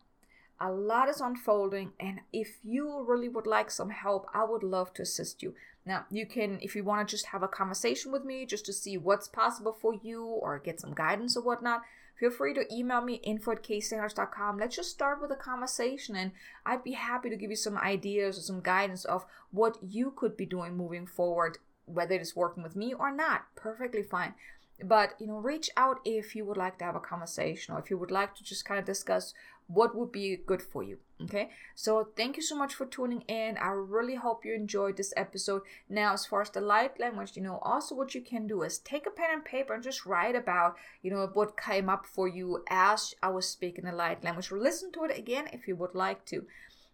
A 0.66 0.72
lot 0.72 1.10
is 1.10 1.20
unfolding, 1.20 1.92
and 2.00 2.22
if 2.32 2.60
you 2.64 3.04
really 3.06 3.28
would 3.28 3.46
like 3.46 3.70
some 3.70 3.90
help, 3.90 4.28
I 4.34 4.46
would 4.46 4.64
love 4.64 4.94
to 4.94 5.02
assist 5.02 5.44
you. 5.44 5.56
Now, 5.86 6.06
you 6.10 6.26
can, 6.26 6.58
if 6.62 6.74
you 6.74 6.86
want 6.86 7.06
to 7.06 7.14
just 7.14 7.28
have 7.28 7.44
a 7.44 7.50
conversation 7.50 8.14
with 8.14 8.24
me 8.24 8.46
just 8.46 8.66
to 8.68 8.74
see 8.74 8.98
what's 8.98 9.28
possible 9.28 9.74
for 9.74 9.94
you 9.94 10.24
or 10.24 10.58
get 10.60 10.80
some 10.80 10.94
guidance 10.94 11.36
or 11.36 11.44
whatnot, 11.44 11.82
feel 12.18 12.32
free 12.32 12.54
to 12.54 12.74
email 12.74 13.02
me 13.02 13.16
info 13.16 13.52
at 13.52 13.64
ksanders.com. 13.64 14.58
Let's 14.58 14.78
just 14.78 14.92
start 14.92 15.22
with 15.22 15.32
a 15.32 15.36
conversation 15.36 16.16
and 16.16 16.32
I'd 16.66 16.86
be 16.86 16.94
happy 16.94 17.30
to 17.30 17.36
give 17.36 17.50
you 17.50 17.58
some 17.58 17.78
ideas 17.78 18.38
or 18.38 18.42
some 18.42 18.62
guidance 18.62 19.04
of 19.04 19.26
what 19.52 19.78
you 19.86 20.12
could 20.16 20.38
be 20.38 20.46
doing 20.46 20.78
moving 20.78 21.06
forward, 21.06 21.58
whether 21.88 22.16
it 22.16 22.22
is 22.22 22.38
working 22.38 22.64
with 22.64 22.78
me 22.78 22.94
or 22.94 23.12
not. 23.12 23.48
Perfectly 23.56 24.04
fine. 24.04 24.34
But 24.82 25.16
you 25.20 25.28
know, 25.28 25.38
reach 25.38 25.70
out 25.78 26.00
if 26.06 26.36
you 26.36 26.46
would 26.46 26.58
like 26.58 26.78
to 26.80 26.86
have 26.86 26.96
a 26.96 27.00
conversation 27.00 27.76
or 27.76 27.80
if 27.80 27.90
you 27.90 27.98
would 27.98 28.12
like 28.12 28.36
to 28.36 28.44
just 28.44 28.66
kind 28.66 28.80
of 28.80 28.86
discuss 28.86 29.34
what 29.68 29.96
would 29.96 30.12
be 30.12 30.38
good 30.46 30.62
for 30.62 30.84
you. 30.84 30.98
Okay, 31.22 31.52
so 31.74 32.10
thank 32.18 32.36
you 32.36 32.44
so 32.44 32.56
much 32.56 32.74
for 32.74 32.86
tuning 32.86 33.22
in. 33.22 33.58
I 33.58 33.70
really 33.70 34.16
hope 34.16 34.44
you 34.44 34.54
enjoyed 34.54 34.98
this 34.98 35.14
episode. 35.16 35.62
Now, 35.88 36.14
as 36.14 36.26
far 36.26 36.42
as 36.42 36.50
the 36.50 36.60
light 36.60 37.00
language, 37.00 37.32
you 37.36 37.42
know, 37.42 37.60
also 37.62 37.96
what 37.96 38.14
you 38.14 38.22
can 38.22 38.46
do 38.46 38.62
is 38.64 38.80
take 38.80 39.08
a 39.08 39.12
pen 39.12 39.30
and 39.32 39.46
paper 39.46 39.74
and 39.74 39.82
just 39.82 40.06
write 40.06 40.36
about, 40.36 40.76
you 41.02 41.12
know, 41.12 41.30
what 41.34 41.56
came 41.56 41.88
up 41.88 42.06
for 42.06 42.28
you 42.28 42.64
as 42.70 43.14
I 43.24 43.30
was 43.30 43.48
speaking 43.48 43.86
the 43.86 43.94
light 43.94 44.24
language. 44.24 44.52
Listen 44.52 44.92
to 44.94 45.06
it 45.06 45.18
again 45.18 45.48
if 45.54 45.66
you 45.68 45.78
would 45.78 45.96
like 45.96 46.26
to. 46.26 46.46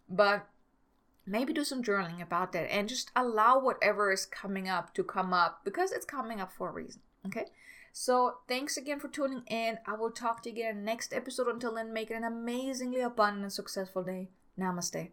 But 0.08 0.46
maybe 1.26 1.52
do 1.52 1.64
some 1.64 1.82
journaling 1.82 2.22
about 2.22 2.52
that 2.52 2.72
and 2.72 2.88
just 2.88 3.10
allow 3.16 3.58
whatever 3.58 4.12
is 4.12 4.26
coming 4.26 4.68
up 4.68 4.94
to 4.94 5.02
come 5.02 5.32
up 5.32 5.60
because 5.64 5.92
it's 5.92 6.06
coming 6.06 6.40
up 6.40 6.52
for 6.52 6.68
a 6.68 6.72
reason. 6.72 7.00
Okay. 7.26 7.46
So 7.92 8.36
thanks 8.48 8.76
again 8.76 9.00
for 9.00 9.08
tuning 9.08 9.42
in. 9.48 9.78
I 9.86 9.94
will 9.94 10.10
talk 10.10 10.42
to 10.42 10.48
you 10.48 10.54
again 10.54 10.84
next 10.84 11.12
episode. 11.12 11.48
Until 11.48 11.74
then, 11.74 11.92
make 11.92 12.10
it 12.10 12.14
an 12.14 12.24
amazingly 12.24 13.00
abundant 13.00 13.44
and 13.44 13.52
successful 13.52 14.02
day. 14.02 14.30
Namaste. 14.58 15.10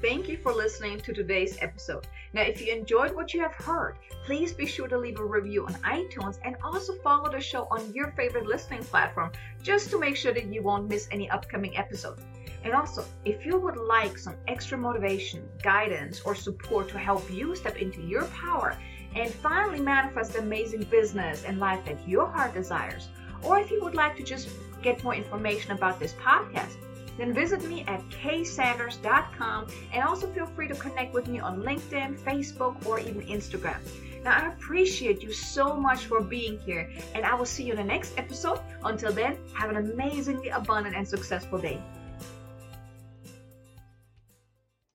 Thank 0.00 0.28
you 0.28 0.36
for 0.36 0.52
listening 0.52 1.00
to 1.00 1.12
today's 1.12 1.56
episode. 1.62 2.06
Now, 2.32 2.42
if 2.42 2.60
you 2.60 2.72
enjoyed 2.72 3.14
what 3.14 3.32
you 3.32 3.40
have 3.40 3.54
heard, 3.54 3.96
please 4.26 4.52
be 4.52 4.66
sure 4.66 4.88
to 4.88 4.98
leave 4.98 5.18
a 5.18 5.24
review 5.24 5.66
on 5.66 5.74
iTunes 5.74 6.38
and 6.44 6.56
also 6.62 6.94
follow 6.96 7.30
the 7.30 7.40
show 7.40 7.66
on 7.70 7.94
your 7.94 8.10
favorite 8.12 8.46
listening 8.46 8.82
platform 8.82 9.32
just 9.62 9.90
to 9.90 9.98
make 9.98 10.16
sure 10.16 10.34
that 10.34 10.52
you 10.52 10.62
won't 10.62 10.90
miss 10.90 11.08
any 11.10 11.30
upcoming 11.30 11.76
episodes. 11.76 12.22
And 12.64 12.74
also, 12.74 13.04
if 13.24 13.46
you 13.46 13.58
would 13.58 13.76
like 13.76 14.18
some 14.18 14.36
extra 14.48 14.76
motivation, 14.76 15.48
guidance, 15.62 16.20
or 16.22 16.34
support 16.34 16.88
to 16.88 16.98
help 16.98 17.30
you 17.30 17.54
step 17.54 17.76
into 17.76 18.02
your 18.02 18.24
power 18.26 18.76
and 19.14 19.32
finally 19.32 19.80
manifest 19.80 20.32
the 20.32 20.40
amazing 20.40 20.82
business 20.84 21.44
and 21.44 21.58
life 21.58 21.84
that 21.86 22.08
your 22.08 22.26
heart 22.26 22.54
desires, 22.54 23.08
or 23.42 23.58
if 23.58 23.70
you 23.70 23.82
would 23.82 23.94
like 23.94 24.16
to 24.16 24.22
just 24.22 24.48
get 24.82 25.02
more 25.02 25.14
information 25.14 25.72
about 25.72 25.98
this 25.98 26.12
podcast, 26.14 26.76
then 27.16 27.32
visit 27.32 27.64
me 27.64 27.84
at 27.86 28.00
ksanders.com 28.10 29.66
and 29.92 30.02
also 30.02 30.26
feel 30.28 30.46
free 30.46 30.68
to 30.68 30.74
connect 30.74 31.14
with 31.14 31.28
me 31.28 31.38
on 31.38 31.62
LinkedIn, 31.62 32.18
Facebook, 32.18 32.84
or 32.86 32.98
even 32.98 33.22
Instagram. 33.22 33.78
Now, 34.24 34.42
I 34.42 34.48
appreciate 34.48 35.22
you 35.22 35.32
so 35.32 35.76
much 35.76 36.06
for 36.06 36.20
being 36.22 36.58
here, 36.60 36.90
and 37.14 37.24
I 37.24 37.34
will 37.34 37.44
see 37.44 37.64
you 37.64 37.72
in 37.72 37.76
the 37.76 37.84
next 37.84 38.18
episode. 38.18 38.58
Until 38.82 39.12
then, 39.12 39.36
have 39.52 39.70
an 39.70 39.76
amazingly 39.76 40.48
abundant 40.48 40.96
and 40.96 41.06
successful 41.06 41.58
day. 41.58 41.80